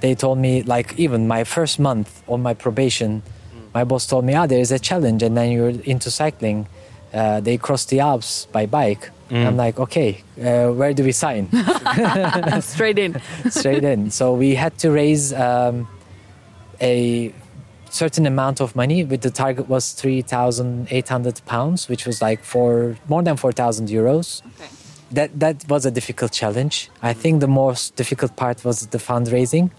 they 0.00 0.14
told 0.14 0.38
me, 0.38 0.62
like, 0.62 0.98
even 0.98 1.26
my 1.28 1.44
first 1.44 1.78
month 1.78 2.22
on 2.28 2.42
my 2.42 2.54
probation, 2.54 3.22
my 3.74 3.84
boss 3.84 4.06
told 4.06 4.24
me, 4.24 4.34
ah, 4.34 4.46
there 4.46 4.60
is 4.60 4.72
a 4.72 4.78
challenge, 4.78 5.22
and 5.22 5.36
then 5.36 5.50
you're 5.52 5.70
into 5.84 6.10
cycling. 6.10 6.66
Uh, 7.12 7.40
they 7.40 7.56
cross 7.56 7.84
the 7.86 8.00
Alps 8.00 8.46
by 8.52 8.66
bike. 8.66 9.10
I'm 9.30 9.56
like, 9.58 9.78
okay, 9.78 10.22
uh, 10.40 10.72
where 10.72 10.94
do 10.94 11.04
we 11.04 11.12
sign? 11.12 11.48
Straight 12.62 12.98
in. 12.98 13.20
Straight 13.50 13.84
in. 13.84 14.10
So 14.10 14.32
we 14.32 14.54
had 14.54 14.78
to 14.78 14.90
raise 14.90 15.34
um, 15.34 15.86
a 16.80 17.32
certain 17.90 18.24
amount 18.26 18.60
of 18.60 18.74
money. 18.74 19.04
With 19.04 19.20
the 19.20 19.30
target 19.30 19.68
was 19.68 19.92
three 19.92 20.22
thousand 20.22 20.88
eight 20.90 21.08
hundred 21.08 21.42
pounds, 21.44 21.88
which 21.90 22.06
was 22.06 22.22
like 22.22 22.42
for 22.42 22.96
more 23.06 23.22
than 23.22 23.36
four 23.36 23.52
thousand 23.52 23.88
euros. 23.88 24.40
That 25.12 25.30
that 25.40 25.56
was 25.68 25.86
a 25.86 25.90
difficult 25.90 26.32
challenge. 26.32 26.90
I 27.02 27.12
think 27.14 27.40
the 27.40 27.48
most 27.48 27.96
difficult 27.96 28.36
part 28.36 28.64
was 28.64 28.86
the 28.88 28.98
fundraising. 28.98 29.70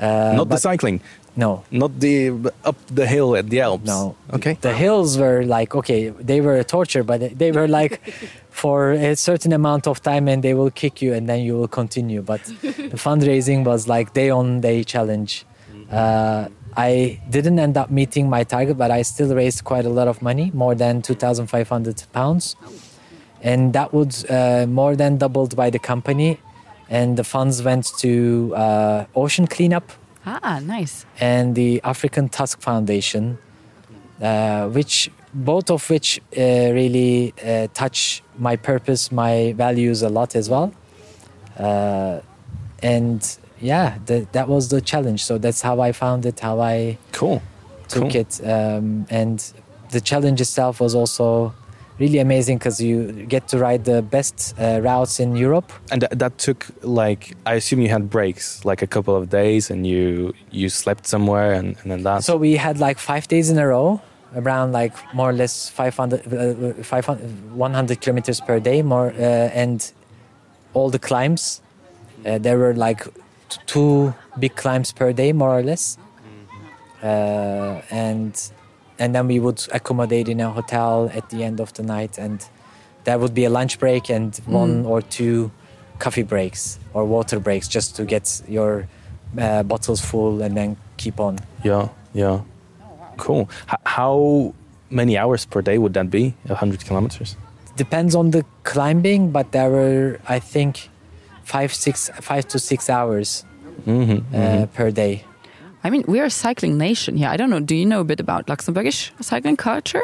Uh, 0.00 0.32
not 0.36 0.48
the 0.48 0.58
cycling, 0.58 1.00
No, 1.34 1.64
not 1.70 1.98
the 1.98 2.30
up 2.64 2.76
the 2.94 3.06
hill 3.06 3.34
at 3.36 3.48
the 3.50 3.60
Alps. 3.60 3.84
no. 3.86 4.14
Okay. 4.32 4.54
The 4.60 4.72
hills 4.72 5.18
were 5.18 5.42
like 5.44 5.74
okay, 5.74 6.10
they 6.10 6.40
were 6.40 6.56
a 6.56 6.64
torture, 6.64 7.02
but 7.02 7.18
they 7.38 7.50
were 7.52 7.66
like 7.66 8.00
for 8.50 8.92
a 8.92 9.16
certain 9.16 9.52
amount 9.52 9.86
of 9.86 10.00
time, 10.02 10.28
and 10.28 10.42
they 10.42 10.54
will 10.54 10.70
kick 10.70 11.00
you, 11.02 11.14
and 11.14 11.28
then 11.28 11.40
you 11.40 11.54
will 11.58 11.68
continue. 11.68 12.22
But 12.22 12.44
the 12.92 12.98
fundraising 13.08 13.64
was 13.64 13.88
like 13.88 14.12
day 14.14 14.30
on 14.30 14.60
day 14.60 14.84
challenge. 14.84 15.44
Uh, 15.90 16.48
I 16.76 17.18
didn't 17.30 17.58
end 17.58 17.76
up 17.76 17.90
meeting 17.90 18.28
my 18.28 18.44
target, 18.44 18.76
but 18.76 18.90
I 18.90 19.02
still 19.02 19.34
raised 19.34 19.64
quite 19.64 19.86
a 19.86 19.88
lot 19.98 20.06
of 20.06 20.20
money, 20.22 20.50
more 20.54 20.74
than 20.76 21.02
two 21.02 21.14
thousand 21.14 21.46
five 21.48 21.68
hundred 21.68 22.02
pounds, 22.12 22.54
and 23.42 23.72
that 23.72 23.92
was 23.92 24.24
uh, 24.24 24.66
more 24.68 24.96
than 24.96 25.16
doubled 25.18 25.54
by 25.56 25.70
the 25.70 25.78
company. 25.78 26.40
And 26.90 27.16
the 27.18 27.24
funds 27.24 27.62
went 27.62 27.92
to 27.98 28.54
uh, 28.56 29.04
ocean 29.14 29.46
cleanup 29.46 29.92
Ah, 30.24 30.58
nice. 30.64 31.04
and 31.20 31.54
the 31.54 31.80
African 31.84 32.28
Tusk 32.30 32.60
Foundation, 32.62 33.36
uh, 34.22 34.68
which 34.68 35.10
both 35.34 35.70
of 35.70 35.88
which 35.90 36.18
uh, 36.36 36.40
really 36.72 37.34
uh, 37.44 37.68
touch 37.74 38.22
my 38.38 38.56
purpose, 38.56 39.12
my 39.12 39.52
values 39.56 40.00
a 40.02 40.08
lot 40.08 40.34
as 40.34 40.48
well. 40.48 40.72
Uh, 41.58 42.20
and 42.82 43.36
yeah, 43.60 43.98
the, 44.06 44.26
that 44.32 44.48
was 44.48 44.68
the 44.70 44.80
challenge. 44.80 45.24
So 45.24 45.36
that's 45.36 45.60
how 45.60 45.80
I 45.80 45.92
found 45.92 46.24
it, 46.24 46.40
how 46.40 46.60
I 46.60 46.96
Cool. 47.12 47.42
took 47.88 48.10
Cool. 48.12 48.16
it, 48.16 48.40
um, 48.46 49.06
and 49.10 49.38
the 49.90 50.00
challenge 50.00 50.40
itself 50.40 50.80
was 50.80 50.94
also 50.94 51.52
really 51.98 52.18
amazing 52.18 52.58
because 52.58 52.80
you 52.80 53.12
get 53.26 53.48
to 53.48 53.58
ride 53.58 53.84
the 53.84 54.02
best 54.02 54.54
uh, 54.58 54.80
routes 54.82 55.20
in 55.20 55.36
Europe. 55.36 55.72
And 55.90 56.02
that, 56.02 56.18
that 56.18 56.38
took 56.38 56.66
like 56.82 57.36
I 57.46 57.54
assume 57.54 57.80
you 57.80 57.88
had 57.88 58.10
breaks, 58.10 58.64
like 58.64 58.82
a 58.82 58.86
couple 58.86 59.16
of 59.16 59.28
days, 59.30 59.70
and 59.70 59.86
you 59.86 60.34
you 60.50 60.68
slept 60.68 61.06
somewhere, 61.06 61.52
and, 61.52 61.76
and 61.82 61.90
then 61.90 62.02
that. 62.02 62.24
So 62.24 62.36
we 62.36 62.56
had 62.56 62.78
like 62.78 62.98
five 62.98 63.28
days 63.28 63.50
in 63.50 63.58
a 63.58 63.66
row, 63.66 64.00
around 64.34 64.72
like 64.72 64.94
more 65.14 65.30
or 65.30 65.32
less 65.32 65.68
500, 65.68 66.80
uh, 66.80 66.82
500 66.82 67.54
100 67.54 68.00
kilometers 68.00 68.40
per 68.40 68.60
day, 68.60 68.82
more, 68.82 69.12
uh, 69.12 69.62
and 69.62 69.92
all 70.74 70.90
the 70.90 70.98
climbs. 70.98 71.62
Uh, 72.26 72.38
there 72.38 72.58
were 72.58 72.74
like 72.74 73.04
t- 73.48 73.60
two 73.66 74.14
big 74.38 74.54
climbs 74.56 74.92
per 74.92 75.12
day, 75.12 75.32
more 75.32 75.58
or 75.58 75.62
less, 75.62 75.98
uh, 77.02 77.80
and 77.90 78.50
and 78.98 79.14
then 79.14 79.26
we 79.28 79.38
would 79.40 79.66
accommodate 79.72 80.28
in 80.28 80.40
a 80.40 80.50
hotel 80.50 81.10
at 81.14 81.28
the 81.30 81.44
end 81.44 81.60
of 81.60 81.72
the 81.74 81.82
night, 81.82 82.18
and 82.18 82.44
there 83.04 83.18
would 83.18 83.34
be 83.34 83.44
a 83.44 83.50
lunch 83.50 83.78
break 83.78 84.10
and 84.10 84.36
one 84.46 84.84
or 84.86 85.00
two 85.02 85.50
coffee 85.98 86.22
breaks 86.24 86.78
or 86.94 87.04
water 87.04 87.38
breaks 87.40 87.66
just 87.68 87.96
to 87.96 88.04
get 88.04 88.42
your 88.48 88.86
uh, 89.38 89.62
bottles 89.62 90.00
full 90.00 90.42
and 90.42 90.56
then 90.56 90.76
keep 90.96 91.18
on. 91.20 91.38
yeah, 91.64 91.88
yeah. 92.14 92.40
Cool. 93.16 93.48
H- 93.70 93.78
how 93.84 94.54
many 94.90 95.18
hours 95.18 95.44
per 95.44 95.60
day 95.62 95.78
would 95.78 95.92
that 95.94 96.08
be? 96.10 96.34
hundred 96.48 96.84
kilometers. 96.84 97.36
depends 97.76 98.14
on 98.14 98.30
the 98.30 98.44
climbing, 98.64 99.30
but 99.32 99.50
there 99.52 99.70
were 99.70 100.18
I 100.28 100.38
think 100.38 100.88
five 101.44 101.72
six 101.74 102.10
five 102.20 102.46
to 102.48 102.58
six 102.58 102.88
hours 102.90 103.44
Mm-hmm. 103.86 104.34
uh, 104.34 104.66
per 104.66 104.90
day. 104.90 105.24
I 105.88 105.90
mean, 105.90 106.04
we're 106.06 106.26
a 106.26 106.30
cycling 106.30 106.76
nation 106.76 107.16
here. 107.16 107.30
I 107.30 107.38
don't 107.38 107.48
know. 107.48 107.60
Do 107.60 107.74
you 107.74 107.86
know 107.86 108.00
a 108.02 108.04
bit 108.04 108.20
about 108.20 108.46
Luxembourgish 108.46 109.10
cycling 109.24 109.56
culture? 109.56 110.02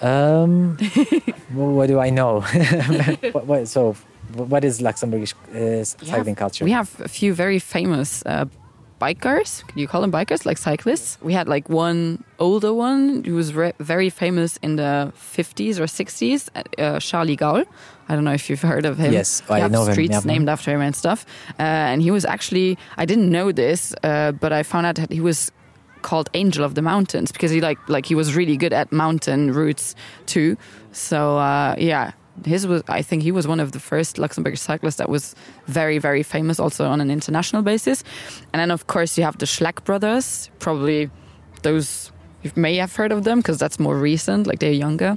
Um, 0.00 0.76
wh- 1.48 1.74
what 1.76 1.88
do 1.88 1.98
I 1.98 2.10
know? 2.10 2.40
what, 3.32 3.46
what, 3.46 3.66
so, 3.66 3.96
what 4.34 4.64
is 4.64 4.80
Luxembourgish 4.80 5.34
uh, 5.52 5.82
cycling 5.82 6.36
culture? 6.36 6.64
We 6.64 6.70
have 6.70 6.88
a 7.00 7.08
few 7.08 7.34
very 7.34 7.58
famous 7.58 8.22
uh, 8.24 8.44
bikers. 9.02 9.66
Can 9.68 9.78
you 9.78 9.88
call 9.88 10.00
them 10.04 10.12
bikers? 10.12 10.46
Like 10.46 10.58
cyclists. 10.58 11.18
We 11.28 11.32
had 11.32 11.48
like 11.48 11.68
one 11.68 12.22
older 12.38 12.72
one 12.72 13.24
who 13.24 13.34
was 13.34 13.48
re- 13.54 13.76
very 13.78 14.10
famous 14.10 14.58
in 14.66 14.76
the 14.76 15.12
50s 15.16 15.78
or 15.82 15.86
60s, 16.00 16.48
uh, 16.54 16.98
Charly 17.06 17.36
Gaul. 17.36 17.64
I 18.08 18.14
don't 18.14 18.24
know 18.24 18.32
if 18.40 18.48
you've 18.48 18.62
heard 18.62 18.86
of 18.86 18.98
him. 18.98 19.12
Yes, 19.12 19.42
I 19.48 19.68
know 19.68 19.84
him, 19.84 19.92
streets 19.92 20.18
yeah. 20.24 20.32
named 20.32 20.48
after 20.48 20.70
him 20.70 20.80
and 20.80 20.94
stuff. 20.94 21.24
Uh, 21.58 21.90
and 21.90 22.02
he 22.02 22.10
was 22.10 22.24
actually, 22.24 22.78
I 22.96 23.04
didn't 23.04 23.30
know 23.30 23.52
this, 23.52 23.94
uh, 24.02 24.32
but 24.32 24.52
I 24.52 24.62
found 24.62 24.86
out 24.86 24.96
that 24.96 25.10
he 25.10 25.20
was 25.20 25.50
called 26.02 26.28
Angel 26.34 26.64
of 26.64 26.74
the 26.74 26.82
Mountains 26.82 27.30
because 27.32 27.52
he 27.52 27.60
like 27.60 27.78
like 27.88 28.06
he 28.06 28.16
was 28.16 28.34
really 28.34 28.56
good 28.56 28.72
at 28.72 28.90
mountain 28.92 29.52
routes 29.52 29.94
too. 30.26 30.56
So 30.90 31.38
uh, 31.38 31.76
yeah, 31.78 32.12
his 32.44 32.66
was 32.66 32.82
I 32.88 33.02
think 33.02 33.22
he 33.22 33.32
was 33.32 33.46
one 33.46 33.60
of 33.60 33.72
the 33.72 33.80
first 33.80 34.18
Luxembourg 34.18 34.56
cyclists 34.56 34.96
that 34.96 35.08
was 35.08 35.34
very 35.66 35.98
very 35.98 36.22
famous 36.22 36.58
also 36.58 36.86
on 36.86 37.00
an 37.00 37.10
international 37.10 37.62
basis. 37.62 38.04
And 38.52 38.60
then 38.60 38.70
of 38.70 38.86
course 38.86 39.18
you 39.18 39.24
have 39.24 39.38
the 39.38 39.46
Schleck 39.46 39.84
brothers, 39.84 40.50
probably 40.58 41.10
those 41.62 42.12
you 42.42 42.50
may 42.56 42.76
have 42.76 42.94
heard 42.96 43.12
of 43.12 43.22
them 43.24 43.38
because 43.38 43.58
that's 43.58 43.78
more 43.78 43.96
recent, 43.96 44.46
like 44.46 44.58
they're 44.58 44.72
younger. 44.72 45.16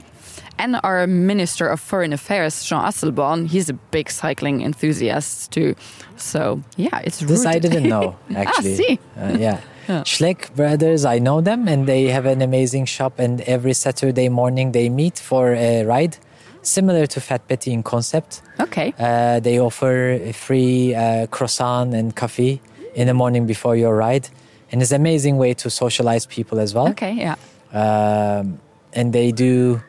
And 0.58 0.78
our 0.84 1.08
Minister 1.08 1.68
of 1.68 1.80
Foreign 1.80 2.14
Affairs, 2.14 2.64
Jean 2.64 2.84
Asselborn, 2.84 3.48
he's 3.48 3.70
a 3.70 3.74
big 3.74 4.10
cycling 4.10 4.62
enthusiast 4.62 5.52
too. 5.52 5.76
So 6.18 6.62
yeah, 6.78 7.00
it's 7.04 7.20
This 7.20 7.46
I 7.46 7.60
didn't 7.60 7.90
know 7.90 8.16
actually. 8.36 8.74
ah, 8.74 8.78
see. 8.78 9.00
Uh, 9.18 9.38
yeah. 9.40 9.62
Yeah. 9.88 10.02
Schleck 10.02 10.50
brothers, 10.56 11.06
I 11.06 11.20
know 11.20 11.42
them, 11.42 11.68
and 11.68 11.86
they 11.86 12.06
have 12.06 12.26
an 12.26 12.42
amazing 12.42 12.86
shop. 12.86 13.20
And 13.20 13.42
every 13.42 13.74
Saturday 13.76 14.30
morning 14.30 14.72
they 14.72 14.90
meet 14.90 15.20
for 15.20 15.54
a 15.54 15.84
ride, 15.86 16.18
similar 16.66 17.08
to 17.08 17.22
Fat 17.22 17.48
Betty 17.48 17.72
in 17.72 17.84
concept. 17.84 18.42
Okay. 18.60 18.94
Uh, 19.00 19.40
they 19.40 19.60
offer 19.60 20.12
a 20.12 20.34
free 20.34 20.96
uh, 20.96 21.28
croissant 21.28 21.94
and 21.94 22.16
coffee 22.16 22.62
in 22.96 23.08
the 23.08 23.14
morning 23.14 23.46
before 23.46 23.76
your 23.76 23.96
ride, 23.96 24.30
and 24.72 24.82
it's 24.82 24.92
an 24.92 25.02
amazing 25.02 25.38
way 25.38 25.54
to 25.54 25.70
socialize 25.70 26.26
people 26.26 26.60
as 26.60 26.74
well. 26.74 26.90
Okay, 26.90 27.14
yeah. 27.14 27.36
Um, 27.74 28.60
and 28.94 29.12
they 29.12 29.32
do 29.32 29.82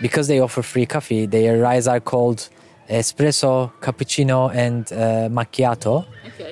because 0.00 0.28
they 0.28 0.40
offer 0.40 0.62
free 0.62 0.86
coffee. 0.86 1.26
Their 1.26 1.60
rides 1.60 1.88
are 1.88 2.00
called 2.00 2.48
espresso, 2.88 3.72
cappuccino, 3.80 4.54
and 4.54 4.92
uh, 4.92 5.28
macchiato, 5.28 6.06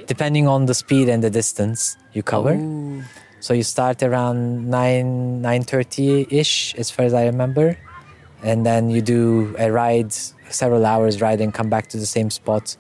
depending 0.07 0.47
on 0.49 0.67
the 0.67 0.75
speed 0.75 1.09
and 1.09 1.23
the 1.23 1.31
distance 1.31 1.97
you 2.13 2.23
cover. 2.23 2.57
So 3.41 3.55
you 3.55 3.63
start 3.63 4.03
around 4.03 4.69
nine 4.69 5.41
nine 5.41 5.63
thirty 5.63 6.27
ish, 6.31 6.75
as 6.75 6.91
far 6.91 7.07
as 7.07 7.15
I 7.15 7.27
remember, 7.27 7.77
and 8.43 8.65
then 8.65 8.91
you 8.91 9.03
do 9.03 9.55
a 9.59 9.71
ride, 9.71 10.13
several 10.51 10.85
hours 10.87 11.21
ride, 11.21 11.41
and 11.41 11.53
come 11.53 11.69
back 11.69 11.89
to 11.89 11.97
the 11.97 12.07
same 12.07 12.31
spot. 12.31 12.77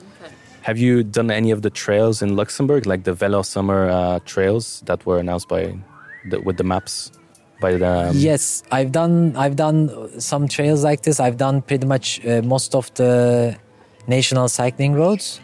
Have 0.62 0.78
you 0.78 1.02
done 1.02 1.30
any 1.30 1.50
of 1.50 1.62
the 1.62 1.70
trails 1.70 2.20
in 2.20 2.36
Luxembourg, 2.36 2.86
like 2.86 3.04
the 3.04 3.14
Velo 3.14 3.42
Summer 3.42 3.88
uh, 3.88 4.18
trails 4.26 4.82
that 4.86 5.04
were 5.06 5.18
announced 5.18 5.48
by 5.48 5.74
the, 6.28 6.40
with 6.40 6.56
the 6.58 6.64
maps 6.64 7.10
by 7.60 7.76
the? 7.76 8.08
um, 8.08 8.16
Yes, 8.16 8.62
I've 8.70 8.92
done 8.92 9.34
I've 9.36 9.56
done 9.56 10.20
some 10.20 10.46
trails 10.48 10.84
like 10.84 11.02
this. 11.02 11.20
I've 11.20 11.38
done 11.38 11.62
pretty 11.62 11.86
much 11.86 12.24
uh, 12.26 12.42
most 12.42 12.74
of 12.74 12.92
the 12.94 13.56
national 14.06 14.48
cycling 14.48 14.94
roads. 14.94 15.40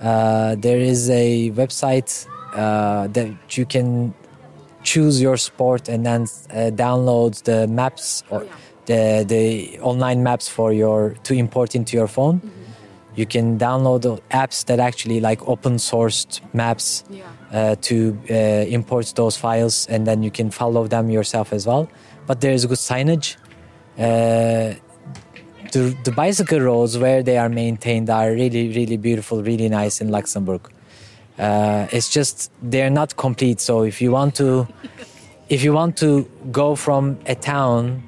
Uh, 0.00 0.56
there 0.56 0.78
is 0.78 1.08
a 1.08 1.50
website 1.52 2.26
uh, 2.54 3.06
that 3.08 3.56
you 3.56 3.64
can 3.64 4.12
choose 4.82 5.20
your 5.20 5.36
sport 5.36 5.88
and 5.88 6.04
then 6.04 6.22
uh, 6.22 6.70
download 6.70 7.42
the 7.44 7.66
maps 7.66 8.22
or 8.30 8.46
the 8.86 9.24
the 9.26 9.78
online 9.80 10.22
maps 10.22 10.48
for 10.48 10.72
your 10.72 11.14
to 11.24 11.34
import 11.34 11.74
into 11.74 11.96
your 11.96 12.08
phone. 12.08 12.40
You 13.16 13.26
can 13.26 13.58
download 13.58 14.02
the 14.02 14.16
apps 14.30 14.64
that 14.64 14.80
actually 14.80 15.20
like 15.20 15.46
open 15.48 15.76
sourced 15.76 16.40
maps 16.52 17.04
uh, 17.52 17.76
to 17.82 18.18
uh, 18.28 18.34
import 18.68 19.12
those 19.14 19.36
files 19.36 19.86
and 19.86 20.04
then 20.06 20.22
you 20.22 20.30
can 20.30 20.50
follow 20.50 20.88
them 20.88 21.10
yourself 21.10 21.52
as 21.52 21.64
well. 21.66 21.88
But 22.26 22.40
there 22.40 22.52
is 22.52 22.66
good 22.66 22.78
signage. 22.78 23.36
Uh, 23.96 24.74
the, 25.70 25.96
the 26.04 26.12
bicycle 26.12 26.60
roads 26.60 26.98
where 26.98 27.22
they 27.22 27.36
are 27.38 27.48
maintained 27.48 28.10
are 28.10 28.32
really, 28.32 28.68
really 28.68 28.96
beautiful, 28.96 29.42
really 29.42 29.68
nice 29.68 30.00
in 30.00 30.08
Luxembourg. 30.08 30.68
Uh, 31.38 31.86
it's 31.92 32.08
just 32.10 32.50
they're 32.62 32.90
not 32.90 33.16
complete. 33.16 33.60
So 33.60 33.82
if 33.82 34.00
you 34.00 34.10
want 34.10 34.34
to, 34.36 34.66
if 35.48 35.62
you 35.62 35.72
want 35.72 35.96
to 35.98 36.28
go 36.50 36.74
from 36.74 37.18
a 37.26 37.34
town 37.34 38.02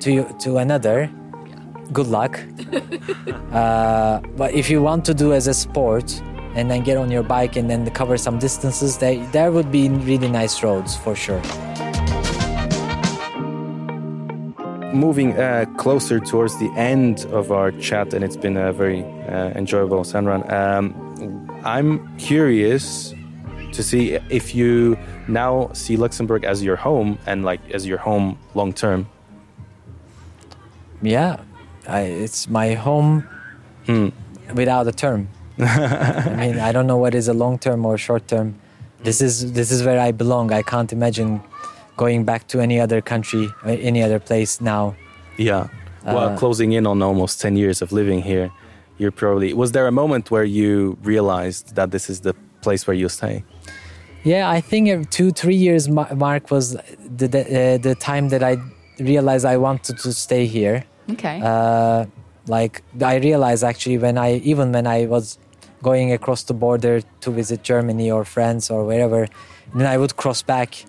to 0.00 0.24
to 0.40 0.58
another, 0.58 1.10
good 1.92 2.06
luck. 2.06 2.40
uh, 3.52 4.20
but 4.36 4.54
if 4.54 4.70
you 4.70 4.82
want 4.82 5.04
to 5.06 5.14
do 5.14 5.32
as 5.32 5.46
a 5.46 5.54
sport 5.54 6.20
and 6.54 6.70
then 6.70 6.82
get 6.82 6.96
on 6.96 7.10
your 7.10 7.22
bike 7.22 7.56
and 7.56 7.68
then 7.68 7.88
cover 7.90 8.16
some 8.16 8.38
distances, 8.38 8.98
there 8.98 9.24
there 9.32 9.50
would 9.50 9.70
be 9.70 9.88
really 9.88 10.28
nice 10.28 10.62
roads 10.62 10.96
for 10.96 11.14
sure. 11.14 11.42
moving 14.94 15.32
uh, 15.32 15.66
closer 15.76 16.20
towards 16.20 16.56
the 16.58 16.70
end 16.76 17.26
of 17.32 17.50
our 17.50 17.72
chat, 17.72 18.14
and 18.14 18.24
it's 18.24 18.36
been 18.36 18.56
a 18.56 18.72
very 18.72 19.02
uh, 19.28 19.50
enjoyable 19.56 20.04
Sanran. 20.04 20.48
Um, 20.50 21.60
I'm 21.64 22.16
curious 22.16 23.12
to 23.72 23.82
see 23.82 24.12
if 24.30 24.54
you 24.54 24.96
now 25.26 25.70
see 25.72 25.96
Luxembourg 25.96 26.44
as 26.44 26.62
your 26.62 26.76
home 26.76 27.18
and 27.26 27.44
like 27.44 27.60
as 27.70 27.86
your 27.86 27.98
home 27.98 28.38
long 28.54 28.72
term. 28.72 29.08
Yeah, 31.04 31.40
I, 31.86 32.00
it's 32.24 32.48
my 32.48 32.74
home 32.74 33.28
without 34.54 34.86
a 34.88 34.92
term. 34.92 35.28
I 35.58 36.34
mean, 36.36 36.58
I 36.58 36.72
don't 36.72 36.86
know 36.86 36.96
what 36.96 37.14
is 37.14 37.28
a 37.28 37.34
long 37.34 37.58
term 37.58 37.84
or 37.86 37.96
short 37.98 38.26
term. 38.26 38.54
This 39.02 39.20
is 39.20 39.52
this 39.52 39.70
is 39.70 39.82
where 39.84 40.00
I 40.00 40.12
belong. 40.12 40.52
I 40.52 40.62
can't 40.62 40.92
imagine 40.92 41.40
going 41.96 42.24
back 42.24 42.48
to 42.48 42.60
any 42.60 42.80
other 42.80 43.00
country, 43.00 43.48
uh, 43.64 43.70
any 43.70 44.02
other 44.02 44.18
place 44.18 44.60
now. 44.60 44.94
Yeah. 45.36 45.68
Well, 46.04 46.18
Uh, 46.18 46.36
closing 46.36 46.72
in 46.72 46.86
on 46.86 47.02
almost 47.02 47.40
10 47.40 47.56
years 47.56 47.80
of 47.82 47.92
living 47.92 48.20
here, 48.22 48.50
you're 48.98 49.12
probably. 49.12 49.52
Was 49.54 49.72
there 49.72 49.86
a 49.86 49.92
moment 49.92 50.30
where 50.30 50.44
you 50.44 50.96
realized 51.02 51.74
that 51.76 51.90
this 51.90 52.10
is 52.10 52.20
the 52.20 52.34
place 52.62 52.86
where 52.86 52.96
you 52.96 53.08
stay? 53.08 53.44
Yeah, 54.24 54.48
I 54.56 54.60
think 54.62 55.10
two 55.10 55.30
three 55.32 55.56
years 55.66 55.88
mark 55.88 56.50
was 56.50 56.76
the 57.18 57.28
the, 57.28 57.40
uh, 57.42 57.78
the 57.88 57.94
time 57.94 58.28
that 58.30 58.42
I 58.42 58.56
realized 58.98 59.44
I 59.44 59.56
wanted 59.58 59.98
to 59.98 60.12
stay 60.12 60.46
here. 60.46 60.84
Okay. 61.10 61.40
Uh, 61.42 62.06
like 62.46 62.82
I 63.02 63.16
realized 63.16 63.64
actually 63.64 63.98
when 63.98 64.18
I 64.18 64.36
even 64.38 64.72
when 64.72 64.86
I 64.86 65.06
was 65.06 65.38
going 65.82 66.12
across 66.12 66.42
the 66.44 66.54
border 66.54 67.02
to 67.20 67.30
visit 67.30 67.62
Germany 67.62 68.10
or 68.10 68.24
France 68.24 68.70
or 68.70 68.84
wherever, 68.84 69.26
then 69.74 69.86
I 69.86 69.96
would 69.96 70.16
cross 70.16 70.42
back 70.42 70.84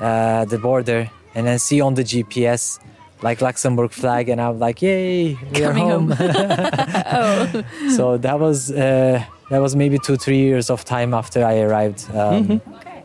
uh, 0.00 0.44
the 0.46 0.58
border 0.58 1.10
and 1.34 1.46
then 1.46 1.58
see 1.58 1.80
on 1.80 1.94
the 1.94 2.02
GPS 2.04 2.78
like 3.22 3.42
Luxembourg 3.42 3.90
flag, 3.92 4.30
and 4.30 4.40
I'm 4.40 4.58
like, 4.58 4.80
yay, 4.80 5.34
we 5.54 5.62
are 5.62 5.74
Coming 5.74 5.90
home. 5.90 6.14
oh. 6.20 7.62
so 7.94 8.16
that 8.16 8.40
was 8.40 8.70
uh, 8.72 9.22
that 9.50 9.58
was 9.58 9.76
maybe 9.76 9.98
two 9.98 10.16
three 10.16 10.38
years 10.38 10.70
of 10.70 10.84
time 10.84 11.12
after 11.12 11.44
I 11.44 11.60
arrived. 11.60 12.10
Um, 12.14 12.62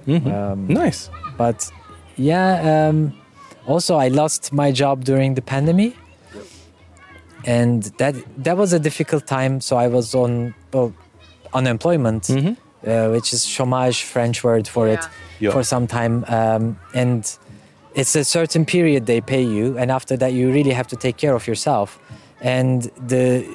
um, 0.07 0.67
Nice. 0.67 1.09
but 1.37 1.69
yeah 2.15 2.87
um, 2.87 3.13
also 3.65 3.95
i 3.95 4.07
lost 4.07 4.53
my 4.53 4.71
job 4.71 5.03
during 5.03 5.33
the 5.35 5.41
pandemic 5.41 5.95
and 7.45 7.83
that 7.99 8.15
that 8.43 8.57
was 8.57 8.73
a 8.73 8.79
difficult 8.79 9.25
time 9.27 9.61
so 9.61 9.77
i 9.77 9.87
was 9.87 10.13
on 10.15 10.53
well, 10.73 10.91
unemployment 11.53 12.23
Mhm. 12.23 12.57
uh, 12.87 13.09
which 13.13 13.33
is 13.33 13.45
chômage 13.45 14.01
french 14.13 14.43
word 14.43 14.67
for 14.67 14.87
it 14.87 15.03
Yeah. 15.39 15.51
for 15.53 15.63
some 15.63 15.85
time 15.87 16.23
um, 16.37 16.77
and 16.93 17.21
it's 17.93 18.15
a 18.15 18.23
certain 18.23 18.65
period 18.65 19.05
they 19.05 19.21
pay 19.21 19.43
you 19.43 19.77
and 19.77 19.91
after 19.91 20.17
that 20.17 20.31
you 20.33 20.51
really 20.51 20.71
have 20.79 20.87
to 20.87 20.95
take 20.95 21.17
care 21.17 21.35
of 21.35 21.47
yourself 21.47 21.99
and 22.41 22.91
the 23.07 23.45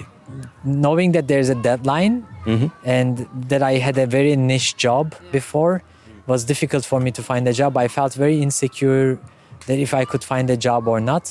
knowing 0.65 1.13
that 1.13 1.27
there's 1.29 1.49
a 1.49 1.55
deadline 1.69 2.25
Mhm. 2.47 2.71
and 2.85 3.27
that 3.49 3.63
I 3.63 3.75
had 3.87 3.97
a 3.99 4.07
very 4.07 4.35
niche 4.37 4.77
job 4.77 5.15
before 5.33 5.83
was 6.27 6.45
difficult 6.45 6.85
for 6.87 7.01
me 7.01 7.11
to 7.11 7.23
find 7.23 7.47
a 7.49 7.53
job. 7.53 7.77
I 7.77 7.89
felt 7.89 8.13
very 8.15 8.41
insecure 8.41 9.19
that 9.67 9.79
if 9.87 9.93
I 9.93 10.05
could 10.11 10.25
find 10.25 10.49
a 10.51 10.57
job 10.57 10.87
or 10.89 11.01
not. 11.01 11.25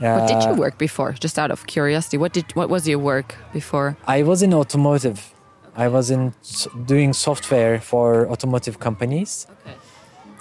What 0.00 0.28
did 0.28 0.42
you 0.42 0.50
Uh, 0.52 0.56
work 0.56 0.76
before? 0.78 1.12
Just 1.12 1.38
out 1.38 1.50
of 1.50 1.66
curiosity, 1.66 2.16
what 2.18 2.32
did 2.32 2.46
what 2.54 2.68
was 2.68 2.86
your 2.88 2.98
work 2.98 3.36
before? 3.52 3.96
I 4.06 4.22
was 4.22 4.42
in 4.42 4.52
automotive. 4.54 5.18
I 5.76 5.88
was 5.88 6.10
in 6.10 6.32
doing 6.86 7.12
software 7.12 7.80
for 7.80 8.28
automotive 8.28 8.78
companies. 8.78 9.46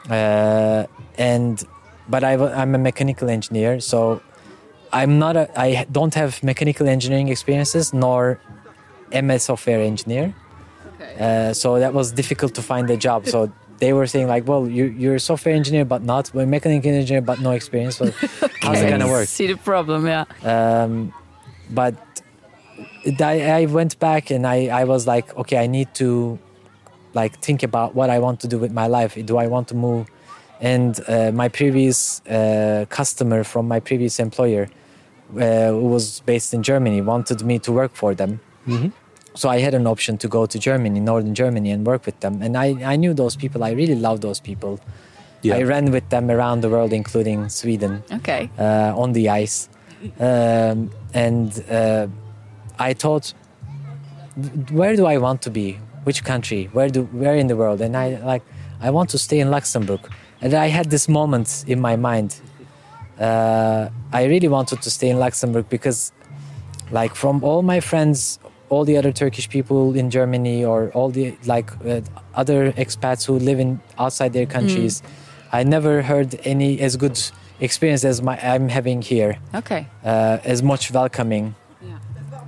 Uh, 0.10 0.86
and 1.18 1.64
but 2.10 2.24
I, 2.24 2.34
I'm 2.34 2.76
a 2.76 2.78
mechanical 2.78 3.30
engineer, 3.30 3.80
so 3.80 4.22
I'm 4.92 5.18
not 5.18 5.36
a. 5.38 5.48
I 5.60 5.86
don't 5.92 6.14
have 6.16 6.44
mechanical 6.44 6.88
engineering 6.88 7.30
experiences 7.30 7.94
nor 7.94 8.40
MS 9.12 9.44
software 9.44 9.80
engineer. 9.82 10.34
Uh, 11.20 11.54
so 11.54 11.80
that 11.80 11.94
was 11.94 12.12
difficult 12.12 12.54
to 12.56 12.62
find 12.62 12.90
a 12.90 12.98
job. 12.98 13.28
So 13.28 13.52
they 13.80 13.94
were 13.94 14.08
saying 14.08 14.28
like, 14.28 14.48
well, 14.48 14.68
you, 14.68 14.86
you're 14.86 15.16
a 15.16 15.20
software 15.20 15.56
engineer 15.56 15.86
but 15.86 16.04
not, 16.04 16.34
well, 16.34 16.46
mechanical 16.46 16.92
engineer 16.92 17.22
but 17.22 17.40
no 17.40 17.52
experience. 17.52 17.98
So 17.98 18.12
how's 18.62 18.82
it 18.82 18.90
gonna 18.90 19.08
work? 19.08 19.28
See 19.28 19.48
the 19.48 19.58
problem, 19.58 20.08
yeah. 20.08 20.26
Um, 20.44 21.14
but 21.70 21.96
I, 23.20 23.62
I 23.62 23.66
went 23.66 24.00
back 24.00 24.32
and 24.32 24.48
I, 24.48 24.68
I 24.68 24.84
was 24.86 25.08
like, 25.08 25.36
okay, 25.38 25.58
I 25.58 25.68
need 25.68 25.94
to 25.96 26.40
like 27.14 27.40
think 27.40 27.64
about 27.64 27.94
what 27.96 28.10
I 28.10 28.20
want 28.20 28.40
to 28.42 28.48
do 28.48 28.58
with 28.58 28.72
my 28.72 28.88
life. 28.88 29.18
Do 29.26 29.38
I 29.38 29.48
want 29.48 29.68
to 29.70 29.76
move? 29.76 30.08
And 30.60 31.00
uh, 31.08 31.32
my 31.34 31.50
previous 31.50 32.22
uh, 32.28 32.86
customer 32.90 33.44
from 33.44 33.68
my 33.68 33.80
previous 33.80 34.20
employer, 34.20 34.70
uh, 35.36 35.70
who 35.70 35.88
was 35.88 36.22
based 36.22 36.54
in 36.54 36.64
Germany, 36.64 37.02
wanted 37.02 37.44
me 37.44 37.60
to 37.60 37.72
work 37.72 37.94
for 37.94 38.16
them. 38.16 38.40
So 39.36 39.50
I 39.50 39.60
had 39.60 39.74
an 39.74 39.88
option 39.88 40.18
to 40.20 40.28
go 40.28 40.46
to 40.46 40.60
Germany, 40.60 41.00
northern 41.00 41.34
Germany, 41.34 41.72
and 41.72 41.86
work 41.86 42.06
with 42.06 42.20
them. 42.20 42.42
And 42.42 42.56
I, 42.58 42.68
I 42.94 42.96
knew 42.96 43.14
those 43.14 43.36
people. 43.36 43.64
I 43.64 43.72
really 43.72 43.96
loved 43.96 44.22
those 44.22 44.40
people. 44.40 44.80
Yeah. 45.42 45.56
I 45.56 45.64
ran 45.64 45.92
with 45.92 46.08
them 46.10 46.30
around 46.30 46.62
the 46.62 46.70
world, 46.70 46.94
including 46.94 47.50
Sweden 47.50 48.04
Okay. 48.12 48.50
uh, 48.58 48.94
on 48.96 49.14
the 49.14 49.30
ice. 49.30 49.70
um, 50.20 50.92
and 51.14 51.64
uh, 51.70 52.08
I 52.80 52.94
thought, 52.94 53.34
where 54.72 54.96
do 54.96 55.06
I 55.06 55.18
want 55.18 55.42
to 55.44 55.50
be? 55.50 55.80
Which 56.04 56.24
country? 56.24 56.70
Where 56.74 56.90
do 56.90 57.04
where 57.14 57.36
in 57.36 57.48
the 57.48 57.56
world? 57.56 57.80
And 57.82 57.96
I 57.96 58.20
like 58.32 58.44
I 58.82 58.90
want 58.90 59.10
to 59.12 59.18
stay 59.18 59.40
in 59.40 59.50
Luxembourg. 59.50 60.02
And 60.42 60.54
I 60.54 60.68
had 60.68 60.90
this 60.90 61.08
moment 61.08 61.64
in 61.68 61.80
my 61.80 61.96
mind. 61.96 62.36
Uh, 63.20 63.90
I 64.12 64.26
really 64.26 64.50
wanted 64.50 64.82
to 64.82 64.90
stay 64.90 65.10
in 65.10 65.18
Luxembourg 65.20 65.70
because, 65.70 66.12
like, 66.92 67.16
from 67.16 67.44
all 67.44 67.62
my 67.62 67.80
friends, 67.80 68.40
all 68.74 68.86
the 68.86 68.98
other 68.98 69.12
Turkish 69.12 69.48
people 69.50 69.96
in 69.96 70.10
Germany, 70.10 70.66
or 70.66 70.90
all 70.94 71.10
the 71.12 71.36
like 71.46 71.72
uh, 71.86 72.02
other 72.36 72.72
expats 72.74 73.26
who 73.26 73.40
live 73.40 73.60
in 73.60 73.80
outside 73.98 74.34
their 74.34 74.46
countries, 74.48 75.02
I 75.52 75.64
never 75.64 76.02
heard 76.02 76.40
any 76.44 76.80
as 76.82 76.96
good 76.98 77.20
experience 77.60 78.04
as 78.04 78.22
my 78.22 78.36
I'm 78.54 78.70
having 78.70 79.02
here. 79.02 79.38
Okay. 79.56 79.88
Uh, 80.04 80.38
as 80.44 80.62
much 80.64 80.92
welcoming. 80.92 81.56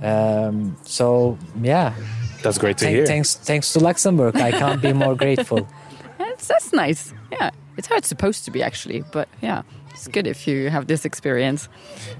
Um, 0.02 0.76
so 0.82 1.38
yeah, 1.62 1.94
That's 2.42 2.58
great 2.58 2.76
to 2.78 2.84
Thank- 2.84 2.96
hear. 2.96 3.06
thanks 3.06 3.34
thanks 3.34 3.72
to 3.72 3.78
Luxembourg, 3.80 4.36
I 4.36 4.50
can't 4.50 4.82
be 4.82 4.92
more 4.92 5.14
grateful. 5.14 5.66
That's, 6.18 6.48
that's 6.48 6.72
nice. 6.72 7.14
Yeah. 7.32 7.50
It's 7.78 7.88
how 7.88 7.96
it's 7.96 8.08
supposed 8.08 8.44
to 8.44 8.50
be, 8.50 8.62
actually. 8.62 9.04
But 9.12 9.26
yeah, 9.42 9.62
it's 9.90 10.06
good 10.08 10.26
if 10.26 10.46
you 10.46 10.68
have 10.70 10.86
this 10.86 11.04
experience. 11.06 11.68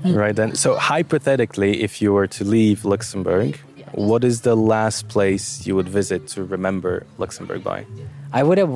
Right 0.05 0.35
then. 0.35 0.55
So 0.55 0.75
hypothetically, 0.77 1.83
if 1.83 2.01
you 2.03 2.13
were 2.15 2.27
to 2.29 2.45
leave 2.45 2.85
Luxembourg, 2.85 3.59
what 3.97 4.23
is 4.25 4.41
the 4.43 4.55
last 4.55 5.09
place 5.09 5.67
you 5.67 5.75
would 5.75 5.89
visit 5.89 6.29
to 6.35 6.45
remember 6.45 6.93
Luxembourg 7.19 7.63
by? 7.65 7.85
I 8.33 8.43
would 8.43 8.59
have 8.59 8.75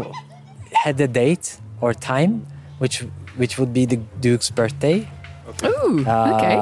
had 0.73 1.01
a 1.01 1.07
date 1.09 1.47
or 1.81 1.95
time, 1.95 2.33
which 2.83 2.97
which 3.37 3.59
would 3.59 3.73
be 3.73 3.85
the 3.87 3.99
Duke's 4.21 4.51
birthday. 4.51 4.99
Ooh, 5.65 6.05
Uh, 6.07 6.33
okay. 6.35 6.57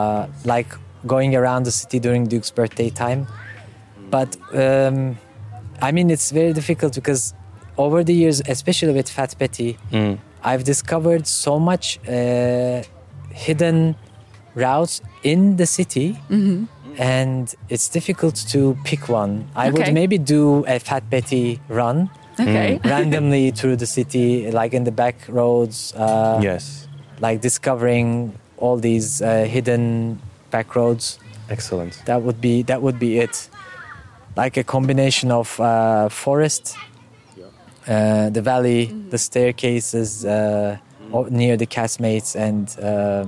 Like 0.44 0.68
going 1.06 1.34
around 1.36 1.62
the 1.64 1.70
city 1.80 1.98
during 1.98 2.26
Duke's 2.26 2.50
birthday 2.50 2.90
time. 2.90 3.26
But 4.11 4.36
um, 4.54 5.18
I 5.80 5.92
mean, 5.92 6.11
it's 6.11 6.30
very 6.30 6.52
difficult 6.52 6.94
because 6.94 7.34
over 7.76 8.02
the 8.02 8.14
years, 8.22 8.42
especially 8.48 8.92
with 8.92 9.09
Fat 9.09 9.34
Betty, 9.38 9.76
Mm. 9.92 10.18
I've 10.42 10.64
discovered 10.64 11.26
so 11.26 11.59
much 11.59 11.98
uh, 12.09 12.82
hidden 13.44 13.96
routes 14.54 15.00
in 15.22 15.56
the 15.56 15.66
city. 15.66 16.09
Mm-hmm. 16.30 16.64
And 16.99 17.55
it's 17.68 17.88
difficult 17.88 18.34
to 18.51 18.76
pick 18.84 19.09
one. 19.09 19.46
I 19.55 19.70
would 19.70 19.92
maybe 19.94 20.18
do 20.18 20.64
a 20.66 20.78
Fat 20.80 21.09
Betty 21.09 21.61
run 21.68 22.11
Okay. 22.40 22.80
randomly 22.84 23.51
through 23.59 23.76
the 23.76 23.86
city, 23.86 24.51
like 24.51 24.72
in 24.74 24.84
the 24.84 24.92
back 24.92 25.16
roads, 25.28 25.92
uh, 25.94 26.40
yes. 26.42 26.86
like 27.20 27.40
discovering 27.40 28.32
all 28.57 28.76
these 28.76 29.22
uh, 29.22 29.44
hidden 29.44 30.20
back 30.51 30.74
roads. 30.76 31.18
Excellent. 31.51 32.03
That 32.07 32.22
would 32.22 32.40
be 32.40 32.62
that 32.62 32.80
would 32.82 32.99
be 32.99 33.18
it. 33.18 33.49
Like 34.36 34.57
a 34.57 34.62
combination 34.64 35.30
of 35.32 35.59
uh, 35.59 36.09
forest, 36.11 36.76
uh, 37.88 38.30
the 38.30 38.42
valley, 38.42 38.86
the 39.11 39.18
staircases 39.18 40.24
uh, 40.24 40.76
o- 41.12 41.24
near 41.30 41.57
the 41.57 41.66
casemates, 41.66 42.36
and 42.36 42.68
uh, 42.80 43.24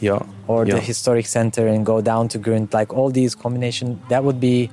Yeah. 0.00 0.20
or 0.46 0.66
yeah. 0.66 0.74
the 0.74 0.80
historic 0.80 1.26
center, 1.26 1.66
and 1.66 1.84
go 1.84 2.00
down 2.00 2.28
to 2.28 2.38
Grund. 2.38 2.72
Like 2.72 2.92
all 2.92 3.10
these 3.10 3.34
combination, 3.34 4.00
that 4.08 4.24
would 4.24 4.40
be 4.40 4.70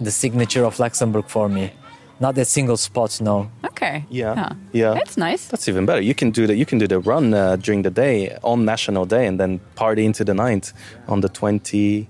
the 0.00 0.10
signature 0.10 0.64
of 0.64 0.78
Luxembourg 0.78 1.28
for 1.28 1.48
me. 1.48 1.72
Not 2.18 2.38
a 2.38 2.44
single 2.44 2.78
spot, 2.78 3.20
no. 3.20 3.50
Okay. 3.64 4.06
Yeah. 4.08 4.52
Yeah. 4.72 4.94
That's 4.94 5.18
nice. 5.18 5.48
That's 5.48 5.68
even 5.68 5.84
better. 5.84 6.00
You 6.00 6.14
can 6.14 6.30
do 6.30 6.46
the 6.46 6.54
you 6.54 6.64
can 6.64 6.78
do 6.78 6.86
the 6.86 6.98
run 6.98 7.34
uh, 7.34 7.56
during 7.56 7.82
the 7.82 7.90
day 7.90 8.36
on 8.42 8.64
National 8.64 9.04
Day 9.04 9.26
and 9.26 9.38
then 9.38 9.60
party 9.74 10.04
into 10.04 10.24
the 10.24 10.32
night 10.32 10.72
on 11.08 11.20
the 11.20 11.28
twenty 11.28 12.08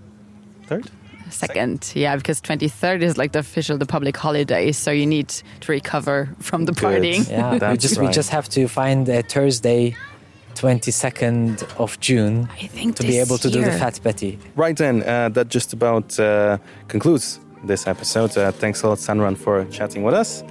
third. 0.66 0.90
Second, 1.28 1.92
yeah, 1.94 2.14
because 2.14 2.40
23rd 2.40 3.02
is 3.02 3.18
like 3.18 3.32
the 3.32 3.40
official, 3.40 3.76
the 3.76 3.84
public 3.84 4.16
holiday, 4.16 4.70
so 4.70 4.92
you 4.92 5.06
need 5.06 5.28
to 5.60 5.72
recover 5.72 6.28
from 6.38 6.66
the 6.66 6.72
Good. 6.72 7.02
partying. 7.02 7.28
Yeah, 7.28 7.52
we 7.52 7.58
That's 7.58 7.82
just 7.82 7.98
we 7.98 8.08
just 8.08 8.30
have 8.30 8.48
to 8.50 8.68
find 8.68 9.08
a 9.08 9.22
Thursday, 9.22 9.96
twenty 10.56 10.90
second 10.90 11.62
of 11.78 11.98
June, 12.00 12.48
I 12.62 12.66
think 12.66 12.96
to 12.96 13.02
be 13.02 13.18
able 13.20 13.38
to 13.38 13.48
do 13.50 13.60
the 13.64 13.72
Fat 13.72 14.00
Betty. 14.02 14.38
Right 14.56 14.76
then, 14.76 15.02
uh, 15.02 15.28
that 15.30 15.48
just 15.48 15.72
about 15.72 16.18
uh, 16.18 16.58
concludes 16.88 17.38
this 17.64 17.86
episode. 17.86 18.36
Uh, 18.36 18.50
thanks 18.52 18.82
a 18.82 18.88
lot, 18.88 18.98
Sanran, 18.98 19.36
for 19.36 19.64
chatting 19.70 20.02
with 20.04 20.14
us. 20.14 20.42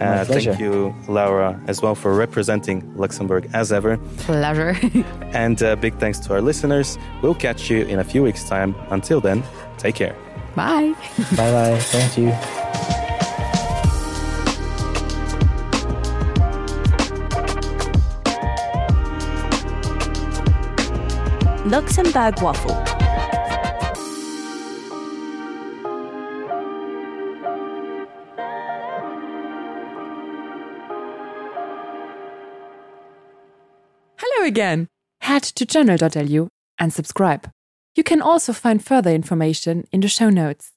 My 0.00 0.06
Uh, 0.06 0.24
pleasure. 0.24 0.52
thank 0.54 0.60
you, 0.60 0.94
Laura, 1.08 1.60
as 1.68 1.82
well 1.82 1.94
for 1.94 2.14
representing 2.14 2.82
Luxembourg 2.96 3.44
as 3.52 3.70
ever. 3.70 3.98
Pleasure. 4.26 4.74
And 5.44 5.62
uh, 5.62 5.76
big 5.76 5.94
thanks 5.98 6.18
to 6.26 6.32
our 6.34 6.40
listeners. 6.40 6.98
We'll 7.22 7.34
catch 7.38 7.70
you 7.70 7.84
in 7.92 7.98
a 7.98 8.04
few 8.04 8.22
weeks' 8.24 8.44
time. 8.48 8.74
Until 8.90 9.20
then, 9.20 9.42
take 9.78 9.94
care. 9.94 10.14
Bye. 10.56 10.94
Bye 11.36 11.52
bye. 11.52 11.78
Thank 11.92 12.16
you. 12.18 12.99
Luxembourg 21.70 22.42
waffle. 22.42 22.74
Hello 34.16 34.44
again! 34.44 34.88
Head 35.20 35.44
to 35.44 35.64
journal.lu 35.64 36.48
and 36.80 36.92
subscribe. 36.92 37.48
You 37.94 38.02
can 38.02 38.20
also 38.20 38.52
find 38.52 38.84
further 38.84 39.12
information 39.12 39.86
in 39.92 40.00
the 40.00 40.08
show 40.08 40.28
notes. 40.28 40.68